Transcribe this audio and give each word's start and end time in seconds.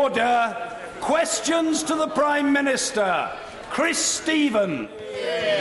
Order. 0.00 0.78
Questions 1.02 1.82
to 1.82 1.94
the 1.94 2.08
Prime 2.08 2.54
Minister. 2.54 3.30
Chris 3.68 3.98
Stephen. 3.98 4.88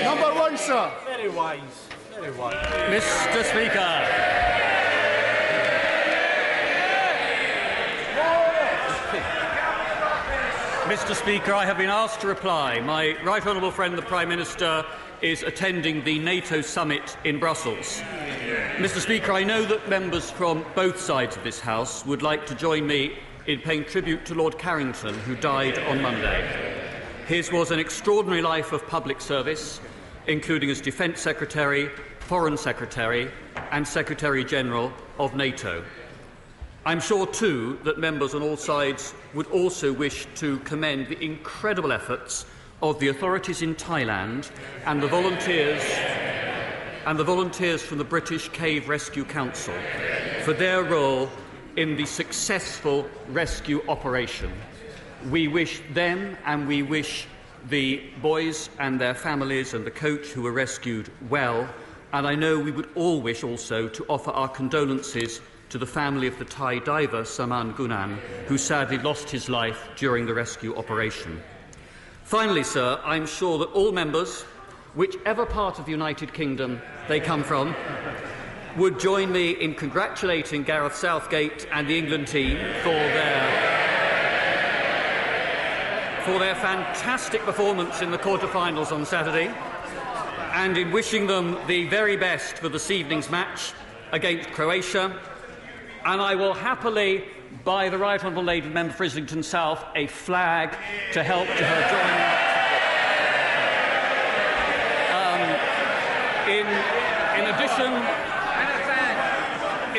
Number 0.05 0.33
one, 0.33 0.57
sir. 0.57 0.89
Very 1.05 1.27
wise. 1.27 1.59
Very 2.11 2.31
wise. 2.37 2.55
Mr. 2.87 3.43
Speaker. 3.43 3.89
Mr. 10.87 11.13
Speaker, 11.13 11.53
I 11.53 11.65
have 11.65 11.77
been 11.77 11.89
asked 11.89 12.21
to 12.21 12.27
reply. 12.27 12.79
My 12.79 13.21
right 13.23 13.45
honourable 13.45 13.71
friend, 13.71 13.97
the 13.97 14.01
Prime 14.03 14.29
Minister, 14.29 14.85
is 15.21 15.43
attending 15.43 16.01
the 16.05 16.17
NATO 16.17 16.61
summit 16.61 17.17
in 17.25 17.39
Brussels. 17.39 18.01
Mr. 18.77 19.01
Speaker, 19.01 19.33
I 19.33 19.43
know 19.43 19.65
that 19.65 19.89
members 19.89 20.31
from 20.31 20.63
both 20.75 20.97
sides 20.97 21.35
of 21.35 21.43
this 21.43 21.59
House 21.59 22.05
would 22.05 22.21
like 22.21 22.45
to 22.45 22.55
join 22.55 22.87
me 22.87 23.17
in 23.49 23.59
paying 23.59 23.83
tribute 23.83 24.23
to 24.27 24.35
Lord 24.35 24.59
Carrington, 24.59 25.15
who 25.21 25.35
died 25.35 25.79
on 25.79 25.99
Monday. 26.03 26.85
His 27.25 27.51
was 27.51 27.71
an 27.71 27.79
extraordinary 27.79 28.43
life 28.43 28.73
of 28.73 28.87
public 28.87 29.19
service, 29.19 29.81
including 30.27 30.69
as 30.69 30.79
Defence 30.79 31.19
Secretary, 31.19 31.89
Foreign 32.19 32.57
Secretary, 32.57 33.31
and 33.71 33.87
Secretary 33.87 34.45
General 34.45 34.93
of 35.17 35.35
NATO. 35.35 35.83
I'm 36.85 36.99
sure, 36.99 37.25
too, 37.25 37.79
that 37.85 37.97
members 37.97 38.35
on 38.35 38.43
all 38.43 38.55
sides 38.55 39.15
would 39.33 39.47
also 39.47 39.91
wish 39.91 40.27
to 40.35 40.59
commend 40.59 41.07
the 41.07 41.19
incredible 41.19 41.91
efforts 41.91 42.45
of 42.83 42.99
the 42.99 43.07
authorities 43.07 43.63
in 43.63 43.73
Thailand 43.73 44.51
and 44.85 45.01
the 45.01 45.07
volunteers 45.07 45.81
and 47.07 47.17
the 47.17 47.23
volunteers 47.23 47.81
from 47.81 47.97
the 47.97 48.03
British 48.03 48.47
Cave 48.49 48.87
Rescue 48.87 49.25
Council 49.25 49.73
for 50.43 50.53
their 50.53 50.83
role 50.83 51.31
in 51.75 51.95
the 51.95 52.05
successful 52.05 53.07
rescue 53.29 53.81
operation. 53.87 54.51
We 55.29 55.47
wish 55.47 55.81
them 55.93 56.37
and 56.45 56.67
we 56.67 56.81
wish 56.81 57.27
the 57.69 58.01
boys 58.21 58.69
and 58.79 58.99
their 58.99 59.13
families 59.13 59.73
and 59.73 59.85
the 59.85 59.91
coach 59.91 60.27
who 60.27 60.43
were 60.43 60.51
rescued 60.51 61.11
well. 61.29 61.67
And 62.13 62.25
I 62.25 62.35
know 62.35 62.59
we 62.59 62.71
would 62.71 62.89
all 62.95 63.21
wish 63.21 63.43
also 63.43 63.87
to 63.89 64.05
offer 64.07 64.31
our 64.31 64.47
condolences 64.47 65.41
to 65.69 65.77
the 65.77 65.85
family 65.85 66.27
of 66.27 66.39
the 66.39 66.45
Thai 66.45 66.79
diver 66.79 67.23
Saman 67.23 67.73
Gunan, 67.73 68.17
who 68.47 68.57
sadly 68.57 68.97
lost 68.97 69.29
his 69.29 69.49
life 69.49 69.89
during 69.95 70.25
the 70.25 70.33
rescue 70.33 70.75
operation. 70.75 71.41
Finally, 72.23 72.63
sir, 72.63 72.99
I'm 73.03 73.27
sure 73.27 73.59
that 73.59 73.71
all 73.71 73.91
members, 73.91 74.43
whichever 74.95 75.45
part 75.45 75.79
of 75.79 75.85
the 75.85 75.91
United 75.91 76.33
Kingdom 76.33 76.81
they 77.07 77.19
come 77.19 77.43
from, 77.43 77.75
would 78.79 78.97
join 78.97 79.29
me 79.29 79.51
in 79.51 79.75
congratulating 79.75 80.63
Gareth 80.63 80.95
Southgate 80.95 81.67
and 81.73 81.85
the 81.85 81.97
England 81.97 82.29
team 82.29 82.55
for 82.81 82.93
their 82.93 83.69
for 86.23 86.39
their 86.39 86.55
fantastic 86.55 87.41
performance 87.41 88.01
in 88.01 88.09
the 88.09 88.17
quarter-finals 88.17 88.93
on 88.93 89.05
Saturday 89.05 89.53
and 90.53 90.77
in 90.77 90.91
wishing 90.91 91.27
them 91.27 91.57
the 91.67 91.89
very 91.89 92.15
best 92.15 92.59
for 92.59 92.69
this 92.69 92.89
evening's 92.89 93.29
match 93.29 93.73
against 94.13 94.49
Croatia 94.51 95.19
and 96.05 96.21
I 96.21 96.35
will 96.35 96.53
happily 96.53 97.25
buy 97.65 97.89
the 97.89 97.97
Right 97.97 98.23
Honourable 98.23 98.43
Lady 98.43 98.69
Member 98.69 98.93
for 98.93 99.03
Islington 99.03 99.43
South 99.43 99.83
a 99.95 100.07
flag 100.07 100.71
to 101.11 101.21
help 101.21 101.47
to 101.47 101.65
her 101.65 101.81
join. 101.91 102.15
Um, 105.19 105.41
in, 106.47 106.65
in 107.39 107.53
addition, 107.53 108.38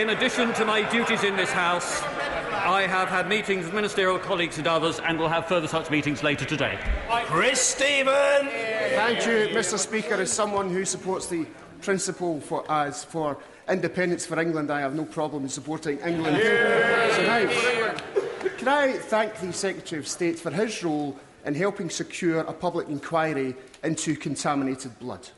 in 0.00 0.08
addition 0.08 0.50
to 0.54 0.64
my 0.64 0.80
duties 0.90 1.24
in 1.24 1.36
this 1.36 1.50
House, 1.50 2.02
I 2.02 2.86
have 2.88 3.10
had 3.10 3.28
meetings 3.28 3.66
with 3.66 3.74
ministerial 3.74 4.18
colleagues 4.18 4.56
and 4.56 4.66
others, 4.66 4.98
and 4.98 5.18
will 5.18 5.28
have 5.28 5.46
further 5.46 5.68
such 5.68 5.90
meetings 5.90 6.22
later 6.22 6.46
today. 6.46 6.78
Chris 7.26 7.60
Stephen. 7.60 8.48
Thank 8.96 9.26
you, 9.26 9.54
Mr. 9.54 9.78
Speaker. 9.78 10.14
As 10.14 10.32
someone 10.32 10.70
who 10.70 10.86
supports 10.86 11.26
the 11.26 11.46
principle 11.82 12.40
for 12.40 12.70
us 12.70 13.04
for 13.04 13.36
independence 13.68 14.24
for 14.24 14.40
England, 14.40 14.70
I 14.70 14.80
have 14.80 14.94
no 14.94 15.04
problem 15.04 15.42
in 15.42 15.50
supporting 15.50 15.98
England 15.98 16.38
tonight. 16.38 18.02
Can 18.56 18.68
I 18.68 18.92
thank 18.92 19.34
the 19.36 19.52
Secretary 19.52 19.98
of 19.98 20.08
State 20.08 20.38
for 20.38 20.50
his 20.50 20.82
role 20.82 21.14
in 21.44 21.54
helping 21.54 21.90
secure 21.90 22.40
a 22.40 22.54
public 22.54 22.88
inquiry 22.88 23.54
into 23.82 24.16
contaminated 24.16 24.98
blood? 24.98 25.28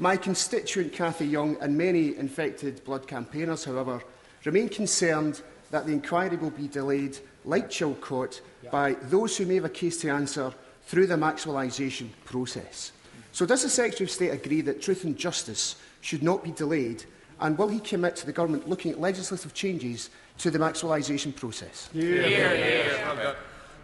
My 0.00 0.16
constituent 0.16 0.94
Cathy 0.94 1.26
Young 1.26 1.58
and 1.60 1.76
many 1.76 2.16
infected 2.16 2.82
blood 2.84 3.06
campaigners, 3.06 3.66
however, 3.66 4.02
remain 4.46 4.70
concerned 4.70 5.42
that 5.70 5.84
the 5.84 5.92
inquiry 5.92 6.38
will 6.38 6.48
be 6.48 6.68
delayed, 6.68 7.18
like 7.44 7.68
Chilcot, 7.68 8.40
yeah. 8.62 8.70
by 8.70 8.94
those 8.94 9.36
who 9.36 9.44
may 9.44 9.56
have 9.56 9.66
a 9.66 9.68
case 9.68 10.00
to 10.00 10.08
answer 10.08 10.54
through 10.84 11.06
the 11.06 11.16
maximalisation 11.16 12.08
process. 12.24 12.92
So 13.32 13.44
does 13.44 13.62
the 13.62 13.68
Secretary 13.68 14.06
of 14.06 14.10
State 14.10 14.30
agree 14.30 14.62
that 14.62 14.80
truth 14.80 15.04
and 15.04 15.18
justice 15.18 15.76
should 16.00 16.22
not 16.22 16.42
be 16.42 16.52
delayed 16.52 17.04
and 17.38 17.58
will 17.58 17.68
he 17.68 17.78
commit 17.78 18.16
to 18.16 18.26
the 18.26 18.32
government 18.32 18.70
looking 18.70 18.92
at 18.92 19.00
legislative 19.00 19.52
changes 19.52 20.08
to 20.38 20.50
the 20.50 20.58
maximalisation 20.58 21.36
process? 21.36 21.90
Yeah. 21.92 22.26
Yeah. 22.26 22.52
Yeah. 22.54 23.34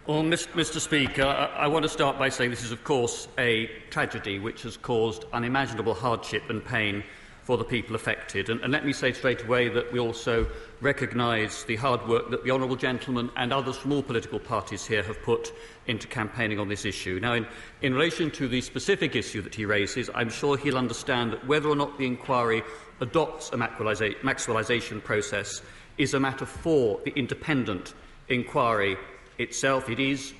Well, 0.07 0.23
Mr 0.23 0.79
Speaker, 0.79 1.25
I 1.25 1.67
want 1.67 1.83
to 1.83 1.89
start 1.89 2.17
by 2.17 2.29
saying 2.29 2.49
this 2.49 2.63
is, 2.63 2.71
of 2.71 2.81
course, 2.85 3.27
a 3.37 3.69
tragedy 3.89 4.39
which 4.39 4.61
has 4.61 4.77
caused 4.77 5.25
unimaginable 5.33 5.93
hardship 5.93 6.49
and 6.49 6.63
pain 6.63 7.03
for 7.43 7.57
the 7.57 7.65
people 7.65 7.93
affected. 7.93 8.49
And, 8.49 8.61
and 8.61 8.71
let 8.71 8.85
me 8.85 8.93
say 8.93 9.11
straight 9.11 9.43
away 9.43 9.67
that 9.67 9.91
we 9.91 9.99
also 9.99 10.47
recognise 10.79 11.65
the 11.65 11.75
hard 11.75 12.07
work 12.07 12.31
that 12.31 12.45
the 12.45 12.51
honourable 12.51 12.77
gentleman 12.77 13.29
and 13.35 13.51
others 13.51 13.75
from 13.75 13.91
all 13.91 14.01
political 14.01 14.39
parties 14.39 14.85
here 14.85 15.03
have 15.03 15.21
put 15.23 15.51
into 15.87 16.07
campaigning 16.07 16.57
on 16.57 16.69
this 16.69 16.85
issue. 16.85 17.19
Now, 17.21 17.33
in, 17.33 17.45
in 17.81 17.93
relation 17.93 18.31
to 18.31 18.47
the 18.47 18.61
specific 18.61 19.13
issue 19.13 19.41
that 19.41 19.55
he 19.55 19.65
raises, 19.65 20.09
I'm 20.15 20.29
sure 20.29 20.55
he'll 20.55 20.77
understand 20.77 21.33
that 21.33 21.45
whether 21.45 21.67
or 21.67 21.75
not 21.75 21.97
the 21.97 22.07
inquiry 22.07 22.63
adopts 23.01 23.49
a 23.49 23.57
Maxwellisation 23.57 25.03
process 25.03 25.61
is 25.97 26.13
a 26.13 26.19
matter 26.21 26.45
for 26.45 27.01
the 27.03 27.11
independent 27.11 27.93
inquiry 28.29 28.95
itself. 29.37 29.89
It 29.89 29.99
is, 29.99 30.33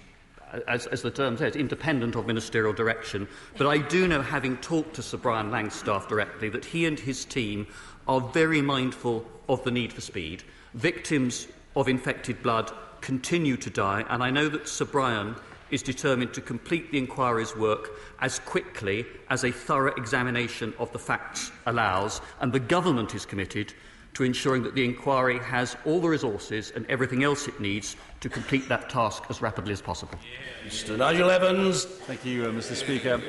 as, 0.67 0.87
as 0.87 1.01
the 1.01 1.11
term 1.11 1.37
says, 1.37 1.55
independent 1.55 2.15
of 2.15 2.27
ministerial 2.27 2.73
direction. 2.73 3.27
But 3.57 3.67
I 3.67 3.77
do 3.77 4.07
know, 4.07 4.21
having 4.21 4.57
talked 4.57 4.95
to 4.95 5.01
Sir 5.01 5.17
Brian 5.17 5.51
Langstaff 5.51 6.07
directly, 6.07 6.49
that 6.49 6.65
he 6.65 6.85
and 6.85 6.99
his 6.99 7.25
team 7.25 7.67
are 8.07 8.21
very 8.21 8.61
mindful 8.61 9.25
of 9.49 9.63
the 9.63 9.71
need 9.71 9.93
for 9.93 10.01
speed. 10.01 10.43
Victims 10.73 11.47
of 11.75 11.87
infected 11.87 12.41
blood 12.41 12.71
continue 13.01 13.57
to 13.57 13.69
die, 13.69 14.03
and 14.09 14.23
I 14.23 14.29
know 14.29 14.49
that 14.49 14.67
Sir 14.67 14.85
Brian 14.85 15.35
is 15.69 15.83
determined 15.83 16.33
to 16.33 16.41
complete 16.41 16.91
the 16.91 16.97
inquiry's 16.97 17.55
work 17.55 17.91
as 18.21 18.39
quickly 18.39 19.05
as 19.29 19.43
a 19.43 19.51
thorough 19.51 19.93
examination 19.95 20.73
of 20.79 20.91
the 20.93 20.99
facts 20.99 21.51
allows, 21.65 22.21
and 22.39 22.53
the 22.53 22.59
government 22.59 23.13
is 23.13 23.25
committed 23.25 23.73
to 24.17 24.23
ensuring 24.23 24.63
that 24.63 24.73
the 24.73 24.83
inquiry 24.83 25.37
has 25.37 25.77
all 25.85 26.01
the 26.01 26.09
resources 26.09 26.71
and 26.75 26.87
everything 26.87 27.23
else 27.23 27.47
it 27.47 27.59
needs 27.59 27.95
to 28.19 28.27
complete 28.27 28.67
that 28.67 28.89
task 28.89 29.21
as 29.29 29.43
rapidly 29.43 29.71
as 29.71 29.79
possible. 29.79 30.17
Mr 30.65 30.97
Nigel 30.97 31.29
Evans. 31.29 31.85
Thank 31.85 32.25
you, 32.25 32.45
uh, 32.45 32.47
Mr 32.47 32.73
Speaker. 32.73 33.21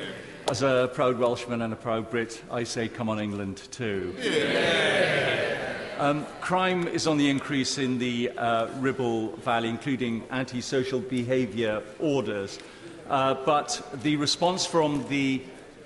As 0.49 0.63
a 0.63 0.89
proud 0.95 1.19
Welshman 1.19 1.61
and 1.61 1.71
a 1.73 1.75
proud 1.75 2.09
Brit, 2.09 2.41
I 2.49 2.63
say 2.63 2.87
come 2.87 3.07
on 3.07 3.19
England 3.19 3.57
too. 3.69 4.15
Yeah. 4.19 5.75
Um, 5.99 6.25
crime 6.41 6.87
is 6.87 7.05
on 7.05 7.17
the 7.17 7.29
increase 7.29 7.77
in 7.77 7.99
the 7.99 8.31
uh, 8.31 8.69
Ribble 8.79 9.35
Valley, 9.35 9.69
including 9.69 10.23
antisocial 10.31 11.01
behaviour 11.01 11.83
orders. 11.99 12.57
Uh, 13.07 13.35
but 13.45 13.87
the 14.01 14.15
response 14.15 14.65
from 14.65 15.07
the 15.07 15.43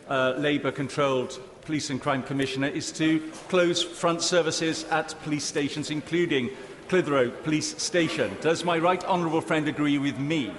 uh, 0.07 0.35
Labour-controlled 0.37 1.41
Police 1.65 1.89
and 1.89 2.01
Crime 2.01 2.23
Commissioner 2.23 2.67
is 2.67 2.91
to 2.93 3.19
close 3.47 3.81
front 3.81 4.21
services 4.21 4.83
at 4.85 5.15
police 5.23 5.45
stations, 5.45 5.89
including 5.89 6.49
Clitheroe 6.89 7.29
Police 7.29 7.81
Station. 7.81 8.35
Does 8.41 8.65
my 8.65 8.77
right 8.77 9.03
honourable 9.05 9.41
friend 9.41 9.67
agree 9.67 9.97
with 9.97 10.19
me 10.19 10.53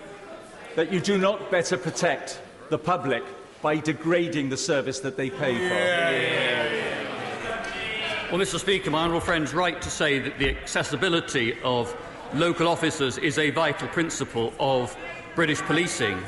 that 0.77 0.93
you 0.93 1.01
do 1.01 1.19
not 1.19 1.51
better 1.51 1.77
protect 1.77 2.41
the 2.71 2.79
public 2.79 3.23
by 3.62 3.77
degrading 3.77 4.49
the 4.49 4.56
service 4.56 5.01
that 5.01 5.17
they 5.17 5.31
pay 5.31 5.55
for? 5.55 5.75
Yeah, 5.75 6.11
yeah, 6.11 6.73
yeah. 6.73 8.31
Well, 8.31 8.41
Mr. 8.41 8.59
Speaker, 8.59 8.91
my 8.91 9.03
honourable 9.03 9.21
friend's 9.21 9.55
right 9.55 9.81
to 9.81 9.91
say 9.91 10.19
that 10.19 10.39
the 10.39 10.50
accessibility 10.57 11.57
of 11.62 11.95
local 12.33 12.67
officers 12.67 13.19
is 13.19 13.39
a 13.39 13.50
vital 13.50 13.89
principle 13.89 14.53
of 14.59 14.97
British 15.35 15.61
policing. 15.62 16.19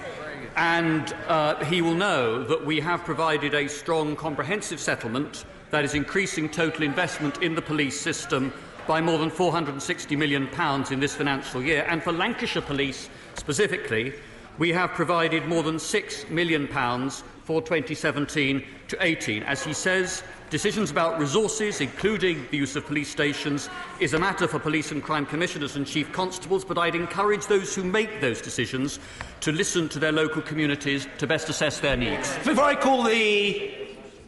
And 0.57 1.15
uh, 1.29 1.63
he 1.67 1.83
will 1.83 1.95
know 1.95 2.43
that 2.45 2.65
we 2.65 2.81
have 2.81 3.05
provided 3.05 3.55
a 3.55 3.69
strong, 3.69 4.17
comprehensive 4.17 4.81
settlement 4.81 5.45
that 5.71 5.85
is 5.85 5.95
increasing 5.95 6.49
total 6.49 6.83
investment 6.83 7.43
in 7.43 7.55
the 7.55 7.63
police 7.63 8.01
system 8.01 8.53
by 8.87 9.01
more 9.01 9.19
than 9.19 9.31
£460 9.31 10.17
million 10.17 10.49
in 10.91 11.01
this 11.01 11.15
financial 11.15 11.63
year. 11.63 11.85
And 11.89 12.03
for 12.03 12.13
Lancashire 12.13 12.63
Police 12.63 13.11
specifically, 13.35 14.15
we 14.59 14.71
have 14.73 14.91
provided 14.93 15.47
more 15.47 15.63
than 15.63 15.77
£6 15.77 16.31
million 16.31 16.67
for 16.67 17.61
2017 17.61 18.65
to 18.89 18.97
18. 19.01 19.43
As 19.43 19.63
he 19.63 19.73
says, 19.73 20.23
decisions 20.49 20.91
about 20.91 21.19
resources, 21.19 21.81
including 21.81 22.47
the 22.51 22.57
use 22.57 22.75
of 22.77 22.87
police 22.87 23.09
stations, 23.09 23.69
is 24.01 24.15
a 24.15 24.19
matter 24.19 24.49
for 24.49 24.59
police 24.59 24.93
and 24.93 25.03
crime 25.03 25.27
commissioners 25.27 25.77
and 25.77 25.87
chief 25.87 26.11
constables, 26.13 26.65
but 26.65 26.79
I'd 26.79 26.95
encourage 26.95 27.47
those 27.47 27.75
who 27.75 27.85
make 27.85 28.21
those 28.21 28.41
decisions 28.41 28.99
to 29.41 29.53
listen 29.53 29.89
to 29.91 29.99
their 29.99 30.13
local 30.13 30.43
communities 30.43 31.07
to 31.19 31.27
best 31.27 31.49
assess 31.49 31.81
their 31.81 31.97
needs. 31.97 32.37
Before 32.39 32.65
I 32.65 32.75
call 32.75 33.03
the 33.03 33.71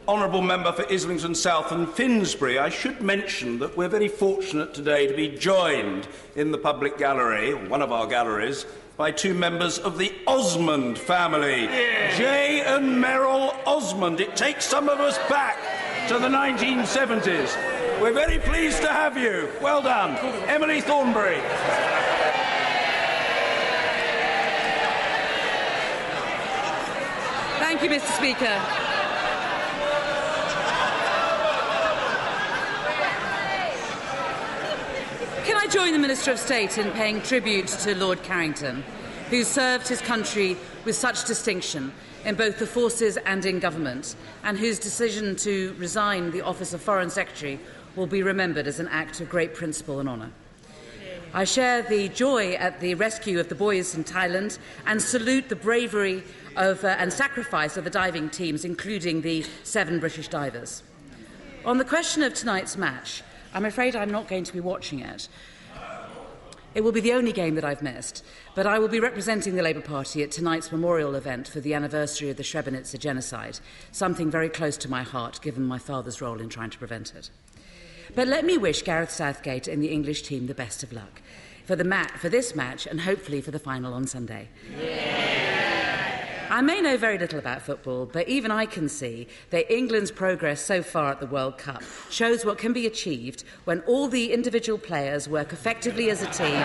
Honourable 0.06 0.42
Member 0.42 0.72
for 0.72 0.90
Islington 0.90 1.34
South 1.34 1.70
and 1.70 1.88
Finsbury, 1.88 2.58
I 2.58 2.68
should 2.70 3.02
mention 3.02 3.58
that 3.58 3.76
we're 3.76 3.88
very 3.88 4.08
fortunate 4.08 4.72
today 4.74 5.06
to 5.06 5.14
be 5.14 5.28
joined 5.28 6.08
in 6.34 6.50
the 6.50 6.58
public 6.58 6.96
gallery, 6.98 7.54
one 7.54 7.82
of 7.82 7.92
our 7.92 8.06
galleries, 8.06 8.64
by 8.96 9.12
two 9.12 9.34
members 9.34 9.78
of 9.78 9.96
the 9.98 10.12
Osmond 10.26 10.98
family, 10.98 11.64
yeah. 11.64 12.16
Jay 12.16 12.62
and 12.62 13.00
Merrill 13.00 13.54
Osmond. 13.64 14.20
It 14.20 14.34
takes 14.34 14.64
some 14.64 14.88
of 14.88 14.98
us 14.98 15.18
back 15.28 15.56
to 16.08 16.18
the 16.18 16.28
1970s. 16.28 18.00
We're 18.00 18.12
very 18.12 18.38
pleased 18.38 18.80
to 18.82 18.88
have 18.88 19.16
you. 19.16 19.48
Well 19.60 19.82
done. 19.82 20.16
Emily 20.48 20.80
Thornberry. 20.80 21.38
Thank 27.68 27.82
you, 27.82 27.90
Mr. 27.90 28.16
Speaker. 28.16 28.46
Can 35.44 35.54
I 35.54 35.66
join 35.70 35.92
the 35.92 35.98
Minister 35.98 36.30
of 36.30 36.38
State 36.38 36.78
in 36.78 36.90
paying 36.92 37.20
tribute 37.20 37.66
to 37.66 37.94
Lord 37.94 38.22
Carrington, 38.22 38.82
who 39.28 39.44
served 39.44 39.86
his 39.86 40.00
country 40.00 40.56
with 40.86 40.96
such 40.96 41.26
distinction 41.26 41.92
in 42.24 42.36
both 42.36 42.58
the 42.58 42.66
forces 42.66 43.18
and 43.18 43.44
in 43.44 43.58
government, 43.58 44.16
and 44.44 44.56
whose 44.56 44.78
decision 44.78 45.36
to 45.36 45.74
resign 45.76 46.30
the 46.30 46.40
office 46.40 46.72
of 46.72 46.80
Foreign 46.80 47.10
Secretary 47.10 47.60
will 47.96 48.06
be 48.06 48.22
remembered 48.22 48.66
as 48.66 48.80
an 48.80 48.88
act 48.88 49.20
of 49.20 49.28
great 49.28 49.52
principle 49.52 50.00
and 50.00 50.08
honour. 50.08 50.30
I 51.34 51.44
share 51.44 51.82
the 51.82 52.08
joy 52.08 52.54
at 52.54 52.80
the 52.80 52.94
rescue 52.94 53.38
of 53.38 53.50
the 53.50 53.54
boys 53.54 53.94
in 53.94 54.02
Thailand 54.02 54.58
and 54.86 55.00
salute 55.00 55.50
the 55.50 55.56
bravery 55.56 56.22
of, 56.56 56.82
uh, 56.82 56.96
and 56.98 57.12
sacrifice 57.12 57.76
of 57.76 57.84
the 57.84 57.90
diving 57.90 58.30
teams, 58.30 58.64
including 58.64 59.20
the 59.20 59.44
seven 59.62 60.00
British 60.00 60.28
divers. 60.28 60.82
On 61.66 61.76
the 61.76 61.84
question 61.84 62.22
of 62.22 62.32
tonight's 62.32 62.78
match, 62.78 63.22
I'm 63.52 63.66
afraid 63.66 63.94
I'm 63.94 64.10
not 64.10 64.26
going 64.26 64.44
to 64.44 64.52
be 64.54 64.60
watching 64.60 65.00
it. 65.00 65.28
It 66.74 66.82
will 66.82 66.92
be 66.92 67.00
the 67.00 67.12
only 67.12 67.32
game 67.32 67.56
that 67.56 67.64
I've 67.64 67.82
missed, 67.82 68.24
but 68.54 68.66
I 68.66 68.78
will 68.78 68.88
be 68.88 69.00
representing 69.00 69.54
the 69.54 69.62
Labour 69.62 69.80
Party 69.80 70.22
at 70.22 70.30
tonight's 70.30 70.72
memorial 70.72 71.14
event 71.14 71.48
for 71.48 71.60
the 71.60 71.74
anniversary 71.74 72.30
of 72.30 72.36
the 72.36 72.42
Srebrenica 72.42 72.98
genocide, 72.98 73.58
something 73.92 74.30
very 74.30 74.48
close 74.48 74.76
to 74.78 74.90
my 74.90 75.02
heart 75.02 75.40
given 75.42 75.64
my 75.64 75.78
father's 75.78 76.22
role 76.22 76.40
in 76.40 76.48
trying 76.48 76.70
to 76.70 76.78
prevent 76.78 77.14
it. 77.14 77.30
But 78.14 78.28
let 78.28 78.44
me 78.44 78.58
wish 78.58 78.82
Gareth 78.82 79.10
Southgate 79.10 79.68
and 79.68 79.82
the 79.82 79.88
English 79.88 80.22
team 80.22 80.46
the 80.46 80.54
best 80.54 80.82
of 80.82 80.92
luck 80.92 81.20
for, 81.64 81.76
the 81.76 81.84
mat- 81.84 82.18
for 82.18 82.28
this 82.28 82.54
match 82.54 82.86
and 82.86 83.00
hopefully 83.02 83.40
for 83.40 83.50
the 83.50 83.58
final 83.58 83.92
on 83.92 84.06
Sunday. 84.06 84.48
Yeah. 84.78 85.38
I 86.50 86.62
may 86.62 86.80
know 86.80 86.96
very 86.96 87.18
little 87.18 87.38
about 87.38 87.60
football, 87.60 88.06
but 88.06 88.26
even 88.26 88.50
I 88.50 88.64
can 88.64 88.88
see 88.88 89.28
that 89.50 89.70
England's 89.70 90.10
progress 90.10 90.62
so 90.62 90.82
far 90.82 91.10
at 91.10 91.20
the 91.20 91.26
World 91.26 91.58
Cup 91.58 91.82
shows 92.08 92.44
what 92.44 92.56
can 92.56 92.72
be 92.72 92.86
achieved 92.86 93.44
when 93.64 93.80
all 93.80 94.08
the 94.08 94.32
individual 94.32 94.78
players 94.78 95.28
work 95.28 95.52
effectively 95.52 96.10
as 96.10 96.22
a 96.22 96.26
team. 96.30 96.64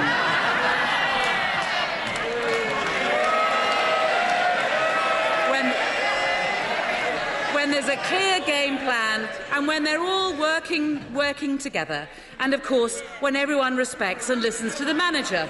when 7.63 7.71
there's 7.85 7.99
a 7.99 8.03
clear 8.03 8.39
game 8.45 8.77
plan 8.77 9.27
and 9.51 9.67
when 9.67 9.83
they're 9.83 10.01
all 10.01 10.33
working, 10.37 11.01
working 11.13 11.57
together. 11.57 12.07
And 12.39 12.53
of 12.53 12.63
course, 12.63 13.01
when 13.19 13.35
everyone 13.35 13.75
respects 13.75 14.29
and 14.29 14.41
listens 14.41 14.75
to 14.75 14.85
the 14.85 14.93
manager. 14.93 15.49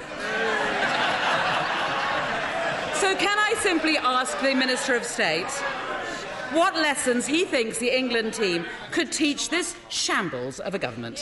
So, 2.94 3.14
can 3.16 3.38
I 3.38 3.54
simply 3.58 3.98
ask 3.98 4.38
the 4.40 4.54
Minister 4.54 4.94
of 4.96 5.04
State 5.04 5.50
what 6.52 6.74
lessons 6.74 7.26
he 7.26 7.44
thinks 7.44 7.78
the 7.78 7.96
England 7.96 8.34
team 8.34 8.64
could 8.90 9.12
teach 9.12 9.48
this 9.48 9.76
shambles 9.88 10.60
of 10.60 10.74
a 10.74 10.78
government? 10.78 11.18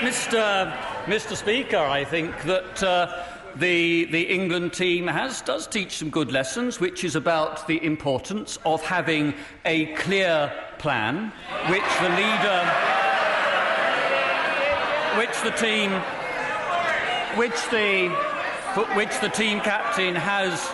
Mr. 0.00 0.72
Mr. 1.04 1.36
Speaker, 1.36 1.78
I 1.78 2.04
think 2.04 2.42
that. 2.42 2.82
Uh, 2.82 3.24
the, 3.56 4.04
the 4.06 4.22
England 4.22 4.72
team 4.72 5.06
has, 5.06 5.42
does 5.42 5.66
teach 5.66 5.96
some 5.96 6.10
good 6.10 6.30
lessons, 6.30 6.80
which 6.80 7.04
is 7.04 7.16
about 7.16 7.66
the 7.66 7.84
importance 7.84 8.58
of 8.64 8.82
having 8.82 9.34
a 9.64 9.86
clear 9.94 10.52
plan, 10.78 11.32
which 11.68 11.82
the 12.00 12.08
leader, 12.10 12.60
which 15.16 15.40
the 15.42 15.50
team 15.58 15.90
which 17.36 17.68
the, 17.70 18.08
which 18.94 19.20
the 19.20 19.28
team 19.28 19.60
captain 19.60 20.14
has 20.16 20.68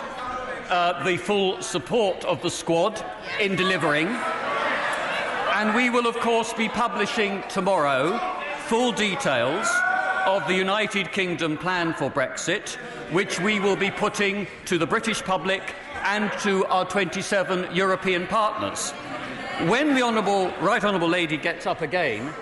uh, 0.69 1.03
the 1.03 1.17
full 1.17 1.61
support 1.61 2.25
of 2.25 2.41
the 2.41 2.49
squad 2.49 3.03
in 3.39 3.55
delivering. 3.55 4.07
And 5.53 5.75
we 5.75 5.89
will, 5.89 6.07
of 6.07 6.17
course, 6.17 6.53
be 6.53 6.67
publishing 6.67 7.43
tomorrow 7.49 8.19
full 8.65 8.91
details 8.91 9.67
of 10.27 10.45
the 10.45 10.53
United 10.53 11.09
Kingdom 11.13 11.57
plan 11.57 11.93
for 11.93 12.11
Brexit, 12.11 12.75
which 13.13 13.39
we 13.39 13.61
will 13.61 13.77
be 13.77 13.89
putting 13.89 14.45
to 14.65 14.77
the 14.77 14.85
British 14.85 15.23
public 15.23 15.73
and 16.03 16.29
to 16.39 16.65
our 16.65 16.83
27 16.83 17.73
European 17.73 18.27
partners. 18.27 18.91
When 19.71 19.95
the 19.95 20.01
Honourable, 20.01 20.51
Right 20.59 20.83
Honourable 20.83 21.07
Lady 21.07 21.37
gets 21.37 21.65
up 21.65 21.81
again, 21.81 22.33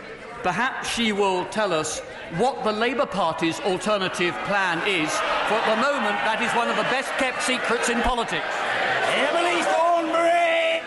perhaps 0.42 0.90
she 0.90 1.12
will 1.12 1.46
tell 1.46 1.72
us 1.72 2.00
what 2.38 2.64
the 2.64 2.72
Labour 2.72 3.06
Party's 3.06 3.60
alternative 3.60 4.34
plan 4.46 4.80
is. 4.88 5.12
For 5.48 5.54
at 5.54 5.76
the 5.76 5.80
moment, 5.80 6.18
that 6.26 6.42
is 6.42 6.52
one 6.56 6.70
of 6.70 6.78
the 6.78 6.90
best 6.90 7.12
kept 7.20 7.44
secrets 7.44 7.90
in 7.90 8.02
politics. 8.02 8.50
Emily 9.14 9.62
Thornberry! 9.62 10.82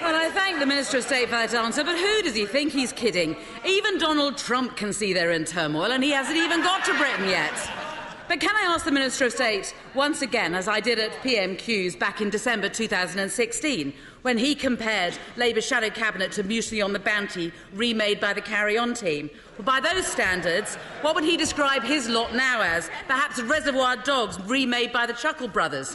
Well, 0.00 0.16
I 0.16 0.30
thank 0.56 0.70
the 0.70 0.74
Minister 0.74 0.96
of 0.96 1.04
State 1.04 1.26
for 1.26 1.32
that 1.32 1.52
answer, 1.52 1.84
but 1.84 1.98
who 1.98 2.22
does 2.22 2.34
he 2.34 2.46
think 2.46 2.72
he's 2.72 2.90
kidding? 2.90 3.36
Even 3.66 3.98
Donald 3.98 4.38
Trump 4.38 4.74
can 4.74 4.90
see 4.90 5.12
they're 5.12 5.32
in 5.32 5.44
turmoil, 5.44 5.92
and 5.92 6.02
he 6.02 6.12
hasn't 6.12 6.38
even 6.38 6.62
got 6.62 6.82
to 6.86 6.96
Britain 6.96 7.28
yet. 7.28 7.52
But 8.26 8.40
can 8.40 8.56
I 8.56 8.62
ask 8.62 8.86
the 8.86 8.90
Minister 8.90 9.26
of 9.26 9.32
State 9.32 9.74
once 9.94 10.22
again, 10.22 10.54
as 10.54 10.66
I 10.66 10.80
did 10.80 10.98
at 10.98 11.12
PMQs 11.22 11.98
back 11.98 12.22
in 12.22 12.30
December 12.30 12.70
2016, 12.70 13.92
when 14.22 14.38
he 14.38 14.54
compared 14.54 15.18
Labour's 15.36 15.66
shadow 15.66 15.90
cabinet 15.90 16.32
to 16.32 16.42
Mutiny 16.42 16.80
on 16.80 16.94
the 16.94 17.00
Bounty, 17.00 17.52
remade 17.74 18.18
by 18.18 18.32
the 18.32 18.40
Carry 18.40 18.78
On 18.78 18.94
team? 18.94 19.28
Well, 19.58 19.66
by 19.66 19.80
those 19.80 20.06
standards, 20.06 20.76
what 21.02 21.14
would 21.14 21.24
he 21.24 21.36
describe 21.36 21.82
his 21.82 22.08
lot 22.08 22.34
now 22.34 22.62
as? 22.62 22.88
Perhaps 23.06 23.42
Reservoir 23.42 23.96
Dogs, 23.96 24.40
remade 24.46 24.90
by 24.90 25.04
the 25.04 25.12
Chuckle 25.12 25.48
Brothers. 25.48 25.94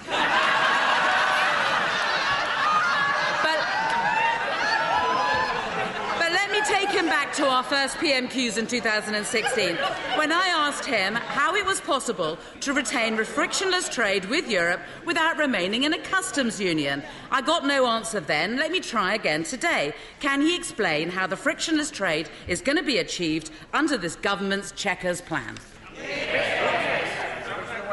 Take 6.91 7.03
him 7.03 7.07
back 7.07 7.31
to 7.35 7.47
our 7.47 7.63
first 7.63 7.95
PMQs 7.99 8.57
in 8.57 8.67
2016 8.67 9.77
when 10.17 10.29
I 10.29 10.47
asked 10.47 10.83
him 10.83 11.15
how 11.15 11.55
it 11.55 11.65
was 11.65 11.79
possible 11.79 12.37
to 12.59 12.73
retain 12.73 13.15
frictionless 13.23 13.87
trade 13.87 14.25
with 14.25 14.49
Europe 14.49 14.81
without 15.05 15.37
remaining 15.37 15.83
in 15.83 15.93
a 15.93 15.99
customs 15.99 16.59
union. 16.59 17.01
I 17.31 17.43
got 17.43 17.65
no 17.65 17.87
answer 17.87 18.19
then. 18.19 18.57
Let 18.57 18.71
me 18.71 18.81
try 18.81 19.13
again 19.13 19.45
today. 19.45 19.93
Can 20.19 20.41
he 20.41 20.53
explain 20.53 21.09
how 21.09 21.27
the 21.27 21.37
frictionless 21.37 21.91
trade 21.91 22.27
is 22.49 22.59
going 22.59 22.77
to 22.77 22.83
be 22.83 22.97
achieved 22.97 23.51
under 23.71 23.97
this 23.97 24.17
government's 24.17 24.73
Chequers 24.73 25.21
plan? 25.21 25.55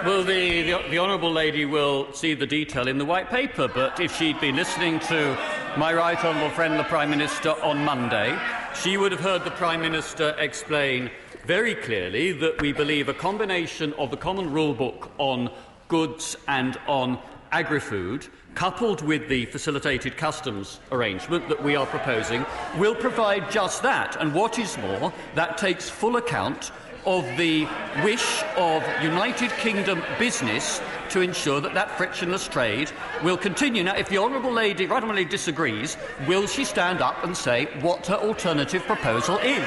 Well, 0.04 0.24
the, 0.24 0.62
the, 0.62 0.82
the, 0.90 0.98
Honourable 0.98 1.30
Lady 1.30 1.66
will 1.66 2.12
see 2.12 2.34
the 2.34 2.46
detail 2.46 2.88
in 2.88 2.98
the 2.98 3.04
White 3.04 3.30
Paper, 3.30 3.68
but 3.68 4.00
if 4.00 4.16
she'd 4.16 4.40
been 4.40 4.56
listening 4.56 4.98
to 5.00 5.38
my 5.76 5.94
Right 5.94 6.18
Honourable 6.24 6.50
friend, 6.50 6.78
the 6.78 6.84
Prime 6.84 7.10
Minister, 7.10 7.50
on 7.62 7.84
Monday, 7.84 8.36
she 8.82 8.96
would 8.96 9.10
have 9.10 9.20
heard 9.20 9.44
the 9.44 9.50
Prime 9.50 9.80
Minister 9.80 10.36
explain 10.38 11.10
very 11.44 11.74
clearly 11.74 12.30
that 12.32 12.62
we 12.62 12.72
believe 12.72 13.08
a 13.08 13.14
combination 13.14 13.92
of 13.94 14.12
the 14.12 14.16
Common 14.16 14.52
Rule 14.52 14.72
Book 14.72 15.10
on 15.18 15.50
goods 15.88 16.36
and 16.46 16.78
on 16.86 17.18
agri 17.50 17.80
food, 17.80 18.28
coupled 18.54 19.02
with 19.02 19.28
the 19.28 19.46
facilitated 19.46 20.16
customs 20.16 20.78
arrangement 20.92 21.48
that 21.48 21.62
we 21.62 21.74
are 21.74 21.86
proposing, 21.86 22.46
will 22.76 22.94
provide 22.94 23.50
just 23.50 23.82
that. 23.82 24.14
And 24.20 24.32
what 24.32 24.60
is 24.60 24.78
more, 24.78 25.12
that 25.34 25.58
takes 25.58 25.90
full 25.90 26.16
account 26.16 26.70
of 27.08 27.24
the 27.38 27.66
wish 28.04 28.42
of 28.58 28.84
United 29.02 29.50
Kingdom 29.52 30.02
business 30.18 30.82
to 31.08 31.22
ensure 31.22 31.58
that 31.58 31.72
that 31.72 31.90
frictionless 31.96 32.46
trade 32.46 32.92
will 33.24 33.38
continue. 33.38 33.82
Now, 33.82 33.96
if 33.96 34.10
the 34.10 34.18
Honourable 34.18 34.52
Lady, 34.52 34.84
right 34.84 35.02
disagrees, 35.24 35.96
will 36.26 36.46
she 36.46 36.64
stand 36.64 37.00
up 37.00 37.24
and 37.24 37.34
say 37.34 37.64
what 37.80 38.06
her 38.08 38.16
alternative 38.16 38.82
proposal 38.82 39.38
is? 39.38 39.64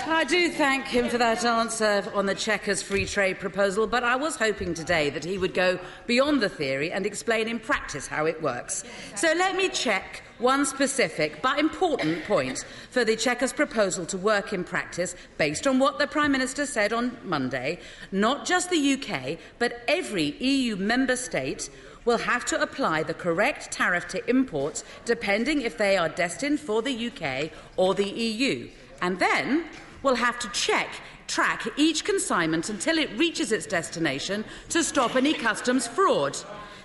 Can 0.00 0.07
I 0.18 0.24
do 0.24 0.50
thank 0.50 0.84
him 0.86 1.08
for 1.08 1.16
that 1.18 1.44
answer 1.44 2.04
on 2.12 2.26
the 2.26 2.34
Chequers 2.34 2.82
free 2.82 3.06
trade 3.06 3.38
proposal, 3.38 3.86
but 3.86 4.02
I 4.02 4.16
was 4.16 4.34
hoping 4.34 4.74
today 4.74 5.10
that 5.10 5.24
he 5.24 5.38
would 5.38 5.54
go 5.54 5.78
beyond 6.08 6.40
the 6.40 6.48
theory 6.48 6.90
and 6.90 7.06
explain 7.06 7.46
in 7.46 7.60
practice 7.60 8.08
how 8.08 8.26
it 8.26 8.42
works. 8.42 8.82
So 9.14 9.28
let 9.28 9.54
me 9.54 9.68
check 9.68 10.24
one 10.40 10.66
specific 10.66 11.40
but 11.40 11.60
important 11.60 12.24
point 12.24 12.64
for 12.90 13.04
the 13.04 13.14
Chequers 13.14 13.52
proposal 13.52 14.04
to 14.06 14.18
work 14.18 14.52
in 14.52 14.64
practice 14.64 15.14
based 15.36 15.68
on 15.68 15.78
what 15.78 16.00
the 16.00 16.08
Prime 16.08 16.32
Minister 16.32 16.66
said 16.66 16.92
on 16.92 17.16
Monday. 17.22 17.78
Not 18.10 18.44
just 18.44 18.70
the 18.70 18.94
UK, 18.94 19.38
but 19.60 19.84
every 19.86 20.36
EU 20.40 20.74
member 20.74 21.14
state 21.14 21.70
will 22.04 22.18
have 22.18 22.44
to 22.46 22.60
apply 22.60 23.04
the 23.04 23.14
correct 23.14 23.70
tariff 23.70 24.08
to 24.08 24.28
imports 24.28 24.82
depending 25.04 25.62
if 25.62 25.78
they 25.78 25.96
are 25.96 26.08
destined 26.08 26.58
for 26.58 26.82
the 26.82 27.06
UK 27.06 27.52
or 27.76 27.94
the 27.94 28.10
EU. 28.10 28.68
And 29.00 29.20
then 29.20 29.64
will 30.02 30.14
have 30.14 30.38
to 30.38 30.48
check 30.50 30.88
track 31.28 31.66
each 31.76 32.04
consignment 32.04 32.70
until 32.70 32.98
it 32.98 33.10
reaches 33.18 33.52
its 33.52 33.66
destination 33.66 34.44
to 34.70 34.82
stop 34.82 35.14
any 35.14 35.34
customs 35.34 35.86
fraud. 35.86 36.36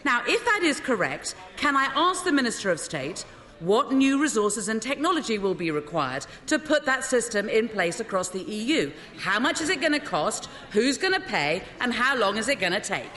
Now, 0.06 0.22
if 0.28 0.44
that 0.46 0.62
is 0.64 0.80
correct, 0.80 1.36
can 1.56 1.78
I 1.78 1.86
ask 1.96 2.26
the 2.26 2.32
Minister 2.32 2.70
of 2.70 2.80
State 2.80 3.26
what 3.62 3.94
new 3.94 4.22
resources 4.22 4.68
and 4.68 4.82
technology 4.82 5.38
will 5.38 5.54
be 5.54 5.72
required 5.72 6.26
to 6.48 6.60
put 6.60 6.86
that 6.86 7.06
system 7.06 7.48
in 7.48 7.70
place 7.70 8.02
across 8.02 8.28
the 8.30 8.44
EU? 8.44 8.92
How 9.18 9.40
much 9.40 9.62
is 9.62 9.70
it 9.70 9.80
going 9.80 9.94
to 9.94 10.02
cost? 10.02 10.50
Who's 10.72 10.98
going 10.98 11.14
to 11.14 11.22
pay? 11.22 11.64
And 11.80 11.94
how 11.94 12.18
long 12.18 12.36
is 12.36 12.50
it 12.50 12.60
going 12.60 12.74
to 12.74 12.82
take? 12.82 13.10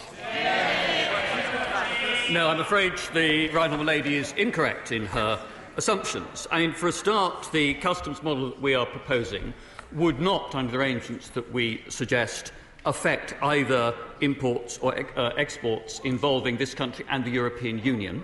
No, 2.30 2.48
I'm 2.48 2.60
afraid 2.60 2.92
the 3.14 3.48
right 3.48 3.64
honourable 3.64 3.84
lady 3.84 4.16
is 4.16 4.32
incorrect 4.36 4.92
in 4.92 5.06
her 5.06 5.44
assumptions. 5.76 6.46
I 6.52 6.60
mean, 6.60 6.72
for 6.72 6.88
a 6.88 6.92
start, 6.92 7.50
the 7.52 7.74
customs 7.74 8.22
model 8.22 8.50
that 8.50 8.62
we 8.62 8.74
are 8.74 8.86
proposing 8.86 9.52
would 9.96 10.20
not, 10.20 10.54
under 10.54 10.72
the 10.72 10.78
arrangements 10.78 11.30
that 11.30 11.52
we 11.52 11.82
suggest, 11.88 12.52
affect 12.84 13.34
either 13.42 13.94
imports 14.20 14.78
or 14.78 14.96
uh, 15.16 15.30
exports 15.36 16.00
involving 16.04 16.56
this 16.56 16.74
country 16.74 17.04
and 17.10 17.24
the 17.24 17.30
European 17.30 17.78
Union. 17.80 18.22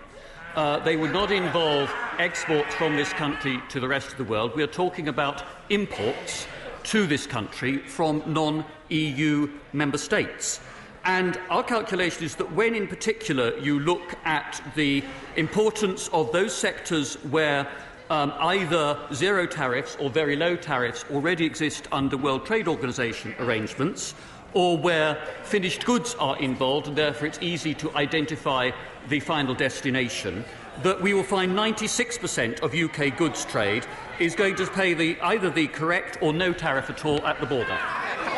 Uh, 0.54 0.78
they 0.80 0.96
would 0.96 1.12
not 1.12 1.30
involve 1.30 1.92
exports 2.18 2.74
from 2.74 2.94
this 2.94 3.12
country 3.14 3.60
to 3.70 3.80
the 3.80 3.88
rest 3.88 4.12
of 4.12 4.18
the 4.18 4.24
world. 4.24 4.54
We 4.54 4.62
are 4.62 4.68
talking 4.68 5.08
about 5.08 5.42
imports 5.70 6.46
to 6.84 7.06
this 7.06 7.26
country 7.26 7.78
from 7.78 8.22
non 8.26 8.64
EU 8.90 9.50
member 9.72 9.98
states. 9.98 10.60
And 11.04 11.40
our 11.50 11.64
calculation 11.64 12.24
is 12.24 12.36
that 12.36 12.52
when, 12.52 12.74
in 12.74 12.86
particular, 12.86 13.58
you 13.58 13.80
look 13.80 14.14
at 14.24 14.62
the 14.76 15.02
importance 15.36 16.08
of 16.12 16.30
those 16.32 16.54
sectors 16.54 17.14
where 17.24 17.66
um, 18.12 18.34
either 18.40 18.98
zero 19.14 19.46
tariffs 19.46 19.96
or 19.98 20.10
very 20.10 20.36
low 20.36 20.54
tariffs 20.54 21.06
already 21.10 21.46
exist 21.46 21.88
under 21.92 22.18
World 22.18 22.44
Trade 22.44 22.68
Organization 22.68 23.34
arrangements, 23.38 24.14
or 24.52 24.76
where 24.76 25.14
finished 25.44 25.86
goods 25.86 26.14
are 26.16 26.38
involved 26.38 26.88
and 26.88 26.94
therefore 26.96 27.26
it's 27.28 27.38
easy 27.40 27.72
to 27.72 27.90
identify 27.96 28.70
the 29.08 29.18
final 29.18 29.54
destination, 29.54 30.44
that 30.82 31.00
we 31.00 31.14
will 31.14 31.22
find 31.22 31.52
96% 31.52 32.60
of 32.60 32.74
UK 32.74 33.16
goods 33.16 33.46
trade 33.46 33.86
is 34.20 34.34
going 34.34 34.56
to 34.56 34.66
pay 34.66 34.92
the, 34.92 35.18
either 35.22 35.48
the 35.48 35.66
correct 35.68 36.18
or 36.20 36.34
no 36.34 36.52
tariff 36.52 36.90
at 36.90 37.06
all 37.06 37.26
at 37.26 37.40
the 37.40 37.46
border. 37.46 37.78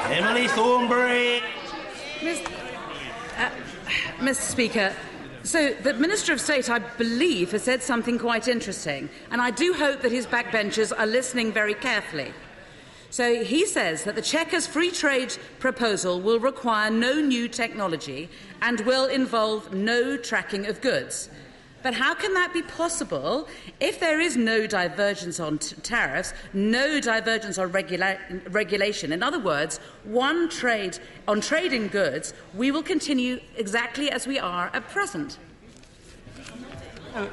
Emily 0.05 0.47
Thornberry. 0.47 1.43
Mr. 2.21 2.47
Uh, 3.37 3.51
Mr. 4.19 4.35
Speaker, 4.35 4.95
so 5.45 5.75
the 5.75 5.95
Minister 5.95 6.33
of 6.33 6.41
State, 6.41 6.71
I 6.71 6.79
believe, 6.79 7.53
has 7.53 7.63
said 7.63 7.83
something 7.83 8.19
quite 8.19 8.49
interesting, 8.49 9.11
and 9.31 9.41
I 9.41 9.51
do 9.51 9.75
hope 9.75 10.01
that 10.01 10.11
his 10.11 10.27
backbenchers 10.27 10.93
are 10.99 11.07
listening 11.07 11.53
very 11.53 11.75
carefully. 11.75 12.33
So 13.11 13.45
he 13.45 13.65
says 13.67 14.03
that 14.05 14.17
the 14.17 14.23
Chequers 14.23 14.67
free 14.67 14.91
trade 14.91 15.37
proposal 15.61 16.21
will 16.21 16.41
require 16.41 16.91
no 16.91 17.21
new 17.21 17.47
technology 17.47 18.29
and 18.61 18.81
will 18.81 19.07
involve 19.07 19.73
no 19.73 20.17
tracking 20.17 20.67
of 20.67 20.81
goods. 20.81 21.29
But 21.85 21.93
how 21.93 22.15
can 22.15 22.33
that 22.33 22.55
be 22.55 22.63
possible 22.63 23.47
if 23.79 24.01
there 24.01 24.19
is 24.19 24.39
no 24.39 24.67
divergence 24.67 25.39
on 25.39 25.59
t- 25.59 25.77
tariffs, 25.83 26.33
no 26.55 26.99
divergence 26.99 27.59
on 27.59 27.71
regula- 27.73 28.17
regulation? 28.49 29.13
In 29.13 29.23
other 29.23 29.39
words, 29.39 29.81
one 30.05 30.49
trade 30.49 30.99
on 31.29 31.43
trading 31.43 31.89
goods, 31.89 32.33
we 32.55 32.71
will 32.71 32.83
continue 32.83 33.39
exactly 33.59 34.11
as 34.11 34.27
we 34.27 34.39
are 34.39 34.71
at 34.73 34.89
present. 34.89 35.39
Uh, 37.15 37.29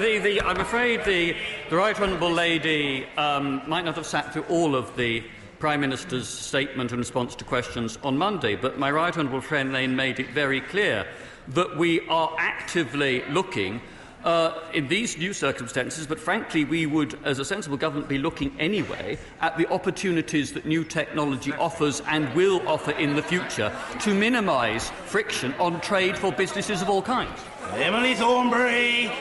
the, 0.00 0.18
the, 0.18 0.42
I'm 0.42 0.58
afraid 0.58 1.04
the, 1.04 1.36
the 1.70 1.76
Right 1.76 1.98
Honourable 1.98 2.32
Lady 2.32 3.06
um, 3.16 3.62
might 3.68 3.84
not 3.84 3.94
have 3.94 4.06
sat 4.06 4.32
through 4.32 4.46
all 4.48 4.74
of 4.74 4.96
the 4.96 5.22
Prime 5.60 5.80
Minister's 5.80 6.28
statement 6.28 6.90
in 6.90 6.98
response 6.98 7.36
to 7.36 7.44
questions 7.44 7.96
on 8.02 8.18
Monday, 8.18 8.56
but 8.56 8.76
my 8.76 8.90
Right 8.90 9.16
Honourable 9.16 9.40
friend 9.40 9.72
Lane 9.72 9.94
made 9.94 10.18
it 10.18 10.30
very 10.30 10.60
clear 10.60 11.06
that 11.48 11.76
we 11.76 12.06
are 12.08 12.34
actively 12.38 13.22
looking 13.30 13.80
uh, 14.24 14.58
in 14.72 14.88
these 14.88 15.18
new 15.18 15.32
circumstances, 15.32 16.06
but 16.06 16.18
frankly, 16.18 16.64
we 16.64 16.86
would, 16.86 17.18
as 17.24 17.38
a 17.38 17.44
sensible 17.44 17.76
government, 17.76 18.08
be 18.08 18.18
looking 18.18 18.54
anyway 18.58 19.18
at 19.40 19.56
the 19.58 19.70
opportunities 19.70 20.52
that 20.52 20.64
new 20.64 20.82
technology 20.82 21.52
offers 21.52 22.00
and 22.08 22.32
will 22.34 22.66
offer 22.66 22.92
in 22.92 23.14
the 23.14 23.22
future 23.22 23.70
to 24.00 24.14
minimise 24.14 24.90
friction 25.04 25.52
on 25.54 25.80
trade 25.80 26.16
for 26.16 26.32
businesses 26.32 26.80
of 26.80 26.88
all 26.88 27.02
kinds. 27.02 27.38
Emily 27.74 28.14
Thornberry. 28.14 29.12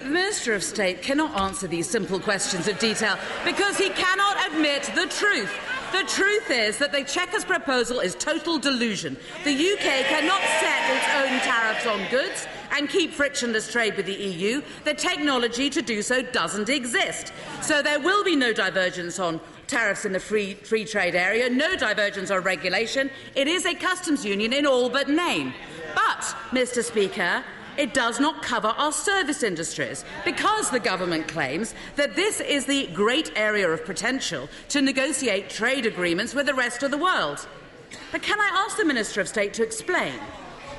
The 0.00 0.06
Minister 0.12 0.54
of 0.54 0.62
State 0.62 1.02
cannot 1.02 1.36
answer 1.40 1.66
these 1.66 1.90
simple 1.90 2.20
questions 2.20 2.68
of 2.68 2.78
detail 2.78 3.18
because 3.44 3.76
he 3.76 3.90
cannot 3.90 4.52
admit 4.52 4.84
the 4.94 5.06
truth. 5.06 5.50
The 5.96 6.04
truth 6.04 6.50
is 6.50 6.76
that 6.76 6.92
the 6.92 7.04
Chequers 7.04 7.46
proposal 7.46 8.00
is 8.00 8.14
total 8.14 8.58
delusion. 8.58 9.16
The 9.44 9.52
UK 9.54 10.04
cannot 10.04 10.42
set 10.60 10.94
its 10.94 11.06
own 11.16 11.40
tariffs 11.40 11.86
on 11.86 12.06
goods 12.10 12.46
and 12.72 12.86
keep 12.86 13.14
frictionless 13.14 13.72
trade 13.72 13.96
with 13.96 14.04
the 14.04 14.12
EU. 14.12 14.60
The 14.84 14.92
technology 14.92 15.70
to 15.70 15.80
do 15.80 16.02
so 16.02 16.20
doesn't 16.20 16.68
exist. 16.68 17.32
So 17.62 17.80
there 17.80 17.98
will 17.98 18.22
be 18.24 18.36
no 18.36 18.52
divergence 18.52 19.18
on 19.18 19.40
tariffs 19.68 20.04
in 20.04 20.12
the 20.12 20.20
free, 20.20 20.52
free 20.52 20.84
trade 20.84 21.14
area, 21.14 21.48
no 21.48 21.76
divergence 21.76 22.30
on 22.30 22.42
regulation. 22.42 23.08
It 23.34 23.48
is 23.48 23.64
a 23.64 23.74
customs 23.74 24.22
union 24.22 24.52
in 24.52 24.66
all 24.66 24.90
but 24.90 25.08
name. 25.08 25.54
But, 25.94 26.20
Mr. 26.50 26.84
Speaker, 26.84 27.42
it 27.78 27.94
does 27.94 28.20
not 28.20 28.42
cover 28.42 28.68
our 28.68 28.92
service 28.92 29.42
industries 29.42 30.04
because 30.24 30.70
the 30.70 30.80
government 30.80 31.28
claims 31.28 31.74
that 31.96 32.16
this 32.16 32.40
is 32.40 32.66
the 32.66 32.86
great 32.88 33.32
area 33.36 33.68
of 33.68 33.84
potential 33.84 34.48
to 34.68 34.82
negotiate 34.82 35.50
trade 35.50 35.86
agreements 35.86 36.34
with 36.34 36.46
the 36.46 36.54
rest 36.54 36.82
of 36.82 36.90
the 36.90 36.98
world. 36.98 37.46
But 38.12 38.22
can 38.22 38.40
I 38.40 38.64
ask 38.66 38.76
the 38.76 38.84
Minister 38.84 39.20
of 39.20 39.28
State 39.28 39.54
to 39.54 39.62
explain 39.62 40.14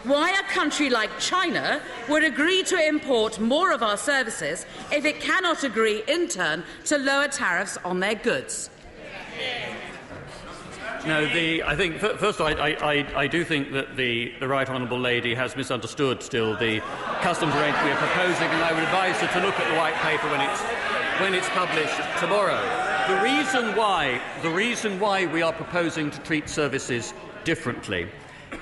why 0.03 0.31
a 0.31 0.43
country 0.53 0.89
like 0.89 1.19
China 1.19 1.81
would 2.07 2.23
agree 2.23 2.63
to 2.63 2.87
import 2.87 3.39
more 3.39 3.71
of 3.71 3.83
our 3.83 3.97
services 3.97 4.65
if 4.91 5.05
it 5.05 5.19
cannot 5.19 5.63
agree, 5.63 6.03
in 6.07 6.27
turn, 6.27 6.63
to 6.85 6.97
lower 6.97 7.27
tariffs 7.27 7.77
on 7.83 7.99
their 7.99 8.15
goods? 8.15 8.69
No, 11.05 11.25
the, 11.25 11.63
I 11.63 11.75
think, 11.75 11.97
first 11.99 12.39
of 12.39 12.41
all, 12.41 12.47
I, 12.47 12.75
I, 12.81 13.21
I 13.23 13.27
do 13.27 13.43
think 13.43 13.71
that 13.73 13.95
the, 13.95 14.33
the 14.39 14.47
Right 14.47 14.69
Honourable 14.69 14.99
Lady 14.99 15.33
has 15.35 15.55
misunderstood 15.55 16.21
still 16.23 16.57
the 16.57 16.81
customs 17.21 17.53
arrangement 17.55 17.85
we 17.85 17.91
are 17.91 17.97
proposing, 17.97 18.47
and 18.47 18.63
I 18.63 18.73
would 18.73 18.83
advise 18.83 19.15
her 19.17 19.39
to 19.39 19.45
look 19.45 19.57
at 19.59 19.69
the 19.69 19.77
white 19.77 19.93
paper 19.95 20.27
when 20.29 20.41
it's, 20.41 20.61
when 21.21 21.33
it's 21.33 21.49
published 21.49 21.95
tomorrow. 22.19 22.59
The 23.07 23.21
reason, 23.21 23.75
why, 23.75 24.21
the 24.41 24.49
reason 24.49 24.99
why 24.99 25.27
we 25.27 25.41
are 25.41 25.53
proposing 25.53 26.11
to 26.11 26.19
treat 26.21 26.49
services 26.49 27.13
differently 27.43 28.07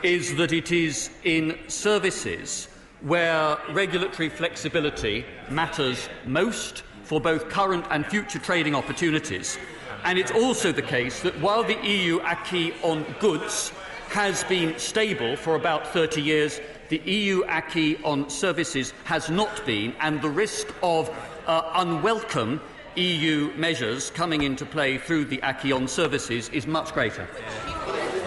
is 0.03 0.35
that 0.35 0.51
it 0.51 0.71
is 0.71 1.09
in 1.23 1.57
services 1.67 2.67
where 3.01 3.57
regulatory 3.71 4.29
flexibility 4.29 5.25
matters 5.49 6.09
most 6.25 6.83
for 7.03 7.21
both 7.21 7.49
current 7.49 7.85
and 7.91 8.05
future 8.05 8.39
trading 8.39 8.75
opportunities 8.75 9.57
and 10.05 10.19
it's 10.19 10.31
also 10.31 10.71
the 10.71 10.81
case 10.81 11.21
that 11.23 11.37
while 11.41 11.63
the 11.63 11.77
EU 11.83 12.19
acquis 12.21 12.73
on 12.83 13.03
goods 13.19 13.71
has 14.09 14.43
been 14.43 14.77
stable 14.77 15.35
for 15.35 15.55
about 15.55 15.87
30 15.87 16.21
years, 16.21 16.61
the 16.89 16.99
EU 16.99 17.43
acquis 17.45 17.97
on 18.03 18.29
services 18.29 18.93
has 19.05 19.31
not 19.31 19.65
been, 19.65 19.95
and 19.99 20.21
the 20.21 20.29
risk 20.29 20.67
of 20.83 21.09
uh, 21.47 21.71
unwelcome 21.73 22.61
EU 22.95 23.51
measures 23.57 24.11
coming 24.11 24.43
into 24.43 24.63
play 24.63 24.99
through 24.99 25.25
the 25.25 25.41
acquis 25.41 25.71
on 25.71 25.87
services 25.87 26.49
is 26.49 26.67
much 26.67 26.93
greater. 26.93 27.27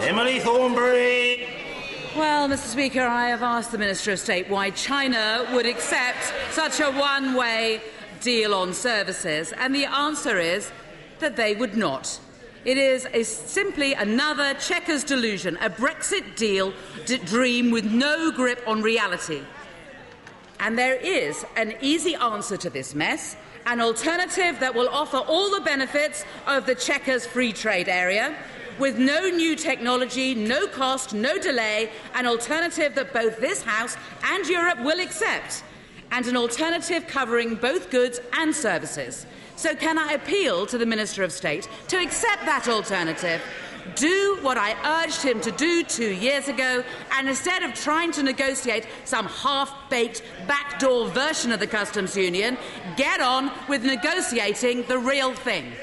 Emily 0.01 0.39
Thornberry. 0.39 1.47
Well, 2.15 2.49
Mr. 2.49 2.67
Speaker, 2.67 3.01
I 3.01 3.29
have 3.29 3.41
asked 3.41 3.71
the 3.71 3.77
Minister 3.77 4.11
of 4.11 4.19
State 4.19 4.49
why 4.49 4.71
China 4.71 5.47
would 5.53 5.65
accept 5.65 6.33
such 6.51 6.81
a 6.81 6.91
one 6.91 7.35
way 7.35 7.81
deal 8.19 8.53
on 8.53 8.73
services, 8.73 9.53
and 9.53 9.73
the 9.73 9.85
answer 9.85 10.37
is 10.37 10.69
that 11.19 11.35
they 11.35 11.55
would 11.55 11.75
not. 11.75 12.19
It 12.65 12.77
is 12.77 13.07
a, 13.13 13.23
simply 13.23 13.93
another 13.93 14.53
Chequers 14.55 15.03
delusion, 15.03 15.57
a 15.61 15.69
Brexit 15.69 16.35
deal 16.35 16.73
dream 17.25 17.71
with 17.71 17.85
no 17.85 18.31
grip 18.31 18.61
on 18.67 18.81
reality. 18.81 19.41
And 20.59 20.77
there 20.77 20.95
is 20.95 21.45
an 21.55 21.75
easy 21.81 22.15
answer 22.15 22.57
to 22.57 22.69
this 22.69 22.93
mess, 22.93 23.37
an 23.65 23.79
alternative 23.79 24.59
that 24.59 24.75
will 24.75 24.89
offer 24.89 25.17
all 25.17 25.51
the 25.51 25.61
benefits 25.61 26.25
of 26.47 26.65
the 26.65 26.75
Chequers 26.75 27.25
free 27.25 27.53
trade 27.53 27.87
area 27.87 28.35
with 28.77 28.97
no 28.97 29.29
new 29.29 29.55
technology, 29.55 30.33
no 30.33 30.67
cost, 30.67 31.13
no 31.13 31.37
delay, 31.37 31.91
an 32.15 32.25
alternative 32.25 32.95
that 32.95 33.13
both 33.13 33.39
this 33.39 33.61
House 33.61 33.97
and 34.23 34.47
Europe 34.47 34.79
will 34.81 34.99
accept, 34.99 35.63
and 36.11 36.25
an 36.27 36.37
alternative 36.37 37.05
covering 37.07 37.55
both 37.55 37.89
goods 37.89 38.19
and 38.33 38.55
services. 38.55 39.25
So, 39.59 39.75
can 39.75 39.97
I 39.97 40.13
appeal 40.13 40.65
to 40.67 40.77
the 40.77 40.85
Minister 40.85 41.21
of 41.21 41.33
State 41.33 41.67
to 41.89 41.97
accept 41.97 42.45
that 42.45 42.69
alternative? 42.69 43.41
Do 43.95 44.37
what 44.41 44.57
I 44.57 45.03
urged 45.03 45.21
him 45.21 45.41
to 45.41 45.51
do 45.51 45.83
two 45.83 46.13
years 46.13 46.47
ago, 46.47 46.81
and 47.17 47.27
instead 47.27 47.63
of 47.63 47.73
trying 47.73 48.13
to 48.13 48.23
negotiate 48.23 48.87
some 49.03 49.25
half 49.25 49.89
baked 49.89 50.23
backdoor 50.47 51.09
version 51.09 51.51
of 51.51 51.59
the 51.59 51.67
customs 51.67 52.15
union, 52.15 52.57
get 52.95 53.19
on 53.19 53.51
with 53.67 53.83
negotiating 53.83 54.83
the 54.83 54.97
real 54.97 55.33
thing. 55.33 55.65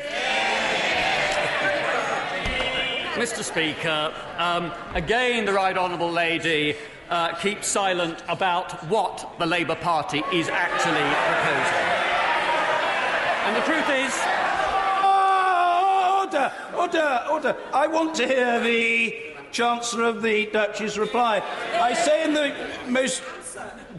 Mr. 3.16 3.44
Speaker, 3.44 4.14
um, 4.38 4.72
again, 4.94 5.44
the 5.44 5.52
Right 5.52 5.76
Honourable 5.76 6.10
Lady 6.10 6.76
uh, 7.10 7.34
keeps 7.34 7.66
silent 7.66 8.22
about 8.26 8.86
what 8.88 9.34
the 9.38 9.44
Labour 9.44 9.76
Party 9.76 10.22
is 10.32 10.48
actually 10.48 11.14
proposing. 11.28 11.96
And 13.46 13.54
the 13.54 13.60
truth 13.60 13.88
is. 13.90 14.12
Oh, 15.04 16.24
order, 16.24 16.52
order, 16.76 17.24
order. 17.30 17.56
I 17.72 17.86
want 17.86 18.16
to 18.16 18.26
hear 18.26 18.58
the 18.58 19.14
Chancellor 19.52 20.04
of 20.04 20.20
the 20.20 20.46
Duchy's 20.46 20.98
reply. 20.98 21.40
I 21.74 21.94
say 21.94 22.24
in 22.24 22.34
the 22.34 22.52
most 22.88 23.22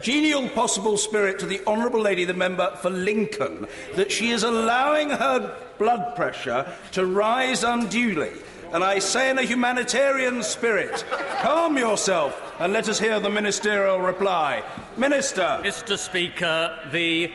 genial 0.00 0.50
possible 0.50 0.98
spirit 0.98 1.38
to 1.38 1.46
the 1.46 1.62
Honourable 1.66 2.00
Lady, 2.00 2.26
the 2.26 2.34
member 2.34 2.76
for 2.82 2.90
Lincoln, 2.90 3.66
that 3.96 4.12
she 4.12 4.32
is 4.32 4.42
allowing 4.42 5.08
her 5.08 5.56
blood 5.78 6.14
pressure 6.14 6.70
to 6.92 7.06
rise 7.06 7.64
unduly. 7.64 8.32
And 8.72 8.84
I 8.84 8.98
say 8.98 9.30
in 9.30 9.38
a 9.38 9.42
humanitarian 9.42 10.42
spirit, 10.42 11.02
calm 11.40 11.78
yourself 11.78 12.38
and 12.60 12.72
let 12.72 12.88
us 12.88 13.00
hear 13.00 13.18
the 13.18 13.30
ministerial 13.30 13.98
reply. 13.98 14.62
Minister. 14.98 15.60
Mr. 15.62 15.96
Speaker, 15.96 16.78
the 16.92 17.32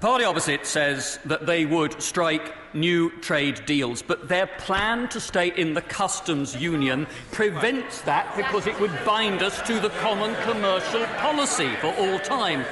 The 0.00 0.06
party 0.06 0.24
opposite 0.24 0.64
says 0.64 1.18
that 1.26 1.44
they 1.44 1.66
would 1.66 2.00
strike 2.00 2.54
new 2.74 3.10
trade 3.20 3.66
deals, 3.66 4.00
but 4.00 4.28
their 4.28 4.46
plan 4.46 5.10
to 5.10 5.20
stay 5.20 5.48
in 5.48 5.74
the 5.74 5.82
customs 5.82 6.56
union 6.56 7.06
prevents 7.32 8.00
that 8.02 8.34
because 8.34 8.66
it 8.66 8.80
would 8.80 8.98
bind 9.04 9.42
us 9.42 9.60
to 9.66 9.78
the 9.78 9.90
common 9.90 10.34
commercial 10.36 11.04
policy 11.18 11.68
for 11.82 11.88
all 11.98 12.18
time. 12.18 12.64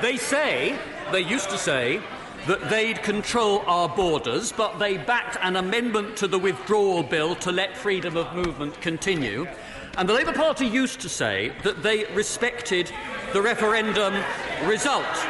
They 0.00 0.16
say, 0.16 0.78
they 1.10 1.22
used 1.22 1.50
to 1.50 1.58
say, 1.58 2.00
that 2.46 2.70
they'd 2.70 3.02
control 3.02 3.64
our 3.66 3.88
borders, 3.88 4.52
but 4.52 4.78
they 4.78 4.96
backed 4.96 5.38
an 5.42 5.56
amendment 5.56 6.16
to 6.18 6.28
the 6.28 6.38
withdrawal 6.38 7.02
bill 7.02 7.34
to 7.34 7.50
let 7.50 7.76
freedom 7.76 8.16
of 8.16 8.32
movement 8.32 8.80
continue. 8.80 9.48
And 9.98 10.08
the 10.08 10.14
Labour 10.14 10.34
Party 10.34 10.68
used 10.68 11.00
to 11.00 11.08
say 11.08 11.50
that 11.64 11.82
they 11.82 12.04
respected 12.14 12.92
the 13.32 13.42
referendum 13.42 14.22
result. 14.66 15.26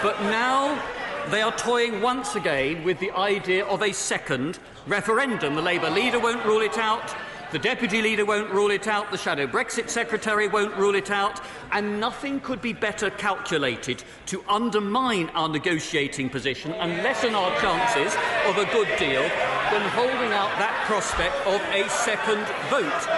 But 0.00 0.20
now 0.22 0.80
they 1.28 1.42
are 1.42 1.50
toying 1.56 2.00
once 2.00 2.36
again 2.36 2.84
with 2.84 3.00
the 3.00 3.10
idea 3.10 3.64
of 3.66 3.82
a 3.82 3.92
second 3.92 4.60
referendum. 4.86 5.56
The 5.56 5.62
Labour 5.62 5.90
leader 5.90 6.20
won't 6.20 6.44
rule 6.46 6.60
it 6.60 6.78
out. 6.78 7.16
The 7.50 7.58
deputy 7.58 8.00
leader 8.00 8.24
won't 8.24 8.50
rule 8.52 8.70
it 8.70 8.86
out, 8.86 9.10
the 9.10 9.16
shadow 9.16 9.46
Brexit 9.46 9.88
secretary 9.88 10.48
won't 10.48 10.76
rule 10.76 10.94
it 10.94 11.10
out, 11.10 11.40
and 11.72 11.98
nothing 11.98 12.40
could 12.40 12.60
be 12.60 12.74
better 12.74 13.08
calculated 13.08 14.04
to 14.26 14.44
undermine 14.48 15.30
our 15.30 15.48
negotiating 15.48 16.28
position 16.28 16.72
and 16.74 17.02
lessen 17.02 17.34
our 17.34 17.50
chances 17.58 18.14
of 18.46 18.58
a 18.58 18.70
good 18.70 18.88
deal 18.98 19.22
than 19.22 19.88
holding 19.92 20.32
out 20.32 20.50
that 20.58 20.84
prospect 20.86 21.34
of 21.46 21.60
a 21.72 21.88
second 21.88 22.46
vote. 22.68 23.08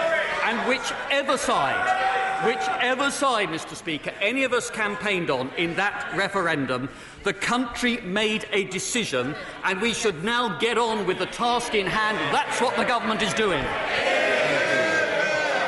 And 0.45 0.57
whichever 0.67 1.37
side 1.37 2.20
Whichever 2.45 3.11
side, 3.11 3.49
Mr. 3.49 3.75
Speaker, 3.75 4.11
any 4.19 4.43
of 4.43 4.51
us 4.51 4.71
campaigned 4.71 5.29
on 5.29 5.51
in 5.57 5.75
that 5.75 6.11
referendum, 6.15 6.89
the 7.23 7.33
country 7.33 8.01
made 8.01 8.47
a 8.51 8.63
decision, 8.63 9.35
and 9.63 9.79
we 9.79 9.93
should 9.93 10.23
now 10.23 10.57
get 10.57 10.79
on 10.79 11.05
with 11.05 11.19
the 11.19 11.27
task 11.27 11.75
in 11.75 11.85
hand. 11.85 12.17
That's 12.33 12.59
what 12.59 12.75
the 12.77 12.83
government 12.83 13.21
is 13.21 13.31
doing. 13.35 13.63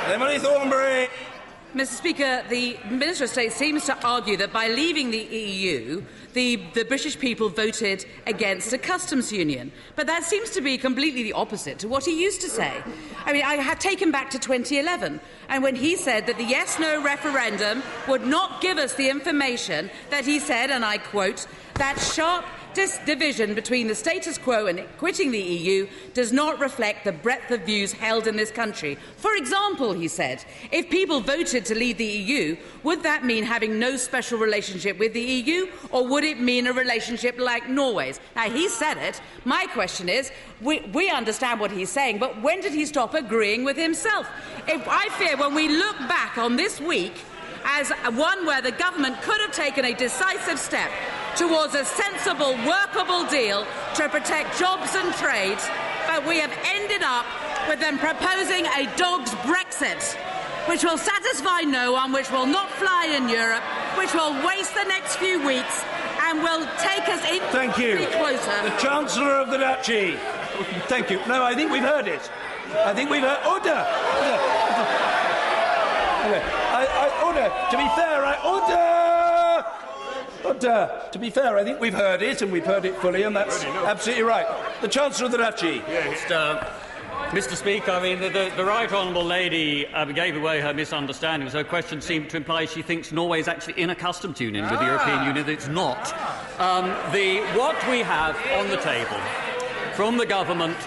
Emily 0.07 0.39
Thornberry. 0.39 1.09
Mr. 1.73 1.87
Speaker, 1.87 2.43
the 2.49 2.77
Minister 2.91 3.23
of 3.23 3.31
State 3.31 3.51
seems 3.51 3.85
to 3.85 3.97
argue 4.05 4.37
that 4.37 4.53
by 4.53 4.67
leaving 4.67 5.09
the 5.09 5.17
EU, 5.17 6.03
the, 6.33 6.57
the, 6.75 6.85
British 6.85 7.17
people 7.17 7.49
voted 7.49 8.05
against 8.27 8.73
a 8.73 8.77
customs 8.77 9.33
union. 9.33 9.71
But 9.95 10.05
that 10.05 10.23
seems 10.23 10.51
to 10.51 10.61
be 10.61 10.77
completely 10.77 11.23
the 11.23 11.33
opposite 11.33 11.79
to 11.79 11.87
what 11.87 12.05
he 12.05 12.21
used 12.21 12.41
to 12.41 12.47
say. 12.47 12.71
I 13.25 13.33
mean, 13.33 13.43
I 13.43 13.55
have 13.55 13.79
taken 13.79 14.11
back 14.11 14.29
to 14.31 14.39
2011, 14.39 15.19
and 15.49 15.63
when 15.63 15.75
he 15.75 15.95
said 15.95 16.27
that 16.27 16.37
the 16.37 16.43
yes 16.43 16.77
no 16.77 17.03
referendum 17.03 17.81
would 18.07 18.27
not 18.27 18.61
give 18.61 18.77
us 18.77 18.93
the 18.93 19.09
information 19.09 19.89
that 20.11 20.25
he 20.25 20.39
said, 20.39 20.69
and 20.69 20.85
I 20.85 20.99
quote, 20.99 21.47
that 21.75 21.99
sharp 21.99 22.45
this 22.75 22.99
division 23.05 23.53
between 23.53 23.87
the 23.87 23.95
status 23.95 24.37
quo 24.37 24.67
and 24.67 24.83
quitting 24.97 25.31
the 25.31 25.39
EU 25.39 25.87
does 26.13 26.31
not 26.31 26.59
reflect 26.59 27.03
the 27.03 27.11
breadth 27.11 27.51
of 27.51 27.61
views 27.61 27.91
held 27.91 28.27
in 28.27 28.35
this 28.35 28.51
country. 28.51 28.97
For 29.17 29.35
example, 29.35 29.93
he 29.93 30.07
said, 30.07 30.43
if 30.71 30.89
people 30.89 31.19
voted 31.19 31.65
to 31.65 31.75
leave 31.75 31.97
the 31.97 32.05
EU, 32.05 32.55
would 32.83 33.03
that 33.03 33.25
mean 33.25 33.43
having 33.43 33.79
no 33.79 33.97
special 33.97 34.37
relationship 34.37 34.99
with 34.99 35.13
the 35.13 35.21
EU, 35.21 35.67
or 35.91 36.07
would 36.07 36.23
it 36.23 36.39
mean 36.39 36.67
a 36.67 36.73
relationship 36.73 37.39
like 37.39 37.69
Norway's? 37.69 38.19
Now, 38.35 38.49
he 38.49 38.69
said 38.69 38.97
it. 38.97 39.21
My 39.45 39.65
question 39.73 40.09
is 40.09 40.31
we, 40.61 40.79
we 40.93 41.09
understand 41.09 41.59
what 41.59 41.71
he's 41.71 41.89
saying, 41.89 42.19
but 42.19 42.41
when 42.41 42.61
did 42.61 42.73
he 42.73 42.85
stop 42.85 43.13
agreeing 43.13 43.63
with 43.63 43.77
himself? 43.77 44.29
If, 44.67 44.87
I 44.87 45.09
fear 45.17 45.37
when 45.37 45.53
we 45.53 45.69
look 45.69 45.97
back 45.99 46.37
on 46.37 46.55
this 46.55 46.79
week, 46.79 47.13
as 47.65 47.91
one 48.15 48.45
where 48.45 48.61
the 48.61 48.71
government 48.71 49.21
could 49.21 49.39
have 49.39 49.51
taken 49.51 49.85
a 49.85 49.93
decisive 49.93 50.59
step 50.59 50.91
towards 51.35 51.73
a 51.73 51.83
sensible, 51.85 52.53
workable 52.65 53.25
deal 53.25 53.65
to 53.95 54.09
protect 54.09 54.57
jobs 54.59 54.95
and 54.95 55.13
trade, 55.15 55.57
but 56.07 56.25
we 56.27 56.39
have 56.39 56.53
ended 56.65 57.01
up 57.03 57.25
with 57.67 57.79
them 57.79 57.97
proposing 57.97 58.65
a 58.67 58.85
dog's 58.97 59.31
Brexit, 59.45 60.15
which 60.67 60.83
will 60.83 60.97
satisfy 60.97 61.61
no 61.61 61.93
one, 61.93 62.11
which 62.11 62.29
will 62.31 62.45
not 62.45 62.69
fly 62.71 63.13
in 63.17 63.29
Europe, 63.29 63.63
which 63.97 64.13
will 64.13 64.33
waste 64.45 64.73
the 64.75 64.83
next 64.85 65.15
few 65.17 65.45
weeks 65.45 65.83
and 66.21 66.41
will 66.41 66.65
take 66.79 67.07
us 67.09 67.21
in 67.29 67.41
Thank 67.51 67.77
you. 67.77 68.05
closer. 68.11 68.51
The 68.63 68.77
Chancellor 68.79 69.33
of 69.35 69.49
the 69.49 69.57
Duchy. 69.57 70.17
Thank 70.87 71.09
you. 71.09 71.19
No, 71.27 71.43
I 71.43 71.55
think 71.55 71.71
we've 71.71 71.81
heard 71.81 72.07
it. 72.07 72.29
I 72.85 72.93
think 72.93 73.09
we've 73.09 73.21
heard. 73.21 73.43
Order! 73.45 73.69
Order! 73.69 74.37
order. 76.23 76.41
I, 76.73 76.87
I, 76.89 77.23
order! 77.25 77.49
To 77.71 77.77
be 77.77 77.87
fair, 77.95 78.23
I. 78.25 78.39
Order! 78.43 79.12
But 80.43 80.65
uh, 80.65 81.09
to 81.09 81.19
be 81.19 81.29
fair, 81.29 81.57
I 81.57 81.63
think 81.63 81.79
we've 81.79 81.93
heard 81.93 82.21
it 82.21 82.41
and 82.41 82.51
we've 82.51 82.65
heard 82.65 82.83
it 82.83 82.95
fully, 82.97 83.23
and 83.23 83.33
that's 83.35 83.63
absolutely 83.63 84.23
right. 84.23 84.45
The 84.81 84.89
Chancellor 84.89 85.27
of 85.27 85.31
the 85.31 85.37
Duchy. 85.37 85.79
Mr. 85.79 86.69
Mr. 87.29 87.55
Speaker, 87.55 87.91
I 87.91 88.03
mean, 88.03 88.19
the, 88.19 88.29
the, 88.29 88.51
the 88.57 88.65
Right 88.65 88.91
Honourable 88.91 89.23
Lady 89.23 89.87
uh, 89.87 90.05
gave 90.05 90.35
away 90.35 90.59
her 90.59 90.73
misunderstandings. 90.73 91.53
Her 91.53 91.63
question 91.63 92.01
seemed 92.01 92.29
to 92.31 92.37
imply 92.37 92.65
she 92.65 92.81
thinks 92.81 93.11
Norway 93.11 93.39
is 93.39 93.47
actually 93.47 93.81
in 93.81 93.89
a 93.89 93.95
customs 93.95 94.39
union 94.39 94.69
with 94.69 94.79
the 94.79 94.85
European 94.85 95.19
ah. 95.19 95.27
Union. 95.27 95.49
It's 95.49 95.67
not. 95.67 96.13
Um, 96.59 96.85
the, 97.11 97.39
what 97.57 97.75
we 97.89 97.99
have 97.99 98.35
on 98.59 98.69
the 98.69 98.77
table 98.77 99.17
from 99.93 100.17
the 100.17 100.25
government 100.25 100.77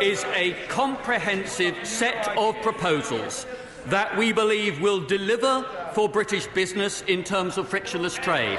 is 0.00 0.24
a 0.34 0.52
comprehensive 0.68 1.74
set 1.82 2.28
of 2.36 2.54
proposals 2.62 3.46
that 3.86 4.16
we 4.16 4.32
believe 4.32 4.80
will 4.80 5.00
deliver 5.00 5.64
for 5.94 6.08
British 6.08 6.46
business 6.48 7.02
in 7.08 7.24
terms 7.24 7.58
of 7.58 7.66
frictionless 7.68 8.14
trade 8.14 8.58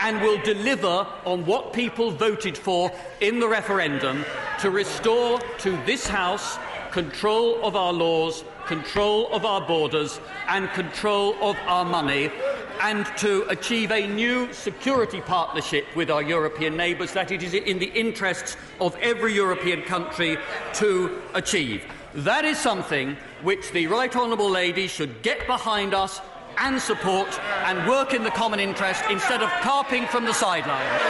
and 0.00 0.20
will 0.20 0.38
deliver 0.42 1.06
on 1.24 1.44
what 1.46 1.72
people 1.72 2.10
voted 2.10 2.56
for 2.56 2.90
in 3.20 3.40
the 3.40 3.48
referendum 3.48 4.24
to 4.60 4.70
restore 4.70 5.40
to 5.58 5.70
this 5.84 6.06
House 6.06 6.58
control 6.90 7.62
of 7.62 7.76
our 7.76 7.92
laws, 7.92 8.44
control 8.66 9.30
of 9.32 9.44
our 9.44 9.60
borders, 9.66 10.18
and 10.48 10.70
control 10.70 11.36
of 11.42 11.56
our 11.66 11.84
money, 11.84 12.30
and 12.80 13.06
to 13.16 13.44
achieve 13.48 13.90
a 13.90 14.06
new 14.06 14.52
security 14.52 15.20
partnership 15.20 15.84
with 15.94 16.10
our 16.10 16.22
European 16.22 16.76
neighbours 16.76 17.12
that 17.12 17.30
it 17.30 17.42
is 17.42 17.54
in 17.54 17.78
the 17.78 17.92
interests 17.92 18.56
of 18.80 18.96
every 18.96 19.34
European 19.34 19.82
country 19.82 20.38
to 20.74 21.20
achieve. 21.34 21.84
That 22.14 22.44
is 22.44 22.58
something 22.58 23.16
which 23.42 23.72
the 23.72 23.86
Right 23.88 24.14
Honourable 24.14 24.50
Lady 24.50 24.86
should 24.86 25.22
get 25.22 25.46
behind 25.46 25.92
us 25.92 26.20
and 26.58 26.80
support 26.80 27.40
and 27.64 27.88
work 27.88 28.14
in 28.14 28.22
the 28.22 28.30
common 28.30 28.60
interest 28.60 29.02
instead 29.10 29.42
of 29.42 29.50
carping 29.62 30.06
from 30.06 30.24
the 30.24 30.32
sidelines. 30.32 31.02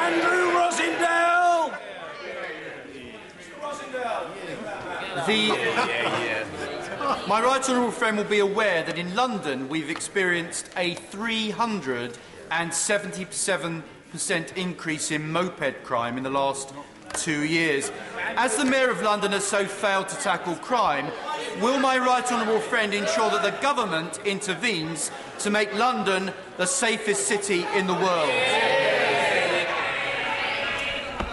Andrew, 0.00 0.20
Andrew 0.20 0.50
Rosindell! 0.52 1.72
The, 5.26 5.48
my 7.28 7.40
right 7.42 7.68
honourable 7.68 7.90
friend 7.90 8.16
will 8.16 8.24
be 8.24 8.38
aware 8.40 8.82
that 8.82 8.96
in 8.98 9.14
London 9.14 9.68
we've 9.68 9.90
experienced 9.90 10.70
a 10.76 10.94
377 10.94 13.84
50% 14.16 14.56
increase 14.56 15.10
in 15.10 15.30
moped 15.30 15.84
crime 15.84 16.16
in 16.16 16.22
the 16.22 16.30
last 16.30 16.72
two 17.16 17.44
years. 17.44 17.90
As 18.36 18.56
the 18.56 18.64
Mayor 18.64 18.90
of 18.90 19.02
London 19.02 19.32
has 19.32 19.44
so 19.44 19.64
failed 19.64 20.08
to 20.08 20.16
tackle 20.16 20.54
crime, 20.56 21.06
will 21.60 21.78
my 21.80 21.98
right 21.98 22.30
honourable 22.30 22.60
friend 22.60 22.92
ensure 22.92 23.30
that 23.30 23.42
the 23.42 23.58
government 23.62 24.20
intervenes 24.24 25.10
to 25.40 25.50
make 25.50 25.74
London 25.74 26.32
the 26.58 26.66
safest 26.66 27.26
city 27.26 27.64
in 27.74 27.86
the 27.86 27.94
world? 27.94 28.30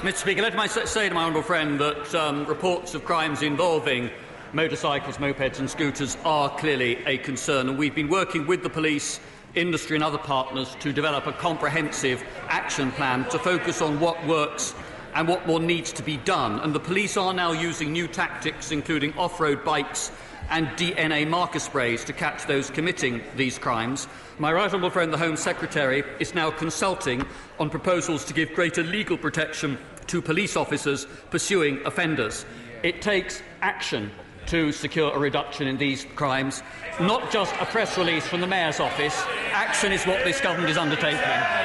Mr 0.01 0.15
Speaker, 0.15 0.41
let 0.41 0.55
me 0.55 0.67
say 0.67 1.07
to 1.07 1.15
my 1.15 1.23
honourable 1.23 1.41
friend 1.41 1.79
that 1.79 2.15
um, 2.15 2.45
reports 2.45 2.93
of 2.93 3.05
crimes 3.05 3.41
involving 3.41 4.09
motorcycles, 4.53 5.17
mopeds 5.17 5.59
and 5.59 5.69
scooters 5.69 6.17
are 6.25 6.49
clearly 6.57 6.97
a 7.05 7.17
concern 7.19 7.69
and 7.69 7.77
we've 7.77 7.95
been 7.95 8.09
working 8.09 8.45
with 8.45 8.63
the 8.63 8.69
police, 8.69 9.19
industry 9.55 9.95
and 9.95 10.03
other 10.03 10.17
partners 10.17 10.75
to 10.79 10.91
develop 10.91 11.27
a 11.27 11.33
comprehensive 11.33 12.23
action 12.47 12.91
plan 12.91 13.27
to 13.29 13.39
focus 13.39 13.81
on 13.81 13.99
what 13.99 14.25
works 14.25 14.73
and 15.15 15.27
what 15.27 15.47
more 15.47 15.59
needs 15.59 15.91
to 15.93 16.03
be 16.03 16.17
done. 16.17 16.59
And 16.59 16.73
the 16.73 16.79
police 16.79 17.17
are 17.17 17.33
now 17.33 17.51
using 17.51 17.91
new 17.91 18.07
tactics, 18.07 18.71
including 18.71 19.13
off-road 19.17 19.63
bikes 19.63 20.11
and 20.49 20.67
DNA 20.69 21.27
marker 21.27 21.59
sprays 21.59 22.03
to 22.05 22.13
catch 22.13 22.45
those 22.45 22.69
committing 22.69 23.21
these 23.35 23.57
crimes. 23.57 24.07
My 24.39 24.51
right 24.51 24.67
honourable 24.67 24.89
friend, 24.89 25.13
the 25.13 25.17
Home 25.17 25.37
Secretary, 25.37 26.03
is 26.19 26.35
now 26.35 26.51
consulting 26.51 27.25
on 27.59 27.69
proposals 27.69 28.25
to 28.25 28.33
give 28.33 28.53
greater 28.53 28.83
legal 28.83 29.17
protection 29.17 29.77
to 30.07 30.21
police 30.21 30.57
officers 30.57 31.07
pursuing 31.29 31.79
offenders. 31.85 32.45
It 32.83 33.01
takes 33.01 33.41
action 33.61 34.11
to 34.47 34.73
secure 34.73 35.13
a 35.13 35.19
reduction 35.19 35.67
in 35.67 35.77
these 35.77 36.05
crimes, 36.15 36.61
not 36.99 37.31
just 37.31 37.55
a 37.61 37.65
press 37.65 37.97
release 37.97 38.27
from 38.27 38.41
the 38.41 38.47
Mayor's 38.47 38.81
office. 38.81 39.23
Action 39.51 39.93
is 39.93 40.05
what 40.05 40.23
this 40.25 40.41
government 40.41 40.69
is 40.69 40.77
undertaking. 40.77 41.19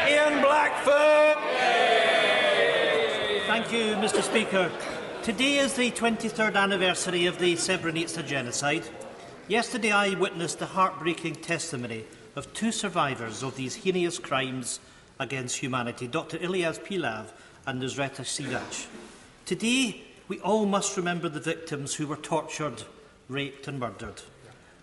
Ian 0.09 0.41
Blackford! 0.43 1.78
Thank 3.69 3.85
you, 3.85 3.97
Mr 3.97 4.23
Speaker. 4.23 4.73
Today 5.23 5.59
is 5.59 5.75
the 5.75 5.91
23rd 5.91 6.57
anniversary 6.57 7.27
of 7.27 7.39
the 7.39 7.53
Srebrenica 7.53 8.27
genocide. 8.27 8.85
Yesterday 9.47 9.93
I 9.93 10.15
witnessed 10.15 10.59
the 10.59 10.65
heartbreaking 10.65 11.35
testimony 11.35 12.07
of 12.35 12.51
two 12.55 12.73
survivors 12.73 13.43
of 13.43 13.57
these 13.57 13.75
heinous 13.75 14.19
crimes 14.19 14.81
against 15.21 15.59
humanity, 15.59 16.07
Dr 16.07 16.39
Ilyas 16.39 16.79
Pilav 16.79 17.27
and 17.67 17.83
Nusreta 17.83 18.25
Siraj. 18.25 18.87
Today, 19.45 20.01
we 20.29 20.41
all 20.41 20.65
must 20.65 20.97
remember 20.97 21.29
the 21.29 21.39
victims 21.39 21.95
who 21.95 22.07
were 22.07 22.17
tortured, 22.17 22.85
raped 23.29 23.69
and 23.69 23.79
murdered. 23.79 24.23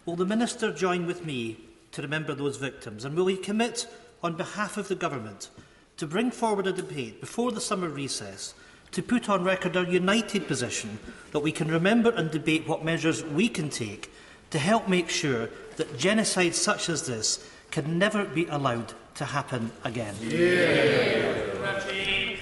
Will 0.06 0.16
the 0.16 0.28
Minister 0.28 0.72
join 0.72 1.08
with 1.08 1.26
me 1.26 1.58
to 1.94 2.04
remember 2.04 2.36
those 2.36 2.58
victims 2.58 3.04
and 3.04 3.16
will 3.16 3.26
he 3.26 3.38
commit 3.38 3.88
on 4.22 4.36
behalf 4.36 4.78
of 4.78 4.90
the 4.90 4.96
Government 4.96 5.50
to 5.98 6.06
bring 6.06 6.30
forward 6.30 6.68
a 6.68 6.72
debate 6.72 7.20
before 7.20 7.52
the 7.52 7.60
summer 7.60 7.90
recess 7.90 8.54
to 8.96 9.04
put 9.04 9.28
on 9.28 9.44
record 9.44 9.76
our 9.76 9.84
united 9.84 10.48
position 10.48 10.98
that 11.34 11.42
we 11.42 11.52
can 11.52 11.68
remember 11.68 12.12
and 12.12 12.32
debate 12.32 12.66
what 12.66 12.86
measures 12.86 13.26
we 13.26 13.50
can 13.50 13.70
take 13.70 14.10
to 14.52 14.58
help 14.58 14.88
make 14.88 15.10
sure 15.10 15.50
that 15.76 15.98
genocide 15.98 16.56
such 16.56 16.88
as 16.88 17.06
this 17.06 17.46
can 17.72 18.00
never 18.00 18.24
be 18.24 18.46
allowed 18.46 18.94
to 19.14 19.26
happen 19.26 19.70
again. 19.84 20.16
Yeah. 20.22 21.36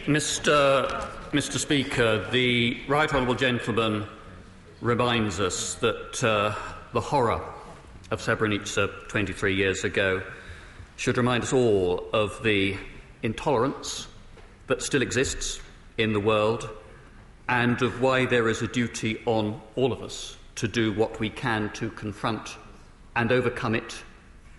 Mr. 0.05 1.09
Mr. 1.31 1.57
Speaker, 1.57 2.29
the 2.29 2.77
right 2.87 3.11
honourable 3.11 3.33
gentleman 3.33 4.05
reminds 4.79 5.39
us 5.39 5.73
that 5.75 6.23
uh, 6.23 6.53
the 6.93 7.01
horror 7.01 7.41
of 8.11 8.21
Srebrenica 8.21 9.07
23 9.07 9.55
years 9.55 9.83
ago 9.85 10.21
should 10.97 11.17
remind 11.17 11.41
us 11.45 11.51
all 11.51 12.05
of 12.13 12.43
the 12.43 12.77
intolerance 13.23 14.07
that 14.67 14.83
still 14.83 15.01
exists 15.01 15.59
in 15.97 16.13
the 16.13 16.19
world 16.19 16.69
and 17.49 17.81
of 17.81 18.01
why 18.01 18.25
there 18.25 18.47
is 18.47 18.61
a 18.61 18.67
duty 18.67 19.21
on 19.25 19.61
all 19.75 19.91
of 19.91 20.01
us 20.01 20.37
to 20.55 20.67
do 20.67 20.93
what 20.93 21.19
we 21.19 21.29
can 21.29 21.69
to 21.73 21.89
confront 21.91 22.57
and 23.15 23.31
overcome 23.31 23.75
it 23.75 24.03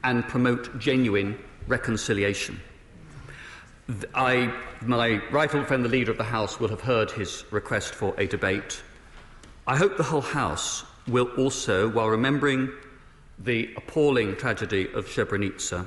and 0.02 0.26
promote 0.28 0.78
genuine 0.78 1.38
reconciliation. 1.66 2.60
I, 4.14 4.52
my 4.82 5.22
right 5.30 5.50
friend, 5.50 5.84
the 5.84 5.88
Leader 5.88 6.10
of 6.10 6.18
the 6.18 6.24
House, 6.24 6.58
will 6.58 6.68
have 6.68 6.80
heard 6.80 7.10
his 7.10 7.44
request 7.50 7.94
for 7.94 8.14
a 8.18 8.26
debate. 8.26 8.82
I 9.66 9.76
hope 9.76 9.96
the 9.96 10.02
whole 10.02 10.20
House 10.20 10.84
will 11.06 11.28
also, 11.36 11.88
while 11.88 12.08
remembering 12.08 12.70
the 13.38 13.70
appalling 13.76 14.36
tragedy 14.36 14.90
of 14.92 15.06
Srebrenica, 15.06 15.86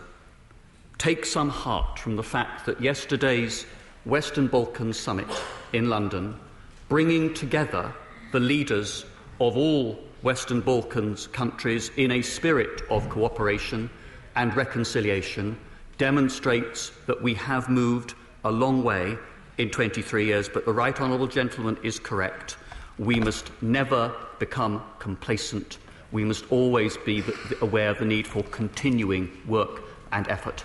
take 0.98 1.26
some 1.26 1.50
heart 1.50 2.00
from 2.00 2.16
the 2.16 2.24
fact 2.24 2.66
that 2.66 2.82
yesterday's 2.82 3.66
Western 4.08 4.48
Balkans 4.48 4.98
summit 4.98 5.28
in 5.74 5.90
London, 5.90 6.40
bringing 6.88 7.34
together 7.34 7.94
the 8.32 8.40
leaders 8.40 9.06
of 9.42 9.58
all 9.58 10.00
Western 10.22 10.62
Balkans 10.62 11.28
countries 11.28 11.92
in 11.98 12.12
a 12.12 12.22
spirit 12.22 12.84
of 12.90 13.10
cooperation 13.10 13.90
and 14.38 14.56
reconciliation, 14.56 15.58
demonstrates 15.98 16.94
that 17.06 17.22
we 17.22 17.34
have 17.34 17.68
moved 17.68 18.14
a 18.46 18.52
long 18.52 18.82
way 18.82 19.18
in 19.58 19.70
23 19.70 20.26
years, 20.26 20.48
but 20.48 20.64
the 20.64 20.72
right 20.72 21.00
honourable 21.02 21.28
gentleman 21.28 21.78
is 21.84 22.00
correct. 22.00 22.56
We 22.98 23.20
must 23.20 23.52
never 23.62 24.16
become 24.40 24.82
complacent. 25.00 25.80
We 26.14 26.24
must 26.24 26.50
always 26.50 26.96
be 26.96 27.26
aware 27.62 27.90
of 27.90 28.00
the 28.00 28.06
need 28.06 28.26
for 28.26 28.42
continuing 28.44 29.30
work 29.46 29.82
and 30.14 30.30
effort. 30.30 30.64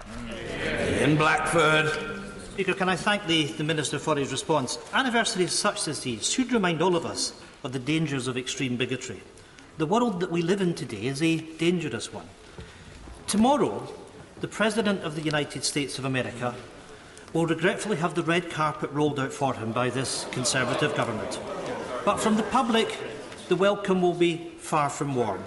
Ian 1.00 1.16
Blackford. 1.16 2.21
Speaker, 2.62 2.78
can 2.78 2.88
I 2.88 2.94
thank 2.94 3.26
the, 3.26 3.46
the 3.46 3.64
Minister 3.64 3.98
for 3.98 4.14
his 4.14 4.30
response? 4.30 4.78
Anniversaries 4.92 5.50
such 5.50 5.88
as 5.88 5.98
these 5.98 6.30
should 6.30 6.52
remind 6.52 6.80
all 6.80 6.94
of 6.94 7.04
us 7.04 7.32
of 7.64 7.72
the 7.72 7.80
dangers 7.80 8.28
of 8.28 8.36
extreme 8.36 8.76
bigotry. 8.76 9.20
The 9.78 9.86
world 9.86 10.20
that 10.20 10.30
we 10.30 10.42
live 10.42 10.60
in 10.60 10.72
today 10.74 11.06
is 11.06 11.20
a 11.20 11.38
dangerous 11.38 12.12
one. 12.12 12.28
Tomorrow, 13.26 13.92
the 14.40 14.46
President 14.46 15.02
of 15.02 15.16
the 15.16 15.22
United 15.22 15.64
States 15.64 15.98
of 15.98 16.04
America 16.04 16.54
will 17.32 17.46
regretfully 17.46 17.96
have 17.96 18.14
the 18.14 18.22
red 18.22 18.48
carpet 18.48 18.92
rolled 18.92 19.18
out 19.18 19.32
for 19.32 19.54
him 19.54 19.72
by 19.72 19.90
this 19.90 20.28
Conservative 20.30 20.94
government. 20.94 21.40
But 22.04 22.18
from 22.18 22.36
the 22.36 22.44
public, 22.44 22.96
the 23.48 23.56
welcome 23.56 24.00
will 24.00 24.14
be 24.14 24.52
far 24.58 24.88
from 24.88 25.16
warm. 25.16 25.42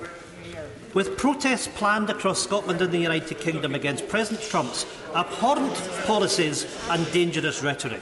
With 0.95 1.17
protests 1.17 1.67
planned 1.67 2.10
across 2.10 2.41
Scotland 2.41 2.81
and 2.81 2.89
the 2.89 2.97
United 2.97 3.38
Kingdom 3.38 3.75
against 3.75 4.08
President 4.08 4.41
Trump's 4.47 4.86
abhorrent 5.13 5.75
policies 6.05 6.65
and 6.89 7.12
dangerous 7.12 7.62
rhetoric. 7.62 8.01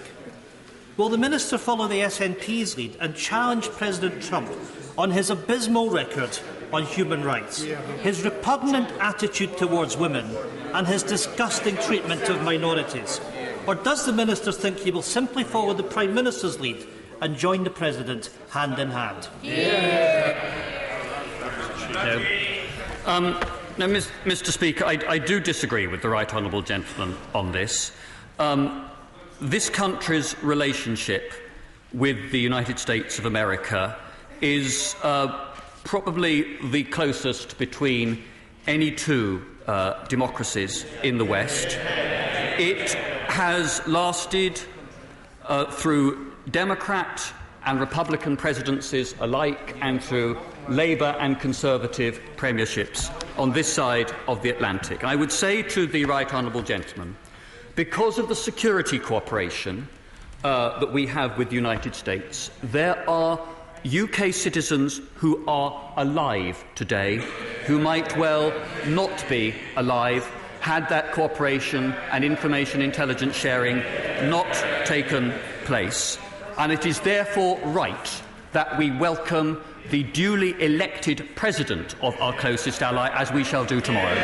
Will 0.95 1.10
the 1.10 1.17
Minister 1.17 1.58
follow 1.58 1.88
the 1.88 2.01
SNP's 2.01 2.77
lead 2.77 2.95
and 2.99 3.15
challenge 3.15 3.67
President 3.69 4.21
Trump 4.21 4.47
on 4.95 5.10
his 5.10 5.32
abysmal 5.32 5.89
record 5.89 6.38
on 6.71 6.84
human 6.84 7.23
rights, 7.23 7.63
his 8.03 8.23
repugnant 8.23 8.91
attitude 8.99 9.58
towards 9.58 9.97
women, 9.97 10.29
and 10.75 10.86
his 10.86 11.01
disgusting 11.01 11.75
treatment 11.77 12.21
of 12.29 12.43
minorities? 12.43 13.19
Or 13.65 13.73
does 13.73 14.06
the 14.06 14.13
Minister 14.13 14.51
think 14.51 14.77
he 14.77 14.91
will 14.91 15.01
simply 15.01 15.43
follow 15.43 15.73
the 15.73 15.82
Prime 15.82 16.13
Minister's 16.13 16.60
lead 16.60 16.86
and 17.21 17.38
join 17.38 17.63
the 17.63 17.71
President 17.71 18.29
hand 18.51 18.77
in 18.77 18.91
hand? 18.91 19.29
Yeah. 19.41 20.38
No. 21.91 22.52
Um, 23.05 23.33
Mr. 23.75 24.49
Speaker, 24.49 24.85
I, 24.85 24.97
I, 25.09 25.17
do 25.17 25.41
disagree 25.41 25.87
with 25.87 26.01
the 26.01 26.07
right 26.07 26.33
honourable 26.33 26.61
gentleman 26.61 27.17
on 27.35 27.51
this. 27.51 27.91
Um, 28.39 28.89
this 29.41 29.69
country's 29.69 30.41
relationship 30.41 31.33
with 31.91 32.31
the 32.31 32.39
United 32.39 32.79
States 32.79 33.19
of 33.19 33.25
America 33.25 33.99
is 34.39 34.95
uh, 35.03 35.49
probably 35.83 36.57
the 36.69 36.85
closest 36.85 37.57
between 37.57 38.23
any 38.67 38.89
two 38.89 39.45
uh, 39.67 40.05
democracies 40.05 40.85
in 41.03 41.17
the 41.17 41.25
West. 41.25 41.77
It 42.57 42.93
has 43.27 43.85
lasted 43.85 44.61
uh, 45.43 45.65
through 45.65 46.31
Democrat 46.51 47.33
and 47.65 47.81
Republican 47.81 48.37
presidencies 48.37 49.13
alike 49.19 49.75
and 49.81 50.01
through 50.01 50.39
Labour 50.69 51.15
and 51.19 51.39
Conservative 51.39 52.19
premierships 52.36 53.12
on 53.38 53.52
this 53.52 53.71
side 53.71 54.13
of 54.28 54.41
the 54.41 54.49
Atlantic. 54.49 55.04
I 55.04 55.15
would 55.15 55.32
say 55.32 55.62
to 55.63 55.88
the 55.88 56.06
right 56.06 56.32
honourable 56.34 56.62
gentleman, 56.62 57.15
because 57.76 58.19
of 58.19 58.30
the 58.30 58.36
security 58.36 58.99
cooperation 58.99 59.88
uh, 60.43 60.80
that 60.80 60.91
we 60.91 61.08
have 61.08 61.38
with 61.38 61.49
the 61.49 61.56
United 61.56 61.95
States, 61.95 62.52
there 62.62 63.08
are 63.10 63.39
UK 63.86 64.34
citizens 64.34 65.02
who 65.15 65.43
are 65.47 65.93
alive 65.97 66.63
today 66.76 67.17
who 67.65 67.80
might 67.80 68.15
well 68.17 68.54
not 68.88 69.26
be 69.28 69.54
alive 69.76 70.30
had 70.63 70.88
that 70.88 71.12
cooperation 71.12 71.91
and 72.12 72.23
information 72.23 72.82
intelligence 72.82 73.36
sharing 73.36 73.80
not 74.30 74.47
taken 74.86 75.34
place. 75.65 76.17
And 76.58 76.71
it 76.71 76.86
is 76.86 77.02
therefore 77.02 77.60
right 77.65 78.23
that 78.54 78.78
we 78.78 78.89
welcome 78.91 79.62
the 79.89 80.04
duly 80.04 80.56
elected 80.63 81.28
president 81.36 81.96
of 82.02 82.19
our 82.22 82.34
closest 82.34 82.82
ally, 82.82 83.10
as 83.10 83.32
we 83.32 83.43
shall 83.43 83.65
do 83.65 83.82
tomorrow. 83.82 84.15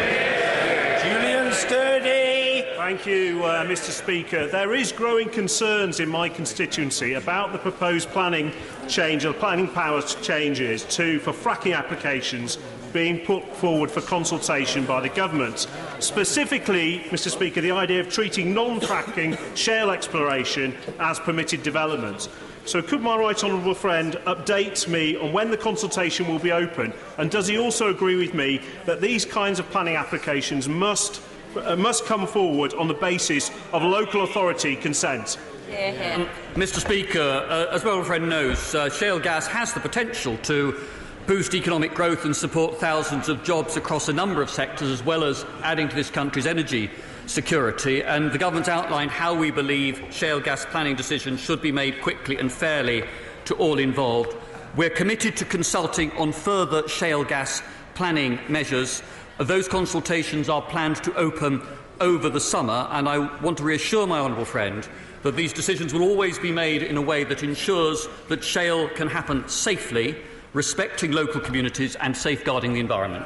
Julian 1.01 1.51
Sturdy. 1.53 2.65
Thank 2.75 3.05
you, 3.05 3.43
uh, 3.43 3.65
Mr 3.65 3.91
Speaker. 3.91 4.47
There 4.47 4.73
is 4.73 4.91
growing 4.91 5.29
concerns 5.29 5.99
in 5.99 6.09
my 6.09 6.27
constituency 6.27 7.13
about 7.13 7.51
the 7.51 7.59
proposed 7.59 8.09
planning 8.09 8.51
change, 8.87 9.25
or 9.25 9.33
planning 9.33 9.67
powers 9.67 10.15
changes 10.15 10.85
to, 10.95 11.19
for 11.19 11.31
fracking 11.31 11.77
applications 11.77 12.57
being 12.91 13.19
put 13.19 13.47
forward 13.55 13.91
for 13.91 14.01
consultation 14.01 14.85
by 14.85 15.01
the 15.01 15.09
government. 15.09 15.67
Specifically, 15.99 16.99
Mr 17.09 17.29
Speaker, 17.29 17.61
the 17.61 17.71
idea 17.71 17.99
of 17.99 18.09
treating 18.09 18.53
non-fracking 18.53 19.37
shale 19.55 19.91
exploration 19.91 20.75
as 20.99 21.19
permitted 21.19 21.61
development. 21.61 22.27
So 22.65 22.81
could 22.81 23.01
my 23.01 23.17
right 23.17 23.43
honourable 23.43 23.73
friend 23.73 24.13
update 24.25 24.87
me 24.87 25.17
on 25.17 25.33
when 25.33 25.49
the 25.49 25.57
consultation 25.57 26.27
will 26.27 26.39
be 26.39 26.51
open 26.51 26.93
and 27.17 27.31
does 27.31 27.47
he 27.47 27.57
also 27.57 27.89
agree 27.89 28.15
with 28.15 28.33
me 28.33 28.61
that 28.85 29.01
these 29.01 29.25
kinds 29.25 29.59
of 29.59 29.69
planning 29.71 29.95
applications 29.95 30.69
must, 30.69 31.21
uh, 31.55 31.75
must 31.75 32.05
come 32.05 32.27
forward 32.27 32.73
on 32.75 32.87
the 32.87 32.93
basis 32.93 33.49
of 33.73 33.81
local 33.81 34.23
authority 34.23 34.75
consent? 34.75 35.37
Yeah. 35.69 36.27
Mr 36.55 36.79
Speaker, 36.79 37.45
uh, 37.47 37.73
as 37.73 37.83
my 37.83 38.03
friend 38.03 38.29
knows, 38.29 38.73
uh, 38.73 38.89
shale 38.89 39.19
gas 39.19 39.47
has 39.47 39.73
the 39.73 39.79
potential 39.79 40.37
to 40.43 40.79
boost 41.27 41.53
economic 41.53 41.93
growth 41.93 42.25
and 42.25 42.35
support 42.35 42.79
thousands 42.79 43.29
of 43.29 43.43
jobs 43.43 43.77
across 43.77 44.09
a 44.09 44.13
number 44.13 44.41
of 44.41 44.49
sectors, 44.49 44.89
as 44.89 45.03
well 45.05 45.23
as 45.23 45.45
adding 45.61 45.87
to 45.87 45.95
this 45.95 46.09
country's 46.09 46.47
energy 46.47 46.89
security. 47.29 48.03
And 48.03 48.31
the 48.31 48.37
government's 48.37 48.69
outlined 48.69 49.11
how 49.11 49.33
we 49.33 49.51
believe 49.51 50.03
shale 50.11 50.39
gas 50.39 50.65
planning 50.65 50.95
decisions 50.95 51.39
should 51.39 51.61
be 51.61 51.71
made 51.71 52.01
quickly 52.01 52.37
and 52.37 52.51
fairly 52.51 53.03
to 53.45 53.55
all 53.55 53.79
involved. 53.79 54.35
We're 54.75 54.89
committed 54.89 55.37
to 55.37 55.45
consulting 55.45 56.11
on 56.13 56.31
further 56.31 56.87
shale 56.87 57.23
gas 57.23 57.61
planning 57.95 58.39
measures. 58.47 59.01
Those 59.37 59.67
consultations 59.67 60.49
are 60.49 60.61
planned 60.61 61.03
to 61.03 61.13
open 61.15 61.61
over 61.99 62.29
the 62.29 62.39
summer, 62.39 62.87
and 62.91 63.09
I 63.09 63.17
want 63.41 63.57
to 63.57 63.63
reassure 63.63 64.07
my 64.07 64.19
honourable 64.19 64.45
friend 64.45 64.87
that 65.23 65.35
these 65.35 65.51
decisions 65.51 65.93
will 65.93 66.03
always 66.03 66.39
be 66.39 66.51
made 66.51 66.83
in 66.83 66.97
a 66.97 67.01
way 67.01 67.23
that 67.25 67.43
ensures 67.43 68.07
that 68.29 68.43
shale 68.43 68.87
can 68.89 69.07
happen 69.09 69.47
safely 69.49 70.15
respecting 70.53 71.11
local 71.11 71.41
communities 71.41 71.95
and 71.97 72.15
safeguarding 72.15 72.73
the 72.73 72.79
environment. 72.79 73.25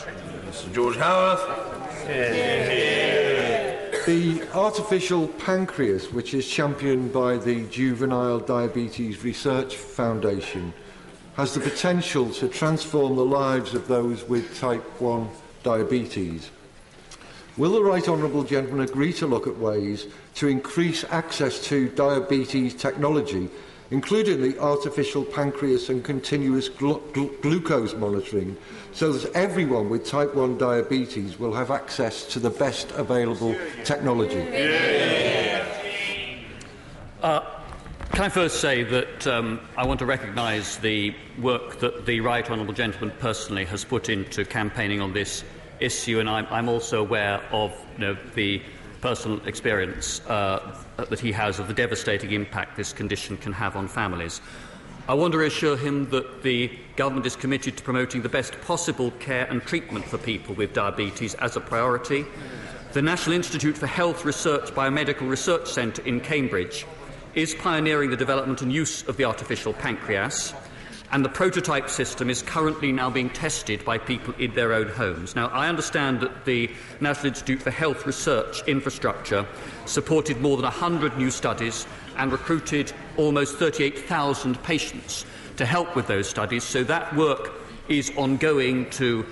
Mr 0.49 0.73
George 0.73 0.97
Howarth. 0.97 1.41
The 4.05 4.43
artificial 4.53 5.29
pancreas, 5.29 6.11
which 6.11 6.33
is 6.33 6.45
championed 6.45 7.13
by 7.13 7.37
the 7.37 7.65
Juvenile 7.67 8.39
Diabetes 8.39 9.23
Research 9.23 9.77
Foundation, 9.77 10.73
has 11.35 11.53
the 11.53 11.61
potential 11.61 12.29
to 12.31 12.49
transform 12.49 13.15
the 13.15 13.23
lives 13.23 13.73
of 13.73 13.87
those 13.87 14.27
with 14.27 14.59
type 14.59 14.83
1 14.99 15.29
diabetes. 15.63 16.51
Will 17.55 17.71
the 17.71 17.81
Right 17.81 18.05
Honourable 18.05 18.43
Gentleman 18.43 18.85
agree 18.85 19.13
to 19.13 19.25
look 19.25 19.47
at 19.47 19.57
ways 19.57 20.07
to 20.35 20.49
increase 20.49 21.05
access 21.05 21.63
to 21.67 21.87
diabetes 21.87 22.73
technology 22.73 23.49
including 23.91 24.41
the 24.41 24.59
artificial 24.59 25.23
pancreas 25.23 25.89
and 25.89 26.03
continuous 26.03 26.69
glu 26.69 27.01
glu 27.13 27.35
glucose 27.41 27.93
monitoring, 27.93 28.57
so 28.91 29.13
that 29.13 29.31
everyone 29.33 29.89
with 29.89 30.05
type 30.05 30.33
1 30.35 30.57
diabetes 30.57 31.39
will 31.39 31.53
have 31.53 31.71
access 31.71 32.25
to 32.27 32.39
the 32.39 32.49
best 32.49 32.91
available 32.91 33.55
technology. 33.83 34.41
Uh, 37.21 37.41
can 38.11 38.25
I 38.25 38.29
first 38.29 38.61
say 38.61 38.83
that 38.83 39.25
um, 39.25 39.59
I 39.75 39.87
want 39.87 39.99
to 39.99 40.05
recognise 40.05 40.77
the 40.77 41.15
work 41.39 41.79
that 41.79 42.05
the 42.05 42.19
Right 42.19 42.47
Honourable 42.47 42.73
Gentleman 42.73 43.15
personally 43.19 43.65
has 43.65 43.83
put 43.83 44.09
into 44.09 44.45
campaigning 44.45 45.01
on 45.01 45.13
this 45.13 45.43
issue, 45.79 46.19
and 46.19 46.29
I'm, 46.29 46.45
I'm 46.51 46.69
also 46.69 47.01
aware 47.01 47.41
of 47.51 47.71
you 47.93 47.99
know, 47.99 48.17
the 48.35 48.61
personal 49.01 49.45
experience 49.47 50.21
uh, 50.27 50.82
Uh, 50.95 51.05
that 51.05 51.19
he 51.19 51.31
has 51.31 51.57
of 51.57 51.67
the 51.67 51.73
devastating 51.73 52.33
impact 52.33 52.77
this 52.77 52.93
condition 52.93 53.35
can 53.35 53.51
have 53.51 53.75
on 53.75 53.87
families. 53.87 54.41
I 55.07 55.15
want 55.15 55.31
to 55.31 55.39
reassure 55.39 55.75
him 55.75 56.07
that 56.11 56.43
the 56.43 56.69
government 56.95 57.25
is 57.25 57.35
committed 57.35 57.77
to 57.77 57.83
promoting 57.83 58.21
the 58.21 58.29
best 58.29 58.61
possible 58.61 59.09
care 59.19 59.45
and 59.49 59.59
treatment 59.63 60.05
for 60.05 60.19
people 60.19 60.53
with 60.53 60.73
diabetes 60.73 61.33
as 61.35 61.55
a 61.55 61.61
priority. 61.61 62.25
The 62.91 63.01
National 63.01 63.35
Institute 63.35 63.75
for 63.75 63.87
Health 63.87 64.23
Research 64.23 64.69
Biomedical 64.69 65.27
Research 65.27 65.67
Centre 65.67 66.03
in 66.03 66.19
Cambridge 66.19 66.85
is 67.33 67.55
pioneering 67.55 68.11
the 68.11 68.15
development 68.15 68.61
and 68.61 68.71
use 68.71 69.01
of 69.07 69.17
the 69.17 69.25
artificial 69.25 69.73
pancreas 69.73 70.53
and 71.13 71.23
the 71.23 71.29
prototype 71.29 71.91
system 71.91 72.27
is 72.27 72.41
currently 72.41 72.91
now 72.91 73.07
being 73.07 73.29
tested 73.29 73.85
by 73.85 73.99
people 73.99 74.33
in 74.39 74.51
their 74.55 74.73
own 74.73 74.87
homes. 74.87 75.35
Now, 75.35 75.45
I 75.49 75.69
understand 75.69 76.21
that 76.21 76.43
the 76.45 76.71
National 77.01 77.27
Institute 77.27 77.61
for 77.61 77.69
Health 77.69 78.07
Research 78.07 78.67
Infrastructure 78.67 79.45
supported 79.85 80.41
more 80.41 80.57
than 80.57 80.63
100 80.63 81.15
new 81.15 81.29
studies 81.29 81.85
and 82.17 82.31
recruited 82.31 82.91
almost 83.15 83.57
38,000 83.57 84.61
patients 84.63 85.23
to 85.57 85.67
help 85.67 85.95
with 85.95 86.07
those 86.07 86.27
studies, 86.27 86.63
so 86.63 86.83
that 86.83 87.15
work 87.15 87.51
is 87.89 88.11
ongoing 88.17 88.89
to 88.89 89.23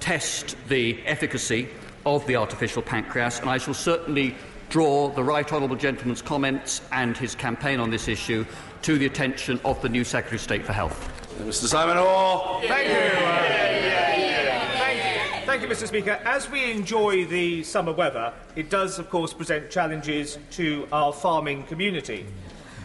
test 0.00 0.56
the 0.68 0.98
efficacy 1.04 1.68
of 2.06 2.26
the 2.26 2.36
artificial 2.36 2.80
pancreas, 2.80 3.40
and 3.40 3.50
I 3.50 3.58
shall 3.58 3.74
certainly 3.74 4.34
draw 4.70 5.10
the 5.10 5.22
Right 5.22 5.52
Honourable 5.52 5.76
Gentleman's 5.76 6.22
comments 6.22 6.80
and 6.92 7.14
his 7.14 7.34
campaign 7.34 7.78
on 7.78 7.90
this 7.90 8.08
issue 8.08 8.46
to 8.82 8.96
the 8.96 9.04
attention 9.04 9.60
of 9.66 9.82
the 9.82 9.90
new 9.90 10.02
Secretary 10.02 10.36
of 10.36 10.40
State 10.40 10.64
for 10.64 10.72
Health. 10.72 11.15
Mr 11.44 11.66
Simon 11.66 11.96
Hoare. 11.96 12.60
Thank 12.66 12.88
you. 12.88 12.94
Thank 14.74 14.98
you. 14.98 15.46
Thank 15.46 15.62
you, 15.62 15.68
Mr 15.68 15.86
Speaker. 15.86 16.20
As 16.24 16.50
we 16.50 16.70
enjoy 16.70 17.24
the 17.26 17.62
summer 17.62 17.92
weather, 17.92 18.32
it 18.56 18.68
does, 18.68 18.98
of 18.98 19.08
course, 19.10 19.32
present 19.32 19.70
challenges 19.70 20.38
to 20.52 20.88
our 20.92 21.12
farming 21.12 21.64
community. 21.64 22.26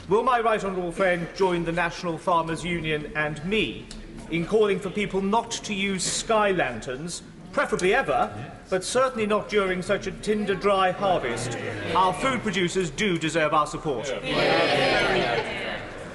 Will 0.10 0.24
my 0.24 0.40
right 0.40 0.64
honourable 0.64 0.92
friend 0.92 1.28
join 1.36 1.64
the 1.64 1.72
National 1.72 2.18
Farmers 2.18 2.64
Union 2.64 3.12
and 3.16 3.44
me 3.46 3.86
in 4.30 4.46
calling 4.46 4.80
for 4.80 4.90
people 4.90 5.22
not 5.22 5.52
to 5.52 5.74
use 5.74 6.04
sky 6.04 6.52
lanterns, 6.52 7.24
preferably 7.52 7.94
ever, 7.94 8.34
but 8.70 8.84
certainly 8.84 9.26
not 9.26 9.50
during 9.50 9.82
such 9.82 10.08
a 10.08 10.12
tinder 10.12 10.56
dry 10.56 10.92
harvest? 10.92 11.58
Our 11.96 12.14
food 12.14 12.42
producers 12.42 12.90
do 12.90 13.18
deserve 13.18 13.54
our 13.54 13.68
support. 13.68 14.14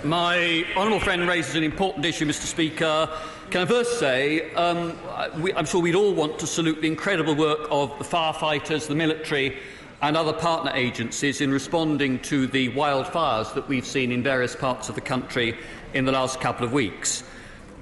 My 0.05 0.65
honourable 0.77 1.01
friend 1.01 1.27
raises 1.27 1.55
an 1.55 1.65
important 1.65 2.05
issue, 2.05 2.27
Mr 2.27 2.45
Speaker. 2.45 3.09
Can 3.51 3.63
I 3.63 3.65
first 3.65 3.99
say, 3.99 4.53
um, 4.55 4.97
we, 5.41 5.55
I'm 5.55 5.65
sure 5.65 5.81
we'd 5.81 5.95
all 5.95 6.13
want 6.13 6.39
to 6.41 6.47
salute 6.47 6.83
the 6.83 6.87
incredible 6.87 7.35
work 7.35 7.67
of 7.71 7.97
the 7.99 8.05
firefighters, 8.05 8.87
the 8.89 8.95
military 8.95 9.57
and 10.03 10.17
other 10.17 10.35
partner 10.35 10.71
agencies 10.75 11.41
in 11.41 11.51
responding 11.51 12.19
to 12.21 12.47
the 12.47 12.71
wildfires 12.73 13.53
that 13.55 13.67
we've 13.69 13.87
seen 13.87 14.13
in 14.13 14.23
various 14.23 14.55
parts 14.55 14.91
of 14.91 14.95
the 14.95 15.01
country 15.01 15.59
in 15.95 16.05
the 16.05 16.13
last 16.13 16.41
couple 16.41 16.67
of 16.67 16.73
weeks. 16.73 17.25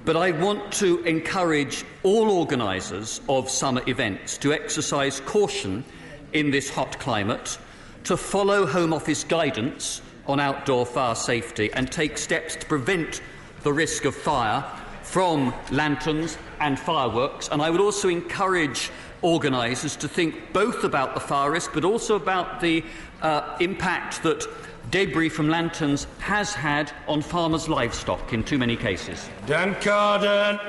But 0.05 0.15
I 0.15 0.31
want 0.31 0.71
to 0.73 1.03
encourage 1.03 1.83
all 2.03 2.31
organisers 2.31 3.19
of 3.27 3.49
summer 3.49 3.81
events 3.87 4.37
to 4.39 4.53
exercise 4.53 5.19
caution 5.19 5.83
in 6.31 6.49
this 6.49 6.69
hot 6.69 6.97
climate, 6.97 7.57
to 8.05 8.15
follow 8.15 8.65
Home 8.65 8.93
Office 8.93 9.23
guidance 9.25 10.01
on 10.27 10.39
outdoor 10.39 10.85
fire 10.85 11.15
safety 11.15 11.71
and 11.73 11.91
take 11.91 12.17
steps 12.17 12.55
to 12.55 12.65
prevent 12.65 13.21
the 13.63 13.73
risk 13.73 14.05
of 14.05 14.15
fire 14.15 14.63
from 15.03 15.53
lanterns 15.71 16.37
and 16.59 16.79
fireworks. 16.79 17.47
And 17.51 17.61
I 17.61 17.69
would 17.69 17.81
also 17.81 18.09
encourage 18.09 18.91
organisers 19.21 19.95
to 19.97 20.07
think 20.07 20.53
both 20.53 20.83
about 20.83 21.13
the 21.13 21.19
fire 21.19 21.51
risk 21.51 21.71
but 21.73 21.83
also 21.85 22.15
about 22.15 22.61
the 22.61 22.83
uh, 23.21 23.57
impact 23.59 24.23
that 24.23 24.45
debris 24.91 25.29
from 25.29 25.49
lanterns 25.49 26.05
has 26.19 26.53
had 26.53 26.91
on 27.07 27.21
farmers' 27.21 27.67
livestock 27.67 28.33
in 28.33 28.43
too 28.43 28.57
many 28.57 28.75
cases. 28.75 29.29
Dan 29.45 29.75
Carden. 29.81 30.59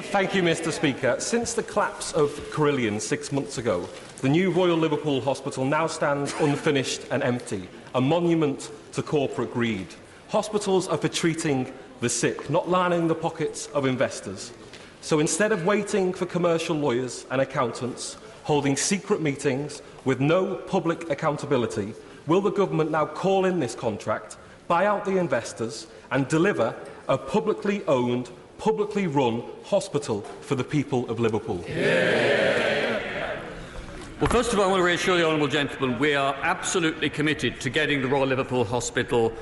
Thank 0.00 0.34
you, 0.34 0.42
Mr. 0.42 0.70
Speaker. 0.70 1.16
Since 1.18 1.54
the 1.54 1.62
collapse 1.62 2.12
of 2.12 2.52
Carillion 2.52 3.00
six 3.00 3.32
months 3.32 3.58
ago, 3.58 3.88
the 4.20 4.28
new 4.28 4.50
Royal 4.50 4.76
Liverpool 4.76 5.20
Hospital 5.20 5.64
now 5.64 5.86
stands 5.86 6.34
unfinished 6.40 7.02
and 7.10 7.22
empty, 7.22 7.68
a 7.94 8.00
monument 8.00 8.70
to 8.98 9.02
corporate 9.04 9.52
greed. 9.52 9.86
Hospitals 10.30 10.88
are 10.88 10.96
for 10.96 11.06
treating 11.06 11.72
the 12.00 12.08
sick, 12.08 12.50
not 12.50 12.68
lining 12.68 13.06
the 13.06 13.14
pockets 13.14 13.68
of 13.68 13.86
investors. 13.86 14.52
So 15.02 15.20
instead 15.20 15.52
of 15.52 15.64
waiting 15.64 16.12
for 16.12 16.26
commercial 16.26 16.74
lawyers 16.74 17.24
and 17.30 17.40
accountants, 17.40 18.16
holding 18.42 18.76
secret 18.76 19.22
meetings 19.22 19.82
with 20.04 20.18
no 20.18 20.56
public 20.56 21.10
accountability, 21.10 21.94
will 22.26 22.40
the 22.40 22.50
government 22.50 22.90
now 22.90 23.06
call 23.06 23.44
in 23.44 23.60
this 23.60 23.76
contract, 23.76 24.36
buy 24.66 24.84
out 24.86 25.04
the 25.04 25.16
investors 25.16 25.86
and 26.10 26.26
deliver 26.26 26.74
a 27.06 27.16
publicly 27.16 27.84
owned, 27.86 28.28
publicly 28.58 29.06
run 29.06 29.44
hospital 29.62 30.22
for 30.40 30.56
the 30.56 30.64
people 30.64 31.08
of 31.08 31.20
Liverpool? 31.20 31.64
Yeah. 31.68 32.87
Well, 34.20 34.26
first 34.30 34.52
of 34.52 34.58
all, 34.58 34.64
I 34.64 34.68
want 34.68 34.80
to 34.80 34.84
reassure 34.84 35.16
the 35.16 35.24
Honourable 35.24 35.46
Gentleman 35.46 35.96
we 36.00 36.16
are 36.16 36.34
absolutely 36.42 37.08
committed 37.08 37.60
to 37.60 37.70
getting 37.70 38.02
the 38.02 38.08
Royal 38.08 38.26
Liverpool 38.26 38.64
Hospital 38.64 39.32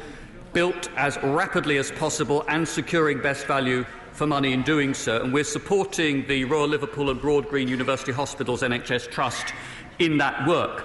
built 0.53 0.91
as 0.99 1.17
rapidly 1.23 1.79
as 1.79 1.91
possible 1.93 2.45
and 2.49 2.69
securing 2.69 3.23
best 3.23 3.47
value 3.47 3.87
for 4.13 4.27
money 4.27 4.53
in 4.53 4.61
doing 4.65 4.93
so. 4.93 5.23
And 5.23 5.33
we're 5.33 5.45
supporting 5.45 6.27
the 6.27 6.45
Royal 6.45 6.69
Liverpool 6.69 7.09
and 7.09 7.19
Broad 7.19 7.49
Green 7.49 7.69
University 7.69 8.13
Hospitals 8.13 8.61
NHS 8.61 9.11
Trust 9.11 9.55
in 9.99 10.19
that 10.19 10.47
work. 10.47 10.85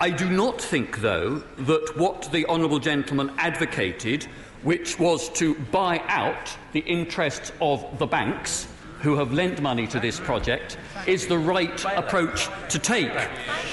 I 0.00 0.08
do 0.08 0.30
not 0.30 0.58
think, 0.58 1.02
though, 1.02 1.42
that 1.58 1.92
what 1.98 2.30
the 2.32 2.46
Honourable 2.46 2.78
Gentleman 2.78 3.30
advocated, 3.36 4.24
which 4.62 4.98
was 4.98 5.28
to 5.34 5.54
buy 5.66 6.02
out 6.08 6.56
the 6.72 6.80
interests 6.80 7.52
of 7.60 7.98
the 7.98 8.06
banks 8.06 8.68
who 9.02 9.16
have 9.16 9.32
lent 9.32 9.60
money 9.60 9.86
to 9.88 10.00
this 10.00 10.18
project, 10.20 10.78
is 11.06 11.26
the 11.26 11.38
right 11.38 11.84
approach 11.96 12.48
to 12.68 12.78
take. 12.78 13.12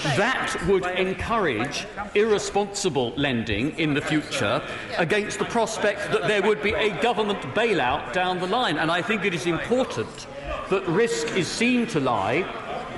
That 0.04 0.56
would 0.68 0.86
encourage 0.86 1.86
irresponsible 2.16 3.14
lending 3.16 3.78
in 3.78 3.94
the 3.94 4.02
future 4.02 4.62
against 4.98 5.40
the 5.40 5.46
prospect 5.46 6.12
that 6.12 6.28
there 6.28 6.42
would 6.42 6.62
be 6.64 6.74
a 6.74 7.00
government 7.02 7.42
bailout 7.54 8.12
down 8.12 8.40
the 8.40 8.48
line. 8.48 8.78
And 8.78 8.92
I 8.92 9.02
think 9.02 9.24
it 9.24 9.34
is 9.34 9.46
important 9.46 10.28
that 10.70 10.88
risk 10.88 11.36
is 11.38 11.48
seen 11.48 11.86
to 11.88 12.00
lie 12.00 12.46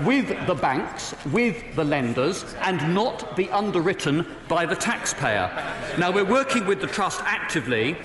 with 0.06 0.30
the 0.48 0.56
banks, 0.56 1.14
with 1.32 1.76
the 1.76 1.84
lenders, 1.84 2.56
and 2.62 2.94
not 2.94 3.36
be 3.36 3.50
underwritten 3.52 4.26
by 4.48 4.66
the 4.66 4.76
taxpayer. 4.76 5.52
Now, 5.98 6.12
we're 6.12 6.26
working 6.26 6.66
with 6.66 6.82
the 6.82 6.88
Trust 6.88 7.22
actively 7.24 7.98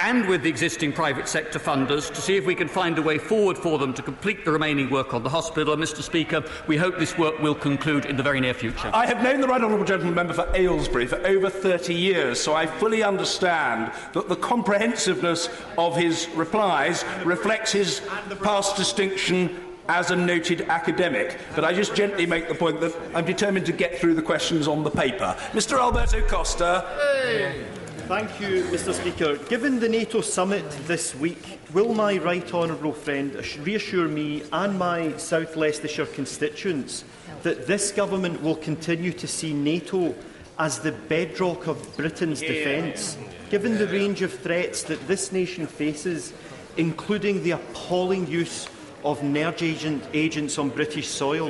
and 0.00 0.26
with 0.26 0.42
the 0.42 0.48
existing 0.48 0.92
private 0.92 1.28
sector 1.28 1.58
funders 1.58 2.12
to 2.12 2.20
see 2.20 2.36
if 2.36 2.46
we 2.46 2.54
can 2.54 2.68
find 2.68 2.98
a 2.98 3.02
way 3.02 3.18
forward 3.18 3.58
for 3.58 3.78
them 3.78 3.92
to 3.94 4.02
complete 4.02 4.44
the 4.44 4.52
remaining 4.52 4.90
work 4.90 5.14
on 5.14 5.22
the 5.22 5.28
hospital. 5.28 5.72
And, 5.72 5.82
Mr 5.82 6.02
Speaker, 6.02 6.44
we 6.66 6.76
hope 6.76 6.98
this 6.98 7.18
work 7.18 7.38
will 7.40 7.54
conclude 7.54 8.06
in 8.06 8.16
the 8.16 8.22
very 8.22 8.40
near 8.40 8.54
future. 8.54 8.90
I 8.92 9.06
have 9.06 9.22
known 9.22 9.40
the 9.40 9.48
Right 9.48 9.60
Honourable 9.60 9.84
Gentleman 9.84 10.14
Member 10.14 10.34
for 10.34 10.48
Aylesbury 10.54 11.06
for 11.06 11.24
over 11.26 11.50
30 11.50 11.94
years, 11.94 12.40
so 12.40 12.54
I 12.54 12.66
fully 12.66 13.02
understand 13.02 13.92
that 14.14 14.28
the 14.28 14.36
comprehensiveness 14.36 15.48
of 15.76 15.96
his 15.96 16.28
replies 16.30 17.04
reflects 17.24 17.72
his 17.72 18.00
past 18.42 18.76
distinction 18.76 19.64
as 19.88 20.10
a 20.10 20.16
noted 20.16 20.62
academic, 20.62 21.38
but 21.54 21.64
I 21.64 21.72
just 21.72 21.94
gently 21.94 22.26
make 22.26 22.48
the 22.48 22.54
point 22.54 22.80
that 22.80 22.94
I'm 23.14 23.24
determined 23.24 23.64
to 23.66 23.72
get 23.72 23.98
through 23.98 24.14
the 24.14 24.22
questions 24.22 24.68
on 24.68 24.84
the 24.84 24.90
paper. 24.90 25.34
Mr 25.52 25.78
Alberto 25.78 26.20
Costa. 26.22 26.86
Hey. 27.00 27.64
Thank 28.08 28.40
you, 28.40 28.62
Mr 28.64 28.94
Speaker. 28.94 29.36
Given 29.50 29.78
the 29.78 29.88
NATO 29.88 30.22
summit 30.22 30.64
this 30.86 31.14
week, 31.14 31.60
will 31.74 31.92
my 31.92 32.16
right 32.16 32.54
honourable 32.54 32.94
friend 32.94 33.34
reassure 33.60 34.08
me 34.08 34.44
and 34.50 34.78
my 34.78 35.14
South 35.18 35.56
Leicestershire 35.56 36.06
constituents 36.06 37.04
that 37.42 37.66
this 37.66 37.92
government 37.92 38.42
will 38.42 38.56
continue 38.56 39.12
to 39.12 39.26
see 39.26 39.52
NATO 39.52 40.14
as 40.58 40.80
the 40.80 40.92
bedrock 40.92 41.66
of 41.66 41.98
Britain's 41.98 42.40
yeah. 42.40 42.48
defence, 42.48 43.18
given 43.50 43.76
the 43.76 43.88
range 43.88 44.22
of 44.22 44.32
threats 44.32 44.84
that 44.84 45.06
this 45.06 45.30
nation 45.30 45.66
faces, 45.66 46.32
including 46.78 47.42
the 47.42 47.50
appalling 47.50 48.26
use 48.26 48.70
of 49.04 49.22
nerve 49.22 49.62
agent, 49.62 50.02
agents 50.14 50.56
on 50.56 50.70
British 50.70 51.08
soil? 51.08 51.48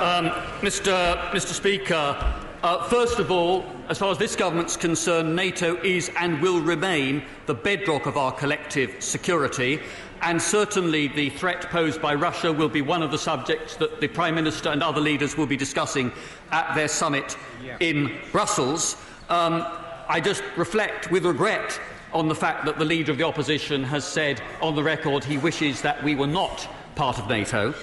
Um, 0.00 0.30
Mr, 0.62 1.16
Mr 1.30 1.52
Speaker, 1.52 2.42
uh, 2.64 2.82
first 2.88 3.20
of 3.20 3.30
all, 3.30 3.64
as 3.88 3.98
far 3.98 4.10
as 4.10 4.18
this 4.18 4.34
government's 4.34 4.76
concerned, 4.76 5.36
NATO 5.36 5.76
is 5.82 6.10
and 6.18 6.40
will 6.42 6.60
remain 6.60 7.22
the 7.46 7.54
bedrock 7.54 8.06
of 8.06 8.16
our 8.16 8.32
collective 8.32 9.02
security. 9.02 9.80
And 10.22 10.40
certainly 10.40 11.08
the 11.08 11.30
threat 11.30 11.62
posed 11.70 12.02
by 12.02 12.14
Russia 12.14 12.52
will 12.52 12.68
be 12.68 12.82
one 12.82 13.02
of 13.02 13.10
the 13.10 13.18
subjects 13.18 13.76
that 13.76 14.00
the 14.00 14.08
Prime 14.08 14.34
Minister 14.34 14.70
and 14.70 14.82
other 14.82 15.00
leaders 15.00 15.36
will 15.36 15.46
be 15.46 15.56
discussing 15.56 16.10
at 16.50 16.74
their 16.74 16.88
summit 16.88 17.36
in 17.80 18.18
Brussels. 18.32 18.96
Um, 19.28 19.64
I 20.08 20.20
just 20.20 20.42
reflect 20.56 21.10
with 21.10 21.24
regret 21.24 21.78
on 22.12 22.28
the 22.28 22.34
fact 22.34 22.64
that 22.64 22.78
the 22.78 22.84
Leader 22.84 23.12
of 23.12 23.18
the 23.18 23.24
Opposition 23.24 23.84
has 23.84 24.04
said 24.04 24.40
on 24.62 24.74
the 24.74 24.82
record 24.82 25.22
he 25.22 25.38
wishes 25.38 25.82
that 25.82 26.02
we 26.02 26.14
were 26.14 26.26
not 26.26 26.66
part 26.94 27.18
of 27.18 27.28
NATO. 27.28 27.74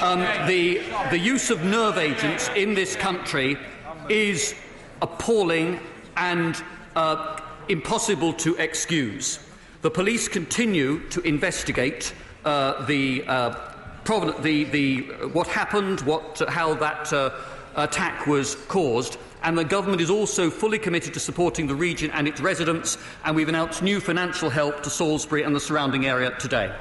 Um, 0.00 0.20
the, 0.46 0.82
the 1.10 1.18
use 1.18 1.50
of 1.50 1.62
nerve 1.62 1.96
agents 1.96 2.50
in 2.56 2.74
this 2.74 2.96
country 2.96 3.56
is 4.08 4.54
appalling 5.02 5.80
and 6.16 6.62
uh, 6.94 7.40
impossible 7.68 8.32
to 8.34 8.56
excuse. 8.56 9.40
The 9.82 9.90
police 9.90 10.28
continue 10.28 11.00
to 11.10 11.20
investigate 11.20 12.14
uh, 12.44 12.84
the, 12.86 13.24
uh, 13.26 13.54
the, 14.40 14.64
the, 14.64 15.00
what 15.28 15.46
happened, 15.46 16.00
what, 16.02 16.42
how 16.48 16.74
that 16.74 17.12
uh, 17.12 17.30
attack 17.76 18.26
was 18.26 18.54
caused, 18.68 19.18
and 19.42 19.56
the 19.56 19.64
government 19.64 20.00
is 20.00 20.10
also 20.10 20.50
fully 20.50 20.78
committed 20.78 21.14
to 21.14 21.20
supporting 21.20 21.66
the 21.66 21.74
region 21.74 22.10
and 22.12 22.26
its 22.26 22.40
residents, 22.40 22.98
and 23.24 23.36
we've 23.36 23.48
announced 23.48 23.82
new 23.82 24.00
financial 24.00 24.50
help 24.50 24.82
to 24.82 24.90
Salisbury 24.90 25.42
and 25.42 25.54
the 25.54 25.60
surrounding 25.60 26.06
area 26.06 26.30
today. 26.38 26.74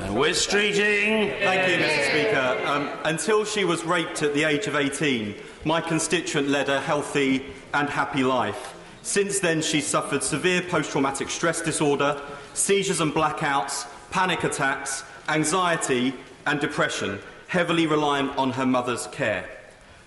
And 0.00 0.16
Wes 0.16 0.44
Streeting. 0.46 1.38
Thank 1.40 1.70
you, 1.70 1.84
Mr. 1.84 2.10
Speaker. 2.10 2.66
Um, 2.66 2.90
until 3.04 3.44
she 3.44 3.64
was 3.64 3.84
raped 3.84 4.22
at 4.22 4.34
the 4.34 4.44
age 4.44 4.66
of 4.66 4.74
18, 4.74 5.34
my 5.64 5.80
constituent 5.80 6.48
led 6.48 6.68
a 6.68 6.80
healthy 6.80 7.46
and 7.74 7.88
happy 7.88 8.22
life. 8.22 8.74
Since 9.02 9.40
then, 9.40 9.62
she 9.62 9.80
suffered 9.80 10.22
severe 10.22 10.62
post 10.62 10.90
traumatic 10.90 11.30
stress 11.30 11.60
disorder, 11.60 12.20
seizures 12.54 13.00
and 13.00 13.12
blackouts, 13.12 13.86
panic 14.10 14.44
attacks, 14.44 15.04
anxiety, 15.28 16.14
and 16.46 16.60
depression, 16.60 17.18
heavily 17.46 17.86
reliant 17.86 18.36
on 18.36 18.52
her 18.52 18.66
mother's 18.66 19.06
care. 19.08 19.48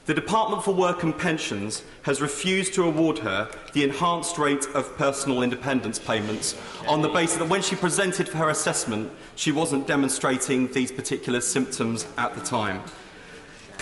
The 0.05 0.15
Department 0.15 0.63
for 0.63 0.73
Work 0.73 1.03
and 1.03 1.15
Pensions 1.15 1.83
has 2.03 2.21
refused 2.21 2.73
to 2.73 2.83
award 2.83 3.19
her 3.19 3.49
the 3.73 3.83
enhanced 3.83 4.37
rate 4.39 4.65
of 4.73 4.97
personal 4.97 5.43
independence 5.43 5.99
payments 5.99 6.59
on 6.87 7.03
the 7.03 7.09
basis 7.09 7.37
that 7.37 7.49
when 7.49 7.61
she 7.61 7.75
presented 7.75 8.27
for 8.27 8.37
her 8.37 8.49
assessment, 8.49 9.11
she 9.35 9.51
wasn't 9.51 9.85
demonstrating 9.85 10.71
these 10.73 10.91
particular 10.91 11.39
symptoms 11.39 12.07
at 12.17 12.33
the 12.33 12.41
time. 12.41 12.81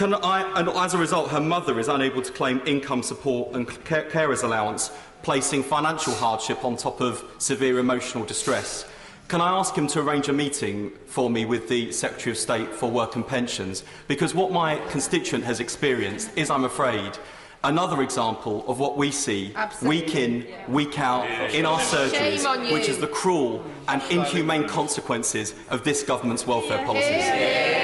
I, 0.02 0.50
and 0.56 0.70
as 0.70 0.94
a 0.94 0.98
result, 0.98 1.30
her 1.32 1.42
mother 1.42 1.78
is 1.78 1.90
unable 1.90 2.22
to 2.22 2.32
claim 2.32 2.62
income 2.66 3.04
support 3.04 3.54
and 3.54 3.68
carer's 3.84 4.44
allowance, 4.44 4.92
placing 5.24 5.64
financial 5.64 6.14
hardship 6.14 6.64
on 6.64 6.78
top 6.78 7.02
of 7.02 7.24
severe 7.38 7.80
emotional 7.80 8.24
distress. 8.24 8.86
Can 9.28 9.42
I 9.42 9.50
ask 9.50 9.76
him 9.76 9.88
to 9.88 10.00
arrange 10.00 10.30
a 10.30 10.34
meeting 10.34 10.92
for 11.06 11.30
me 11.30 11.44
with 11.44 11.68
the 11.68 11.92
Secretary 11.92 12.32
of 12.32 12.38
State 12.38 12.70
for 12.70 12.90
Work 12.90 13.16
and 13.16 13.28
Pensions? 13.28 13.84
Because 14.08 14.34
what 14.34 14.52
my 14.52 14.78
constituent 14.88 15.44
has 15.44 15.60
experienced 15.60 16.32
is, 16.38 16.50
I'm 16.50 16.64
afraid, 16.64 17.18
another 17.64 18.02
example 18.02 18.64
of 18.70 18.80
what 18.80 18.96
we 18.96 19.12
see 19.12 19.52
Absolutely. 19.54 20.00
week 20.00 20.16
in, 20.16 20.48
week 20.70 20.98
out 20.98 21.30
in 21.54 21.66
our 21.66 21.80
surgeries, 21.80 22.72
which 22.72 22.88
is 22.88 23.00
the 23.00 23.08
cruel 23.08 23.64
and 23.90 24.02
inhumane 24.10 24.68
consequences 24.68 25.54
of 25.70 25.84
this 25.84 26.04
government's 26.04 26.48
welfare 26.48 26.84
policies. 26.86 27.79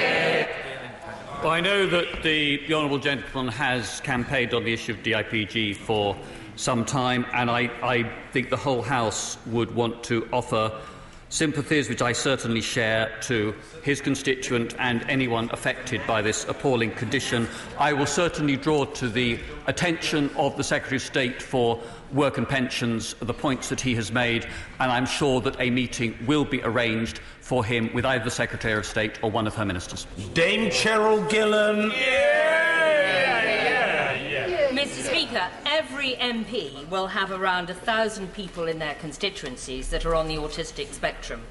Well, 1.43 1.53
I 1.53 1.59
know 1.61 1.85
that 1.85 2.23
the, 2.23 2.65
the 2.65 2.73
Honourable 2.73 2.97
Gentleman 2.97 3.51
has 3.53 3.99
campaigned 4.01 4.53
on 4.53 4.63
the 4.63 4.73
issue 4.73 4.93
of 4.93 4.99
DIPG 5.03 5.75
for 5.75 6.15
some 6.55 6.85
time, 6.85 7.25
and 7.33 7.51
I, 7.51 7.69
I 7.83 8.11
think 8.31 8.49
the 8.49 8.57
whole 8.57 8.81
House 8.81 9.37
would 9.45 9.75
want 9.75 10.03
to 10.05 10.27
offer 10.33 10.71
sympathies, 11.29 11.89
which 11.89 12.01
I 12.01 12.13
certainly 12.13 12.61
share, 12.61 13.11
to 13.23 13.53
his 13.83 14.01
constituent 14.01 14.75
and 14.79 15.03
anyone 15.09 15.49
affected 15.51 16.01
by 16.07 16.21
this 16.21 16.45
appalling 16.45 16.91
condition. 16.91 17.47
I 17.77 17.93
will 17.93 18.05
certainly 18.05 18.55
draw 18.55 18.85
to 18.85 19.09
the 19.09 19.39
attention 19.67 20.29
of 20.37 20.55
the 20.57 20.63
Secretary 20.63 20.97
of 20.97 21.03
State 21.03 21.41
for 21.41 21.81
Work 22.15 22.37
and 22.37 22.47
Pensions 22.47 23.13
the 23.19 23.33
points 23.33 23.69
that 23.69 23.81
he 23.81 23.93
has 23.95 24.11
made, 24.11 24.47
and 24.79 24.91
I'm 24.91 25.05
sure 25.05 25.41
that 25.41 25.59
a 25.59 25.69
meeting 25.69 26.17
will 26.25 26.45
be 26.45 26.61
arranged 26.63 27.19
for 27.41 27.63
him 27.63 27.91
with 27.93 28.05
either 28.05 28.23
the 28.23 28.31
Secretary 28.31 28.79
of 28.79 28.85
State 28.85 29.19
or 29.21 29.29
one 29.29 29.45
of 29.45 29.55
her 29.55 29.65
ministers. 29.65 30.07
Dame 30.33 30.71
Cheryl 30.71 31.29
Gillan. 31.29 31.91
Mr 34.71 35.03
Speaker, 35.03 35.47
every 35.65 36.13
MP 36.13 36.87
will 36.89 37.07
have 37.07 37.31
around 37.31 37.69
a 37.69 37.73
thousand 37.73 38.33
people 38.33 38.67
in 38.67 38.79
their 38.79 38.95
constituencies 38.95 39.89
that 39.89 40.05
are 40.05 40.15
on 40.15 40.27
the 40.27 40.35
autistic 40.35 40.93
spectrum 40.93 41.41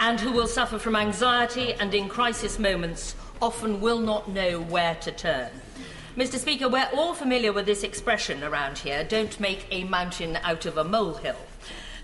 and 0.00 0.20
who 0.20 0.32
will 0.32 0.46
suffer 0.46 0.78
from 0.78 0.96
anxiety 0.96 1.72
and 1.74 1.94
in 1.94 2.08
crisis 2.08 2.58
moments 2.58 3.14
often 3.40 3.80
will 3.80 4.00
not 4.00 4.28
know 4.28 4.60
where 4.60 4.94
to 4.96 5.12
turn. 5.12 5.50
Mr 6.16 6.38
Speaker, 6.38 6.68
we're 6.68 6.88
all 6.94 7.12
familiar 7.12 7.52
with 7.52 7.66
this 7.66 7.82
expression 7.82 8.44
around 8.44 8.78
here, 8.78 9.02
don't 9.02 9.40
make 9.40 9.66
a 9.72 9.82
mountain 9.82 10.38
out 10.44 10.64
of 10.64 10.78
a 10.78 10.84
molehill. 10.84 11.34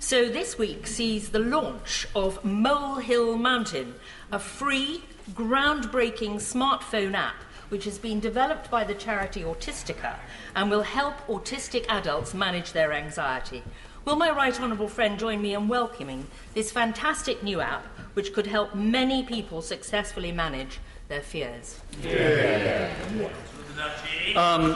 So 0.00 0.28
this 0.28 0.58
week 0.58 0.88
sees 0.88 1.28
the 1.28 1.38
launch 1.38 2.08
of 2.12 2.44
Molehill 2.44 3.38
Mountain, 3.38 3.94
a 4.32 4.40
free, 4.40 5.04
groundbreaking 5.30 6.40
smartphone 6.40 7.14
app 7.14 7.36
which 7.68 7.84
has 7.84 7.98
been 7.98 8.18
developed 8.18 8.68
by 8.68 8.82
the 8.82 8.94
charity 8.94 9.42
Autistica 9.42 10.16
and 10.56 10.68
will 10.72 10.82
help 10.82 11.24
autistic 11.28 11.86
adults 11.88 12.34
manage 12.34 12.72
their 12.72 12.92
anxiety. 12.92 13.62
Will 14.04 14.16
my 14.16 14.30
right 14.30 14.60
honourable 14.60 14.88
friend 14.88 15.20
join 15.20 15.40
me 15.40 15.54
in 15.54 15.68
welcoming 15.68 16.26
this 16.52 16.72
fantastic 16.72 17.44
new 17.44 17.60
app 17.60 17.84
which 18.14 18.32
could 18.32 18.48
help 18.48 18.74
many 18.74 19.22
people 19.22 19.62
successfully 19.62 20.32
manage 20.32 20.80
their 21.10 21.20
fears? 21.20 21.80
Yeah. 22.04 22.88
Um, 24.36 24.74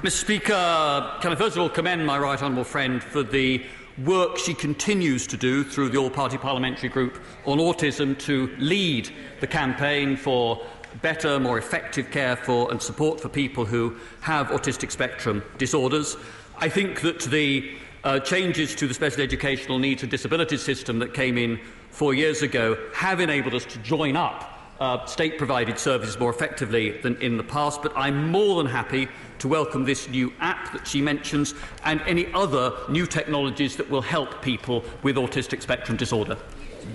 Mr 0.00 0.10
Speaker, 0.10 1.18
can 1.20 1.32
I 1.32 1.34
first 1.34 1.56
of 1.56 1.62
all 1.62 1.68
commend 1.68 2.06
my 2.06 2.16
right 2.18 2.40
honourable 2.40 2.64
friend 2.64 3.02
for 3.02 3.24
the 3.24 3.62
work 4.04 4.38
she 4.38 4.54
continues 4.54 5.26
to 5.26 5.36
do 5.36 5.64
through 5.64 5.88
the 5.88 5.98
All 5.98 6.08
Party 6.08 6.38
Parliamentary 6.38 6.88
Group 6.88 7.20
on 7.46 7.58
Autism 7.58 8.16
to 8.20 8.54
lead 8.58 9.10
the 9.40 9.46
campaign 9.46 10.16
for 10.16 10.64
better, 11.02 11.40
more 11.40 11.58
effective 11.58 12.12
care 12.12 12.36
for 12.36 12.70
and 12.70 12.80
support 12.80 13.20
for 13.20 13.28
people 13.28 13.64
who 13.64 13.96
have 14.20 14.48
autistic 14.48 14.92
spectrum 14.92 15.42
disorders. 15.58 16.16
I 16.58 16.68
think 16.68 17.00
that 17.00 17.20
the 17.22 17.76
uh, 18.04 18.20
changes 18.20 18.76
to 18.76 18.86
the 18.86 18.94
special 18.94 19.22
educational 19.22 19.80
needs 19.80 20.02
and 20.02 20.10
disabilities 20.10 20.62
system 20.62 21.00
that 21.00 21.12
came 21.12 21.36
in 21.36 21.58
four 21.90 22.14
years 22.14 22.42
ago 22.42 22.78
have 22.94 23.18
enabled 23.18 23.54
us 23.54 23.64
to 23.64 23.78
join 23.78 24.14
up 24.14 24.55
uh, 24.80 25.04
state 25.06 25.38
provided 25.38 25.78
services 25.78 26.18
more 26.18 26.30
effectively 26.30 26.98
than 27.00 27.16
in 27.22 27.36
the 27.36 27.42
past, 27.42 27.82
but 27.82 27.92
I'm 27.96 28.30
more 28.30 28.62
than 28.62 28.70
happy 28.70 29.08
to 29.38 29.48
welcome 29.48 29.84
this 29.84 30.08
new 30.08 30.32
app 30.40 30.72
that 30.72 30.86
she 30.86 31.00
mentions 31.00 31.54
and 31.84 32.00
any 32.02 32.32
other 32.32 32.72
new 32.88 33.06
technologies 33.06 33.76
that 33.76 33.88
will 33.90 34.02
help 34.02 34.42
people 34.42 34.84
with 35.02 35.16
autistic 35.16 35.62
spectrum 35.62 35.96
disorder. 35.96 36.36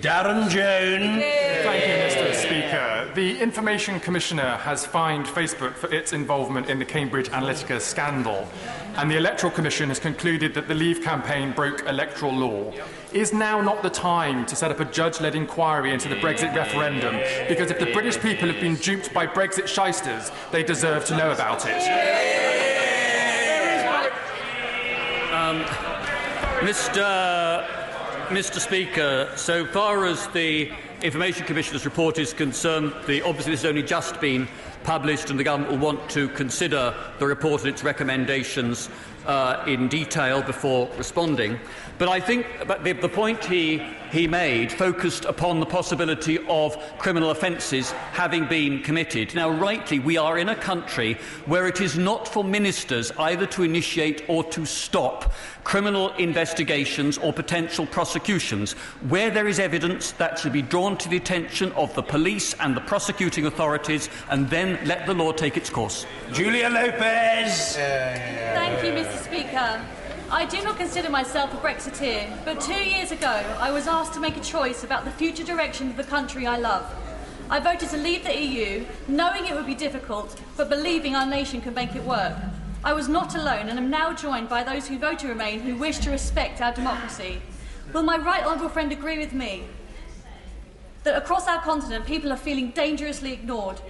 Darren 0.00 0.48
Jones. 0.48 1.22
Thank 1.22 1.86
you, 1.86 2.22
Mr. 2.22 2.34
Speaker. 2.34 3.12
The 3.14 3.38
Information 3.38 4.00
Commissioner 4.00 4.56
has 4.56 4.86
fined 4.86 5.26
Facebook 5.26 5.74
for 5.74 5.92
its 5.92 6.14
involvement 6.14 6.70
in 6.70 6.78
the 6.78 6.84
Cambridge 6.84 7.28
Analytica 7.28 7.78
scandal, 7.80 8.48
and 8.96 9.10
the 9.10 9.18
Electoral 9.18 9.52
Commission 9.52 9.90
has 9.90 9.98
concluded 9.98 10.54
that 10.54 10.66
the 10.66 10.74
Leave 10.74 11.02
campaign 11.02 11.52
broke 11.52 11.86
electoral 11.86 12.32
law. 12.32 12.72
Is 13.12 13.34
now 13.34 13.60
not 13.60 13.82
the 13.82 13.90
time 13.90 14.46
to 14.46 14.56
set 14.56 14.70
up 14.70 14.80
a 14.80 14.86
judge 14.86 15.20
led 15.20 15.34
inquiry 15.34 15.92
into 15.92 16.08
the 16.08 16.14
Brexit 16.14 16.54
referendum? 16.56 17.16
Because 17.46 17.70
if 17.70 17.78
the 17.78 17.92
British 17.92 18.18
people 18.18 18.48
have 18.48 18.58
been 18.58 18.76
duped 18.76 19.12
by 19.12 19.26
Brexit 19.26 19.68
shysters, 19.68 20.30
they 20.50 20.62
deserve 20.62 21.04
to 21.06 21.16
know 21.18 21.30
about 21.30 21.66
it. 21.66 21.82
Um, 25.30 25.60
Mr. 26.66 27.66
Mr. 28.28 28.58
Speaker, 28.58 29.30
so 29.36 29.66
far 29.66 30.06
as 30.06 30.26
the 30.28 30.70
Information 31.02 31.44
Commissioner's 31.44 31.84
report 31.84 32.18
is 32.18 32.32
concerned, 32.32 32.94
the, 33.06 33.20
obviously 33.22 33.52
this 33.52 33.62
has 33.62 33.68
only 33.68 33.82
just 33.82 34.22
been 34.22 34.48
published 34.84 35.28
and 35.28 35.38
the 35.38 35.44
government 35.44 35.70
will 35.70 35.84
want 35.84 36.08
to 36.10 36.28
consider 36.30 36.94
the 37.18 37.26
report 37.26 37.60
and 37.60 37.70
its 37.70 37.84
recommendations 37.84 38.88
uh, 39.26 39.62
in 39.66 39.88
detail 39.88 40.42
before 40.42 40.88
responding. 40.96 41.58
But 41.98 42.08
I 42.08 42.20
think 42.20 42.46
but 42.66 42.84
the, 42.84 42.92
the 42.92 43.08
point 43.08 43.44
he, 43.44 43.78
he 44.10 44.26
made 44.26 44.72
focused 44.72 45.24
upon 45.24 45.60
the 45.60 45.66
possibility 45.66 46.38
of 46.48 46.76
criminal 46.98 47.30
offences 47.30 47.92
having 48.12 48.46
been 48.46 48.82
committed. 48.82 49.34
Now, 49.34 49.50
rightly, 49.50 49.98
we 49.98 50.16
are 50.16 50.38
in 50.38 50.48
a 50.48 50.56
country 50.56 51.14
where 51.46 51.68
it 51.68 51.80
is 51.80 51.96
not 51.96 52.26
for 52.26 52.42
ministers 52.42 53.12
either 53.18 53.46
to 53.46 53.62
initiate 53.62 54.24
or 54.28 54.44
to 54.44 54.66
stop 54.66 55.32
criminal 55.64 56.12
investigations 56.14 57.18
or 57.18 57.32
potential 57.32 57.86
prosecutions. 57.86 58.72
Where 59.08 59.30
there 59.30 59.48
is 59.48 59.58
evidence, 59.58 60.12
that 60.12 60.38
should 60.38 60.52
be 60.52 60.62
drawn 60.62 60.96
to 60.98 61.08
the 61.08 61.16
attention 61.16 61.72
of 61.72 61.94
the 61.94 62.02
police 62.02 62.54
and 62.54 62.76
the 62.76 62.80
prosecuting 62.80 63.46
authorities, 63.46 64.08
and 64.30 64.48
then 64.50 64.78
let 64.84 65.06
the 65.06 65.14
law 65.14 65.32
take 65.32 65.56
its 65.56 65.70
course. 65.70 66.06
Julia 66.32 66.68
Lopez. 66.68 67.76
Thank 67.76 68.84
you, 68.84 68.92
Mr. 68.92 69.24
Speaker. 69.24 70.01
I 70.34 70.46
do 70.46 70.62
not 70.62 70.78
consider 70.78 71.10
myself 71.10 71.52
a 71.52 71.58
Brexiteer, 71.58 72.42
but 72.46 72.58
two 72.58 72.82
years 72.82 73.12
ago 73.12 73.44
I 73.60 73.70
was 73.70 73.86
asked 73.86 74.14
to 74.14 74.20
make 74.20 74.34
a 74.38 74.40
choice 74.40 74.82
about 74.82 75.04
the 75.04 75.10
future 75.10 75.44
direction 75.44 75.90
of 75.90 75.98
the 75.98 76.04
country 76.04 76.46
I 76.46 76.56
love. 76.56 76.90
I 77.50 77.60
voted 77.60 77.90
to 77.90 77.98
leave 77.98 78.24
the 78.24 78.34
EU, 78.34 78.86
knowing 79.08 79.44
it 79.44 79.54
would 79.54 79.66
be 79.66 79.74
difficult, 79.74 80.40
but 80.56 80.70
believing 80.70 81.14
our 81.14 81.26
nation 81.26 81.60
could 81.60 81.74
make 81.74 81.94
it 81.94 82.02
work. 82.04 82.34
I 82.82 82.94
was 82.94 83.08
not 83.08 83.34
alone 83.34 83.68
and 83.68 83.78
am 83.78 83.90
now 83.90 84.14
joined 84.14 84.48
by 84.48 84.64
those 84.64 84.88
who 84.88 84.98
vote 84.98 85.18
to 85.18 85.28
remain 85.28 85.60
who 85.60 85.76
wish 85.76 85.98
to 85.98 86.10
respect 86.10 86.62
our 86.62 86.72
democracy. 86.72 87.42
Will 87.92 88.02
my 88.02 88.16
right 88.16 88.42
honourable 88.42 88.70
friend 88.70 88.90
agree 88.90 89.18
with 89.18 89.34
me 89.34 89.64
that 91.04 91.14
across 91.14 91.46
our 91.46 91.60
continent 91.60 92.06
people 92.06 92.32
are 92.32 92.38
feeling 92.38 92.70
dangerously 92.70 93.34
ignored? 93.34 93.82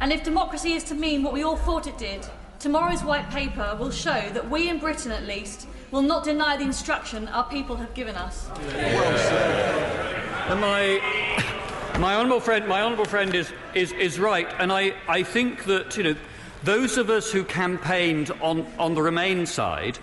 And 0.00 0.12
if 0.12 0.24
democracy 0.24 0.72
is 0.72 0.82
to 0.84 0.96
mean 0.96 1.22
what 1.22 1.32
we 1.32 1.44
all 1.44 1.56
thought 1.56 1.86
it 1.86 1.98
did, 1.98 2.26
tomorrow's 2.58 3.04
white 3.04 3.30
paper 3.30 3.76
will 3.78 3.92
show 3.92 4.28
that 4.30 4.50
we 4.50 4.68
in 4.68 4.80
Britain 4.80 5.12
at 5.12 5.22
least 5.22 5.68
will 5.94 6.02
not 6.02 6.24
deny 6.24 6.56
the 6.56 6.64
instruction 6.64 7.28
our 7.28 7.44
people 7.44 7.76
have 7.76 7.94
given 7.94 8.16
us. 8.16 8.50
And 10.48 10.60
my, 10.60 11.00
my 12.00 12.16
honourable 12.16 12.40
friend, 12.40 12.66
my 12.66 12.82
honourable 12.82 13.04
friend 13.04 13.32
is, 13.32 13.52
is, 13.76 13.92
is 13.92 14.18
right, 14.18 14.48
and 14.58 14.72
I, 14.72 14.94
I 15.06 15.22
think 15.22 15.66
that 15.66 15.96
you 15.96 16.02
know 16.02 16.16
those 16.64 16.98
of 16.98 17.10
us 17.10 17.30
who 17.30 17.44
campaigned 17.44 18.32
on, 18.42 18.66
on 18.76 18.94
the 18.94 19.02
Remain 19.02 19.46
side 19.46 20.00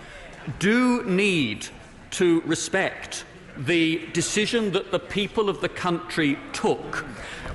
do 0.60 1.04
need 1.04 1.68
to 2.12 2.40
respect 2.42 3.26
the 3.58 4.08
decision 4.14 4.72
that 4.72 4.92
the 4.92 5.00
people 5.00 5.50
of 5.50 5.60
the 5.60 5.68
country 5.68 6.40
took 6.54 7.06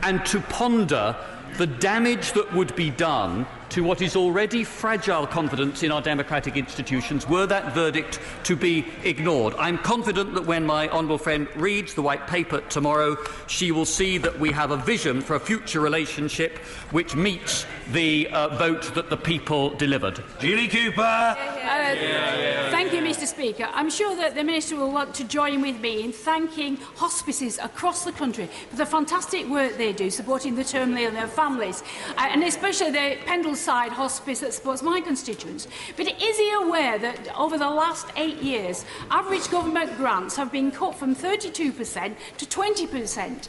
and 0.02 0.26
to 0.26 0.40
ponder 0.40 1.16
the 1.56 1.66
damage 1.66 2.32
that 2.32 2.52
would 2.52 2.76
be 2.76 2.90
done 2.90 3.46
to 3.76 3.82
what 3.82 4.00
is 4.00 4.16
already 4.16 4.64
fragile 4.64 5.26
confidence 5.26 5.82
in 5.82 5.92
our 5.92 6.00
democratic 6.00 6.56
institutions 6.56 7.28
were 7.28 7.44
that 7.44 7.74
verdict 7.74 8.20
to 8.42 8.56
be 8.56 8.86
ignored. 9.04 9.52
I'm 9.58 9.76
confident 9.76 10.32
that 10.32 10.46
when 10.46 10.64
my 10.64 10.88
honourable 10.88 11.18
friend 11.18 11.46
reads 11.56 11.92
the 11.92 12.00
white 12.00 12.26
paper 12.26 12.62
tomorrow, 12.70 13.18
she 13.48 13.72
will 13.72 13.84
see 13.84 14.16
that 14.16 14.40
we 14.40 14.50
have 14.50 14.70
a 14.70 14.78
vision 14.78 15.20
for 15.20 15.36
a 15.36 15.40
future 15.40 15.80
relationship 15.80 16.56
which 16.90 17.14
meets 17.14 17.66
the 17.92 18.28
uh, 18.28 18.48
vote 18.56 18.94
that 18.94 19.10
the 19.10 19.16
people 19.18 19.68
delivered. 19.76 20.24
Julie 20.38 20.68
Cooper. 20.68 21.02
Uh, 21.02 21.94
thank 22.70 22.94
you, 22.94 23.02
Mr. 23.02 23.26
Speaker. 23.26 23.68
I'm 23.74 23.90
sure 23.90 24.16
that 24.16 24.34
the 24.34 24.42
Minister 24.42 24.76
will 24.76 24.90
want 24.90 25.14
to 25.16 25.24
join 25.24 25.60
with 25.60 25.78
me 25.80 26.02
in 26.02 26.12
thanking 26.12 26.76
hospices 26.96 27.58
across 27.58 28.06
the 28.06 28.12
country 28.12 28.48
for 28.70 28.76
the 28.76 28.86
fantastic 28.86 29.46
work 29.48 29.76
they 29.76 29.92
do 29.92 30.10
supporting 30.10 30.54
the 30.54 30.62
terminally 30.62 31.02
ill 31.02 31.08
and 31.08 31.16
their 31.16 31.28
families, 31.28 31.82
uh, 32.16 32.26
and 32.30 32.42
especially 32.42 32.90
the 32.90 33.18
Pendleside 33.66 33.90
Hospice 33.90 34.40
that 34.40 34.54
supports 34.54 34.82
my 34.82 35.00
constituents. 35.00 35.66
But 35.96 36.06
is 36.06 36.38
he 36.38 36.52
aware 36.52 36.98
that 36.98 37.36
over 37.36 37.58
the 37.58 37.68
last 37.68 38.06
eight 38.16 38.40
years, 38.40 38.84
average 39.10 39.50
government 39.50 39.96
grants 39.96 40.36
have 40.36 40.52
been 40.52 40.70
cut 40.70 40.94
from 40.94 41.16
32% 41.16 42.14
to 42.38 42.46
20%? 42.46 43.48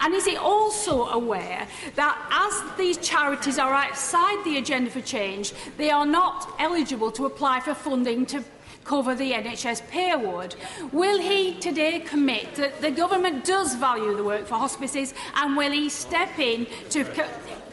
And 0.00 0.14
is 0.14 0.24
he 0.24 0.36
also 0.36 1.04
aware 1.06 1.66
that 1.96 2.18
as 2.30 2.78
these 2.78 2.96
charities 2.98 3.58
are 3.58 3.74
outside 3.74 4.42
the 4.44 4.56
agenda 4.56 4.90
for 4.90 5.02
change, 5.02 5.52
they 5.76 5.90
are 5.90 6.06
not 6.06 6.54
eligible 6.58 7.10
to 7.12 7.26
apply 7.26 7.60
for 7.60 7.74
funding 7.74 8.24
to 8.26 8.42
cover 8.84 9.14
the 9.14 9.32
NHS 9.32 9.86
pay 9.88 10.10
award. 10.10 10.56
Will 10.92 11.20
he 11.20 11.54
today 11.54 12.00
commit 12.00 12.54
that 12.56 12.80
the 12.80 12.90
government 12.90 13.44
does 13.44 13.76
value 13.76 14.16
the 14.16 14.24
work 14.24 14.46
for 14.46 14.56
hospices 14.56 15.14
and 15.36 15.56
will 15.56 15.70
he 15.70 15.88
step 15.88 16.36
in 16.38 16.66
to 16.90 17.04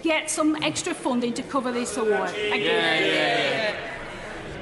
get 0.02 0.30
some 0.30 0.56
extra 0.64 0.93
funding 0.93 1.34
to 1.34 1.43
cover 1.43 1.72
this 1.72 1.97
award? 1.97 2.30
Thank. 2.30 2.64
Yeah, 2.64 3.00
yeah, 3.00 3.06
yeah. 3.06 3.76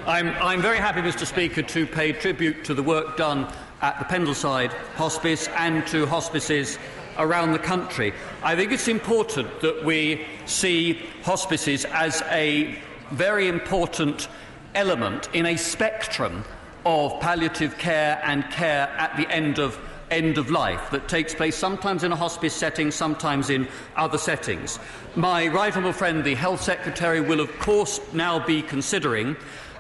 I'm, 0.06 0.30
I'm 0.42 0.62
very 0.62 0.78
happy, 0.78 1.02
Mr 1.02 1.26
Speaker, 1.26 1.62
to 1.64 1.86
pay 1.86 2.14
tribute 2.14 2.64
to 2.66 2.74
the 2.74 2.84
work 2.84 3.18
done 3.18 3.52
at 3.82 4.00
the 4.00 4.06
Pendleside 4.06 4.72
Hospice 4.96 5.48
and 5.58 5.86
to 5.88 6.06
hospices 6.06 6.80
around 7.18 7.52
the 7.52 7.60
country. 7.60 8.14
I 8.44 8.56
think 8.56 8.72
it's 8.72 8.88
important 8.88 9.62
that 9.62 9.84
we 9.84 10.26
see 10.46 11.02
hospices 11.24 11.86
as 11.86 12.22
a 12.30 12.78
very 13.12 13.48
important 13.48 14.30
element 14.76 15.30
in 15.34 15.46
a 15.48 15.58
spectrum 15.58 16.46
of 16.86 17.20
palliative 17.20 17.78
care 17.78 18.22
and 18.24 18.50
care 18.50 18.88
at 18.98 19.18
the 19.18 19.30
end 19.30 19.60
of 19.60 19.78
end 20.12 20.38
of 20.38 20.50
life 20.50 20.90
that 20.92 21.08
takes 21.08 21.34
place 21.34 21.56
sometimes 21.56 22.04
in 22.04 22.12
a 22.12 22.16
hospice 22.16 22.54
setting, 22.54 22.92
sometimes 22.92 23.50
in 23.50 23.68
other 23.96 24.18
settings. 24.18 24.80
My 25.16 25.48
right 25.48 25.76
honourable 25.76 25.94
friend, 25.94 26.24
the 26.24 26.36
Health 26.36 26.62
Secretary, 26.62 27.22
will 27.22 27.40
of 27.40 27.60
course 27.60 28.00
now 28.14 28.46
be 28.46 28.62
considering 28.62 29.36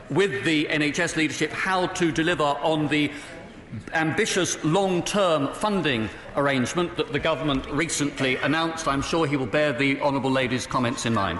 with 0.09 0.43
the 0.43 0.65
NHS 0.65 1.15
leadership 1.15 1.51
how 1.51 1.87
to 1.87 2.11
deliver 2.11 2.43
on 2.43 2.87
the 2.87 3.11
ambitious 3.93 4.63
long 4.63 5.03
term 5.03 5.53
funding 5.53 6.09
arrangement 6.35 6.95
that 6.97 7.11
the 7.11 7.19
government 7.19 7.65
recently 7.69 8.37
announced. 8.37 8.87
I'm 8.87 9.01
sure 9.01 9.25
he 9.27 9.35
will 9.35 9.45
bear 9.45 9.73
the 9.73 9.99
Honourable 10.01 10.31
Lady's 10.31 10.67
comments 10.67 11.05
in 11.05 11.13
mind. 11.13 11.39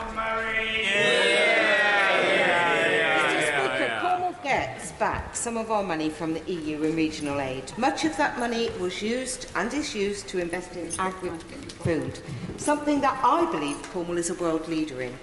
Back 4.99 5.35
some 5.35 5.57
of 5.57 5.71
our 5.71 5.83
money 5.83 6.09
from 6.09 6.33
the 6.33 6.51
EU 6.51 6.83
and 6.83 6.95
regional 6.95 7.39
aid. 7.39 7.71
Much 7.77 8.05
of 8.05 8.15
that 8.17 8.39
money 8.39 8.69
was 8.79 9.01
used 9.01 9.49
and 9.55 9.73
is 9.73 9.95
used 9.95 10.27
to 10.29 10.39
invest 10.39 10.75
in 10.75 10.89
agri-food, 10.99 12.19
something 12.57 13.01
that 13.01 13.19
I 13.23 13.49
believe 13.51 13.81
Cornwall 13.91 14.17
is 14.17 14.29
a 14.29 14.35
world 14.35 14.67
leader 14.67 15.01
in. 15.01 15.13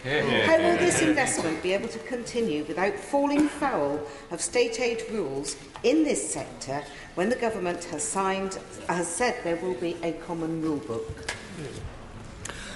How 0.47 0.59
will 0.59 0.77
this 0.79 1.03
investment 1.03 1.63
be 1.63 1.73
able 1.73 1.89
to 1.89 1.99
continue 2.01 2.65
without 2.65 2.95
falling 2.95 3.49
foul 3.49 4.01
of 4.31 4.41
state 4.41 4.81
aid 4.81 5.03
rules 5.11 5.57
in 5.83 6.05
this 6.05 6.33
sector 6.33 6.83
when 7.15 7.29
the 7.29 7.37
government 7.37 7.85
has 7.85 8.03
signed, 8.03 8.59
has 8.89 9.09
said 9.09 9.37
there 9.45 9.57
will 9.57 9.75
be 9.75 9.97
a 10.03 10.13
common 10.13 10.63
rule 10.63 10.79
book? 10.79 11.35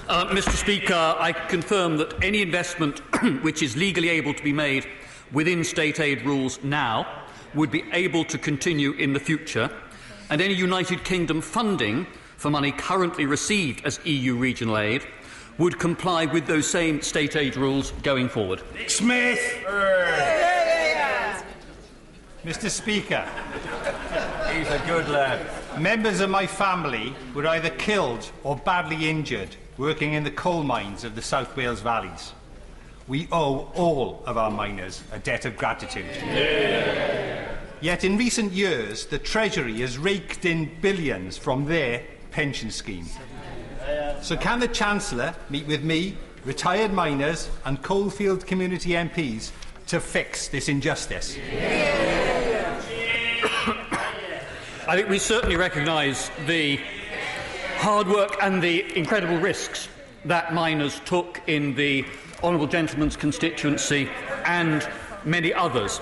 Uh, 0.08 0.24
Mr. 0.28 0.52
Speaker, 0.52 1.16
I 1.18 1.32
confirm 1.32 1.98
that 1.98 2.24
any 2.24 2.40
investment 2.40 2.98
which 3.42 3.62
is 3.62 3.76
legally 3.76 4.08
able 4.08 4.32
to 4.32 4.42
be 4.42 4.54
made 4.54 4.86
within 5.32 5.64
state 5.64 6.00
aid 6.00 6.22
rules 6.22 6.62
now 6.62 7.24
would 7.54 7.70
be 7.70 7.84
able 7.92 8.24
to 8.24 8.38
continue 8.38 8.92
in 8.92 9.12
the 9.12 9.20
future, 9.20 9.70
and 10.30 10.40
any 10.40 10.54
United 10.54 11.04
Kingdom 11.04 11.40
funding 11.40 12.06
for 12.36 12.50
money 12.50 12.72
currently 12.72 13.26
received 13.26 13.84
as 13.84 14.00
EU 14.04 14.36
regional 14.36 14.78
aid 14.78 15.06
would 15.58 15.78
comply 15.78 16.24
with 16.24 16.46
those 16.46 16.68
same 16.68 17.02
state 17.02 17.34
aid 17.34 17.56
rules 17.56 17.90
going 18.02 18.28
forward. 18.28 18.62
Smith! 18.86 19.64
Mr 22.44 22.70
Speaker, 22.70 23.28
he's 24.52 24.68
a 24.68 24.82
good 24.86 25.08
lad. 25.08 25.44
Members 25.78 26.20
of 26.20 26.30
my 26.30 26.46
family 26.46 27.14
were 27.34 27.46
either 27.46 27.70
killed 27.70 28.30
or 28.44 28.56
badly 28.56 29.10
injured 29.10 29.56
working 29.76 30.14
in 30.14 30.24
the 30.24 30.30
coal 30.30 30.62
mines 30.62 31.04
of 31.04 31.14
the 31.14 31.22
South 31.22 31.56
Wales 31.56 31.80
valleys. 31.80 32.32
We 33.08 33.26
owe 33.32 33.72
all 33.74 34.22
of 34.26 34.36
our 34.36 34.50
miners 34.50 35.02
a 35.12 35.18
debt 35.18 35.46
of 35.46 35.56
gratitude. 35.56 36.04
Yet 37.80 38.04
in 38.04 38.18
recent 38.18 38.52
years, 38.52 39.06
the 39.06 39.18
Treasury 39.18 39.80
has 39.80 39.96
raked 39.96 40.44
in 40.44 40.70
billions 40.82 41.38
from 41.38 41.64
their 41.64 42.04
pension 42.30 42.70
scheme. 42.70 43.06
So 44.20 44.36
can 44.36 44.60
the 44.60 44.68
Chancellor 44.68 45.34
meet 45.48 45.66
with 45.66 45.82
me, 45.82 46.18
retired 46.44 46.92
miners 46.92 47.48
and 47.64 47.82
coalfield 47.82 48.46
community 48.46 48.90
MPs 48.90 49.52
to 49.86 50.00
fix 50.00 50.48
this 50.48 50.68
injustice? 50.68 51.38
I 54.86 54.96
think 54.96 55.08
we 55.08 55.18
certainly 55.18 55.56
recognise 55.56 56.30
the 56.46 56.78
hard 57.76 58.06
work 58.08 58.36
and 58.42 58.62
the 58.62 58.98
incredible 58.98 59.38
risks 59.38 59.88
that 60.26 60.52
miners 60.52 61.00
took 61.06 61.40
in 61.46 61.74
the 61.74 62.04
Honourable 62.42 62.66
Gentleman's 62.66 63.16
constituency 63.16 64.08
and 64.44 64.86
many 65.24 65.52
others. 65.52 66.00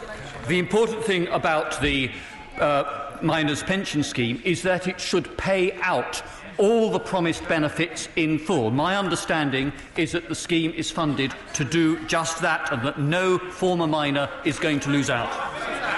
The 0.48 0.58
important 0.58 1.02
thing 1.04 1.28
about 1.28 1.80
the 1.80 2.10
uh, 2.58 3.18
miners' 3.22 3.62
pension 3.62 4.02
scheme 4.02 4.40
is 4.44 4.62
that 4.62 4.86
it 4.86 5.00
should 5.00 5.36
pay 5.36 5.72
out 5.80 6.22
all 6.58 6.90
the 6.90 6.98
promised 6.98 7.46
benefits 7.48 8.08
in 8.16 8.38
full. 8.38 8.70
My 8.70 8.96
understanding 8.96 9.72
is 9.96 10.12
that 10.12 10.28
the 10.28 10.34
scheme 10.34 10.72
is 10.72 10.90
funded 10.90 11.34
to 11.54 11.64
do 11.64 12.02
just 12.06 12.40
that 12.42 12.72
and 12.72 12.82
that 12.82 12.98
no 12.98 13.38
former 13.38 13.86
miner 13.86 14.28
is 14.44 14.58
going 14.58 14.80
to 14.80 14.90
lose 14.90 15.10
out. 15.10 15.30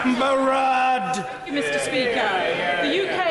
Barad! 0.02 1.14
Mr. 1.46 1.78
Speaker, 1.80 2.28
the 2.82 3.04
UK 3.04 3.18
and 3.18 3.26
the 3.26 3.27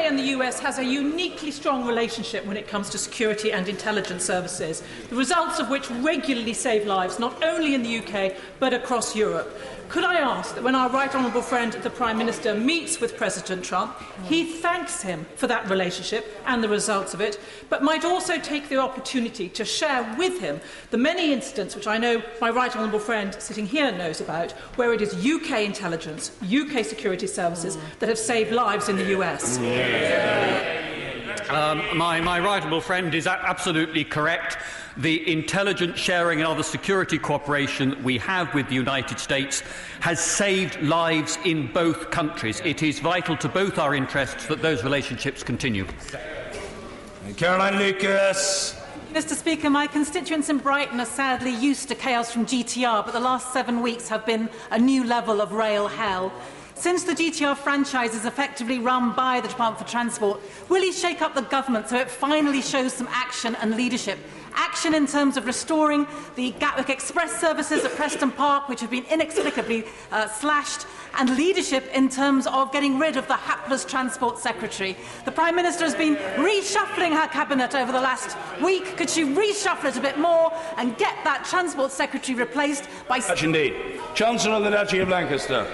US 0.47 0.59
has 0.59 0.79
a 0.79 0.85
uniquely 0.85 1.51
strong 1.51 1.85
relationship 1.85 2.45
when 2.45 2.55
it 2.55 2.69
comes 2.69 2.89
to 2.91 2.97
security 2.97 3.51
and 3.51 3.67
intelligence 3.67 4.23
services, 4.23 4.81
the 5.09 5.15
results 5.15 5.59
of 5.59 5.69
which 5.69 5.89
regularly 5.91 6.53
save 6.53 6.85
lives 6.85 7.19
not 7.19 7.43
only 7.43 7.75
in 7.75 7.83
the 7.83 7.97
UK 7.97 8.33
but 8.57 8.73
across 8.73 9.13
Europe. 9.13 9.53
Could 9.89 10.03
I 10.03 10.19
ask 10.19 10.53
that 10.55 10.63
when 10.63 10.75
our 10.75 10.89
right 10.89 11.13
honourable 11.13 11.41
friend, 11.41 11.71
the 11.71 11.89
Prime 11.89 12.17
Minister, 12.17 12.53
meets 12.53 12.99
with 12.99 13.15
President 13.15 13.63
Trump, 13.63 13.95
he 14.25 14.43
thanks 14.43 15.01
him 15.01 15.25
for 15.35 15.47
that 15.47 15.69
relationship 15.69 16.41
and 16.45 16.61
the 16.61 16.67
results 16.67 17.13
of 17.13 17.21
it, 17.21 17.39
but 17.69 17.83
might 17.83 18.03
also 18.03 18.37
take 18.37 18.67
the 18.67 18.77
opportunity 18.77 19.47
to 19.49 19.63
share 19.63 20.15
with 20.17 20.41
him 20.41 20.59
the 20.91 20.97
many 20.97 21.31
incidents 21.31 21.73
which 21.73 21.87
I 21.87 21.97
know 21.97 22.21
my 22.41 22.49
right 22.49 22.75
honourable 22.75 22.99
friend 22.99 23.33
sitting 23.39 23.65
here 23.65 23.91
knows 23.91 24.19
about, 24.19 24.51
where 24.75 24.93
it 24.93 25.01
is 25.01 25.13
UK 25.25 25.61
intelligence, 25.61 26.31
UK 26.43 26.83
security 26.83 27.27
services 27.27 27.77
that 27.99 28.09
have 28.09 28.19
saved 28.19 28.51
lives 28.51 28.89
in 28.89 28.97
the 28.97 29.17
US. 29.17 29.57
Um, 31.49 31.97
my, 31.97 32.19
my 32.19 32.41
right 32.41 32.61
honourable 32.61 32.81
friend 32.81 33.15
is 33.15 33.25
absolutely 33.25 34.03
correct. 34.03 34.57
The 34.97 35.31
intelligence 35.31 35.99
sharing 35.99 36.39
and 36.39 36.47
other 36.47 36.63
security 36.63 37.19
cooperation 37.19 37.91
that 37.91 38.03
we 38.03 38.17
have 38.17 38.51
with 38.55 38.67
the 38.67 38.73
United 38.73 39.19
States 39.19 39.61
has 39.99 40.19
saved 40.19 40.81
lives 40.81 41.37
in 41.45 41.71
both 41.71 42.09
countries. 42.09 42.61
It 42.65 42.81
is 42.81 42.97
vital 42.97 43.37
to 43.37 43.47
both 43.47 43.77
our 43.77 43.93
interests 43.93 44.47
that 44.47 44.63
those 44.63 44.83
relationships 44.83 45.43
continue. 45.43 45.85
Caroline 47.35 47.77
Lucas. 47.77 48.81
Mr 49.13 49.35
Speaker, 49.35 49.69
my 49.69 49.85
constituents 49.85 50.49
in 50.49 50.57
Brighton 50.57 50.99
are 50.99 51.05
sadly 51.05 51.51
used 51.51 51.89
to 51.89 51.95
chaos 51.95 52.31
from 52.31 52.47
GTR, 52.47 53.05
but 53.05 53.13
the 53.13 53.19
last 53.19 53.53
seven 53.53 53.83
weeks 53.83 54.09
have 54.09 54.25
been 54.25 54.49
a 54.71 54.79
new 54.79 55.03
level 55.03 55.41
of 55.41 55.51
rail 55.51 55.87
hell. 55.87 56.33
Since 56.73 57.05
the 57.05 57.13
GTR 57.13 57.57
franchise 57.57 58.13
is 58.13 58.25
effectively 58.25 58.77
run 58.77 59.13
by 59.13 59.41
the 59.41 59.47
Department 59.47 59.83
for 59.83 59.91
Transport, 59.91 60.41
will 60.69 60.81
he 60.81 60.91
shake 60.91 61.21
up 61.21 61.33
the 61.33 61.41
government 61.41 61.89
so 61.89 61.97
it 61.97 62.09
finally 62.09 62.61
shows 62.61 62.93
some 62.93 63.07
action 63.11 63.55
and 63.55 63.75
leadership? 63.75 64.19
Action 64.59 64.95
in 64.95 65.05
terms 65.05 65.37
of 65.37 65.45
restoring 65.45 66.07
the 66.35 66.51
Gatwick 66.59 66.89
Express 66.89 67.39
services 67.39 67.85
at 67.85 67.91
Preston 67.91 68.31
Park, 68.31 68.67
which 68.67 68.81
have 68.81 68.89
been 68.89 69.05
inexplicably 69.05 69.85
uh, 70.11 70.27
slashed, 70.27 70.87
and 71.19 71.37
leadership 71.37 71.87
in 71.93 72.09
terms 72.09 72.47
of 72.47 72.71
getting 72.71 72.97
rid 72.97 73.17
of 73.17 73.27
the 73.27 73.35
hapless 73.35 73.85
Transport 73.85 74.39
Secretary. 74.39 74.97
The 75.25 75.31
Prime 75.31 75.55
Minister 75.55 75.83
has 75.83 75.95
been 75.95 76.15
reshuffling 76.35 77.13
her 77.13 77.27
cabinet 77.27 77.75
over 77.75 77.91
the 77.91 78.01
last 78.01 78.35
week. 78.61 78.97
Could 78.97 79.09
she 79.09 79.23
reshuffle 79.23 79.85
it 79.85 79.97
a 79.97 80.01
bit 80.01 80.17
more 80.17 80.51
and 80.77 80.97
get 80.97 81.15
that 81.23 81.45
Transport 81.45 81.91
Secretary 81.91 82.37
replaced 82.37 82.89
by... 83.07 83.19
Much 83.19 83.43
indeed. 83.43 83.75
Chancellor 84.15 84.55
of 84.55 84.63
the 84.63 84.71
Duchy 84.71 84.99
of 84.99 85.09
Lancaster. 85.09 85.67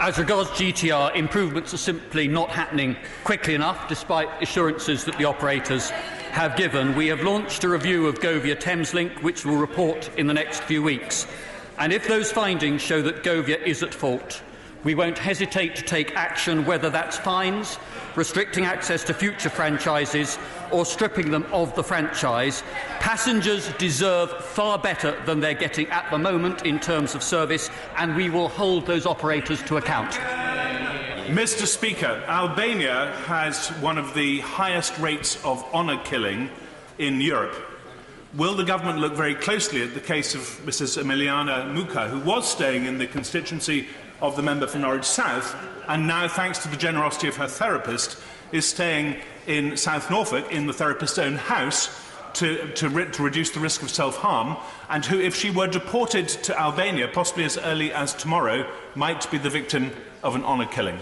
As 0.00 0.16
regards 0.16 0.48
GTR, 0.50 1.16
improvements 1.16 1.74
are 1.74 1.78
simply 1.78 2.28
not 2.28 2.50
happening 2.50 2.96
quickly 3.24 3.54
enough, 3.54 3.88
despite 3.88 4.28
assurances 4.40 5.04
that 5.04 5.18
the 5.18 5.24
operators 5.24 5.90
have 6.38 6.54
given. 6.54 6.94
We 6.94 7.08
have 7.08 7.24
launched 7.24 7.64
a 7.64 7.68
review 7.68 8.06
of 8.06 8.20
Govia 8.20 8.54
Thameslink, 8.54 9.24
which 9.24 9.44
will 9.44 9.56
report 9.56 10.08
in 10.16 10.28
the 10.28 10.34
next 10.34 10.62
few 10.62 10.80
weeks. 10.80 11.26
And 11.78 11.92
if 11.92 12.06
those 12.06 12.30
findings 12.30 12.80
show 12.80 13.02
that 13.02 13.24
Govia 13.24 13.60
is 13.60 13.82
at 13.82 13.92
fault, 13.92 14.40
we 14.84 14.94
won't 14.94 15.18
hesitate 15.18 15.74
to 15.74 15.82
take 15.82 16.14
action, 16.14 16.64
whether 16.64 16.90
that's 16.90 17.18
fines, 17.18 17.76
restricting 18.14 18.66
access 18.66 19.02
to 19.02 19.14
future 19.14 19.50
franchises, 19.50 20.38
or 20.70 20.86
stripping 20.86 21.32
them 21.32 21.44
of 21.50 21.74
the 21.74 21.82
franchise. 21.82 22.62
Passengers 23.00 23.72
deserve 23.72 24.30
far 24.44 24.78
better 24.78 25.20
than 25.26 25.40
they're 25.40 25.54
getting 25.54 25.88
at 25.88 26.08
the 26.08 26.18
moment 26.18 26.64
in 26.64 26.78
terms 26.78 27.16
of 27.16 27.22
service, 27.24 27.68
and 27.96 28.14
we 28.14 28.30
will 28.30 28.48
hold 28.48 28.86
those 28.86 29.06
operators 29.06 29.60
to 29.64 29.78
account. 29.78 30.16
Mr. 31.28 31.66
Speaker, 31.66 32.24
Albania 32.26 33.12
has 33.26 33.68
one 33.82 33.98
of 33.98 34.14
the 34.14 34.40
highest 34.40 34.98
rates 34.98 35.36
of 35.44 35.62
honour 35.74 35.98
killing 36.04 36.48
in 36.96 37.20
Europe. 37.20 37.54
Will 38.34 38.54
the 38.54 38.64
government 38.64 38.98
look 39.00 39.12
very 39.12 39.34
closely 39.34 39.82
at 39.82 39.92
the 39.92 40.00
case 40.00 40.34
of 40.34 40.40
Mrs. 40.64 40.96
Emiliana 40.96 41.70
Muka, 41.70 42.08
who 42.08 42.20
was 42.20 42.50
staying 42.50 42.86
in 42.86 42.96
the 42.96 43.06
constituency 43.06 43.88
of 44.22 44.36
the 44.36 44.42
member 44.42 44.66
for 44.66 44.78
Norwich 44.78 45.04
South, 45.04 45.54
and 45.86 46.06
now, 46.06 46.28
thanks 46.28 46.60
to 46.60 46.68
the 46.68 46.78
generosity 46.78 47.28
of 47.28 47.36
her 47.36 47.46
therapist, 47.46 48.18
is 48.50 48.66
staying 48.66 49.16
in 49.46 49.76
South 49.76 50.10
Norfolk 50.10 50.50
in 50.50 50.66
the 50.66 50.72
therapist's 50.72 51.18
own 51.18 51.34
house 51.34 51.90
to, 52.34 52.72
to, 52.72 52.88
re 52.88 53.04
to 53.10 53.22
reduce 53.22 53.50
the 53.50 53.60
risk 53.60 53.82
of 53.82 53.90
self-harm, 53.90 54.56
and 54.88 55.04
who, 55.04 55.20
if 55.20 55.34
she 55.34 55.50
were 55.50 55.66
deported 55.66 56.26
to 56.28 56.58
Albania, 56.58 57.06
possibly 57.06 57.44
as 57.44 57.58
early 57.58 57.92
as 57.92 58.14
tomorrow, 58.14 58.66
might 58.94 59.30
be 59.30 59.36
the 59.36 59.50
victim 59.50 59.90
of 60.22 60.34
an 60.34 60.44
honour 60.44 60.66
killing. 60.66 60.98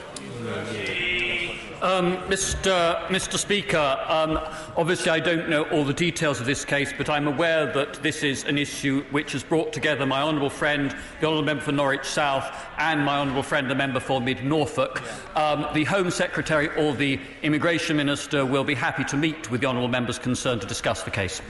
Um, 1.82 2.16
Mr. 2.22 3.06
Mr. 3.08 3.36
Speaker, 3.36 3.98
um, 4.08 4.40
obviously 4.76 5.10
I 5.10 5.20
don't 5.20 5.50
know 5.50 5.64
all 5.64 5.84
the 5.84 5.92
details 5.92 6.40
of 6.40 6.46
this 6.46 6.64
case, 6.64 6.92
but 6.96 7.10
I'm 7.10 7.26
aware 7.26 7.70
that 7.74 8.02
this 8.02 8.22
is 8.22 8.44
an 8.44 8.56
issue 8.56 9.04
which 9.10 9.32
has 9.32 9.44
brought 9.44 9.74
together 9.74 10.06
my 10.06 10.22
honourable 10.22 10.48
friend, 10.48 10.90
the 11.20 11.26
honourable 11.26 11.44
member 11.44 11.62
for 11.62 11.72
Norwich 11.72 12.06
South, 12.06 12.50
and 12.78 13.04
my 13.04 13.18
honourable 13.18 13.42
friend, 13.42 13.70
the 13.70 13.74
member 13.74 14.00
for 14.00 14.22
Mid 14.22 14.42
Norfolk. 14.42 15.02
Um, 15.36 15.66
the 15.74 15.84
Home 15.84 16.10
Secretary 16.10 16.68
or 16.76 16.94
the 16.94 17.20
Immigration 17.42 17.98
Minister 17.98 18.46
will 18.46 18.64
be 18.64 18.74
happy 18.74 19.04
to 19.04 19.16
meet 19.16 19.50
with 19.50 19.60
the 19.60 19.66
honourable 19.66 19.88
members 19.88 20.18
concerned 20.18 20.62
to 20.62 20.66
discuss 20.66 21.02
the 21.02 21.10
case. 21.10 21.42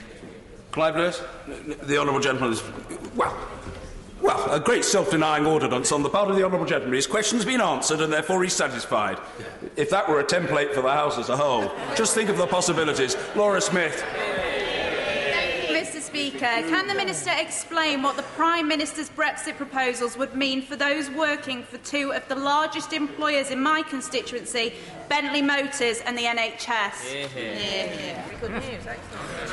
Clive 0.71 0.97
Lewis, 0.97 1.23
the 1.83 1.97
honourable 1.97 2.19
gentleman 2.19 2.51
is 2.51 2.61
well. 3.15 3.35
Well, 4.21 4.51
a 4.51 4.59
great 4.59 4.83
self-denying 4.83 5.45
ordinance 5.45 5.91
on 5.91 6.01
the 6.01 6.09
part 6.09 6.29
of 6.29 6.35
the 6.35 6.43
honourable 6.43 6.65
gentleman. 6.65 6.95
His 6.95 7.07
question's 7.07 7.45
been 7.45 7.61
answered 7.61 8.01
and 8.01 8.11
therefore 8.11 8.43
he's 8.43 8.53
satisfied. 8.53 9.19
If 9.75 9.89
that 9.91 10.09
were 10.09 10.19
a 10.19 10.23
template 10.23 10.73
for 10.73 10.81
the 10.81 10.91
House 10.91 11.17
as 11.17 11.29
a 11.29 11.37
whole, 11.37 11.71
just 11.95 12.15
think 12.15 12.29
of 12.29 12.37
the 12.37 12.47
possibilities. 12.47 13.15
Laura 13.35 13.61
Smith. 13.61 14.03
Mr 16.17 16.29
Speaker, 16.29 16.69
can 16.69 16.87
the 16.87 16.95
Minister 16.95 17.31
explain 17.37 18.01
what 18.01 18.17
the 18.17 18.23
Prime 18.23 18.67
Minister's 18.67 19.09
Brexit 19.09 19.55
proposals 19.55 20.17
would 20.17 20.35
mean 20.35 20.63
for 20.63 20.75
those 20.75 21.11
working 21.11 21.61
for 21.61 21.77
two 21.79 22.11
of 22.11 22.27
the 22.27 22.35
largest 22.35 22.91
employers 22.91 23.51
in 23.51 23.61
my 23.61 23.83
constituency, 23.83 24.73
Bentley 25.09 25.43
Motors 25.43 26.01
and 26.01 26.17
the 26.17 26.23
NHS? 26.23 27.13
Yeah, 27.13 27.27
yeah. 27.35 28.23
Good 28.41 28.51
news, 28.51 28.83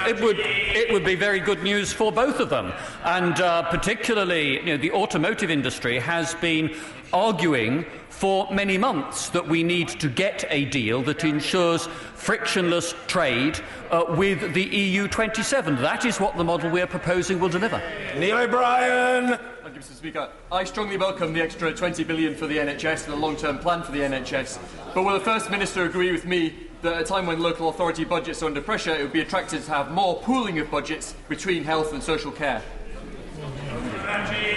it 0.09 0.21
would, 0.23 0.39
it 0.39 0.91
would 0.91 1.05
be 1.05 1.15
very 1.15 1.39
good 1.39 1.63
news 1.63 1.93
for 1.93 2.11
both 2.11 2.41
of 2.41 2.49
them. 2.49 2.73
And 3.05 3.39
uh, 3.41 3.65
particularly, 3.65 4.61
you 4.61 4.65
know, 4.65 4.77
the 4.79 4.93
automotive 4.93 5.51
industry 5.51 5.99
has 5.99 6.35
been 6.37 6.75
arguing 7.13 7.85
for 8.15 8.49
many 8.53 8.79
months 8.79 9.29
that 9.31 9.47
we 9.47 9.65
need 9.65 9.89
to 9.89 10.09
get 10.09 10.45
a 10.49 10.65
deal 10.67 11.03
that 11.03 11.25
ensures 11.25 11.89
frictionless 12.15 12.95
trade 13.09 13.59
uh, 13.91 14.05
with 14.11 14.55
the 14.55 14.63
EU 14.63 15.09
27. 15.09 15.75
That 15.77 16.05
is 16.05 16.21
what 16.21 16.37
the 16.37 16.45
model 16.45 16.71
we 16.71 16.81
are 16.81 16.87
proposing 16.87 17.41
will 17.41 17.49
deliver. 17.49 17.83
Neil 18.17 18.39
O'Brien. 18.39 19.37
Thank 19.63 19.75
you, 19.75 19.81
Mr. 19.81 19.95
Speaker. 19.95 20.31
I 20.53 20.63
strongly 20.63 20.97
welcome 20.97 21.33
the 21.33 21.43
extra 21.43 21.75
20 21.75 22.05
billion 22.05 22.37
for 22.37 22.47
the 22.47 22.57
NHS 22.57 23.05
and 23.05 23.15
the 23.15 23.17
long-term 23.17 23.59
plan 23.59 23.83
for 23.83 23.91
the 23.91 24.01
NHS. 24.01 24.61
But 24.95 25.03
will 25.03 25.15
the 25.15 25.25
First 25.25 25.51
Minister 25.51 25.85
agree 25.85 26.13
with 26.13 26.25
me 26.25 26.55
that 26.83 26.93
at 26.93 27.03
a 27.03 27.05
time 27.05 27.27
when 27.27 27.41
local 27.41 27.69
authority 27.69 28.05
budgets 28.05 28.45
are 28.45 28.47
under 28.47 28.63
pressure, 28.63 28.95
it 28.95 29.03
would 29.03 29.13
be 29.13 29.23
attractive 29.23 29.65
to 29.65 29.71
have 29.73 29.91
more 29.91 30.21
pooling 30.21 30.61
of 30.61 30.71
budgets 30.71 31.17
between 31.29 31.65
health 31.65 31.93
and 31.93 32.01
social 32.01 32.31
care. 32.31 32.63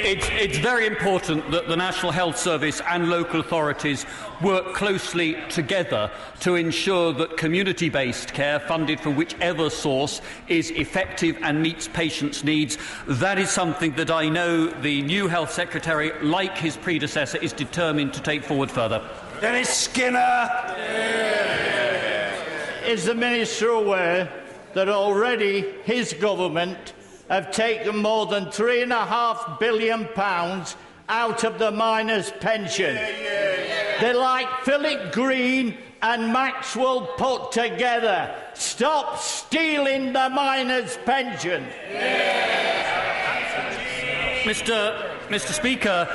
It's, 0.10 0.30
it's 0.32 0.58
very 0.58 0.88
important 0.88 1.51
that 1.51 1.68
the 1.68 1.76
National 1.76 2.14
Health 2.14 2.38
Service 2.38 2.82
and 2.88 3.10
local 3.10 3.41
authorities 3.41 4.05
work 4.41 4.74
closely 4.74 5.36
together 5.49 6.10
to 6.39 6.55
ensure 6.55 7.12
that 7.12 7.36
community 7.36 7.89
based 7.89 8.34
care, 8.34 8.58
funded 8.58 9.01
from 9.01 9.18
whichever 9.18 9.70
source, 9.70 10.22
is 10.47 10.72
effective 10.72 11.38
and 11.41 11.62
meets 11.62 11.89
patients' 11.89 12.45
needs. 12.45 12.78
That 13.05 13.38
is 13.38 13.49
something 13.49 13.91
that 13.95 14.10
I 14.10 14.30
know 14.30 14.68
the 14.68 15.01
new 15.01 15.28
Health 15.28 15.51
Secretary, 15.51 16.14
like 16.22 16.58
his 16.58 16.78
predecessor, 16.78 17.39
is 17.39 17.51
determined 17.51 18.14
to 18.14 18.22
take 18.22 18.45
forward 18.45 18.72
further. 18.72 19.05
Dennis 19.41 19.68
Skinner! 19.68 20.49
Is 22.86 23.03
the 23.03 23.14
Minister 23.14 23.72
aware 23.72 24.32
that 24.74 24.88
already 24.88 25.66
his 25.84 26.14
government 26.14 26.93
have 27.30 27.51
taken 27.51 27.97
more 27.97 28.25
than 28.25 28.45
£3.5 28.45 29.59
billion 29.59 30.07
out 31.09 31.43
of 31.43 31.59
the 31.59 31.71
miners' 31.71 32.32
pension? 32.39 32.95
They're 32.95 34.13
like 34.13 34.47
Philip 34.63 35.11
Green 35.11 35.78
and 36.01 36.32
Maxwell 36.32 37.07
put 37.17 37.51
together. 37.51 38.34
Stop 38.53 39.19
stealing 39.19 40.13
the 40.13 40.30
miners' 40.30 40.97
pension. 41.05 41.65
Mr. 44.43 44.95
Mr. 45.28 45.51
Speaker, 45.51 46.07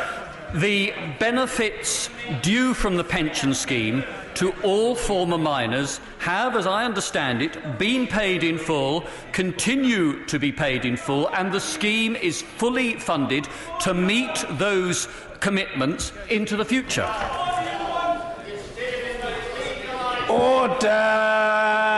the 0.54 0.92
benefits 1.18 2.08
due 2.40 2.72
from 2.72 2.96
the 2.96 3.04
pension 3.04 3.52
scheme 3.52 4.04
to 4.34 4.52
all 4.62 4.94
former 4.94 5.38
miners 5.38 6.00
have, 6.18 6.56
as 6.56 6.66
I 6.66 6.84
understand 6.84 7.42
it, 7.42 7.78
been 7.78 8.06
paid 8.06 8.44
in 8.44 8.58
full, 8.58 9.04
continue 9.32 10.24
to 10.26 10.38
be 10.38 10.52
paid 10.52 10.84
in 10.84 10.96
full, 10.96 11.28
and 11.30 11.52
the 11.52 11.60
scheme 11.60 12.16
is 12.16 12.42
fully 12.42 12.94
funded 12.94 13.48
to 13.80 13.94
meet 13.94 14.44
those 14.52 15.08
commitments 15.40 16.12
into 16.30 16.56
the 16.56 16.64
future. 16.64 17.08
Order! 20.28 21.91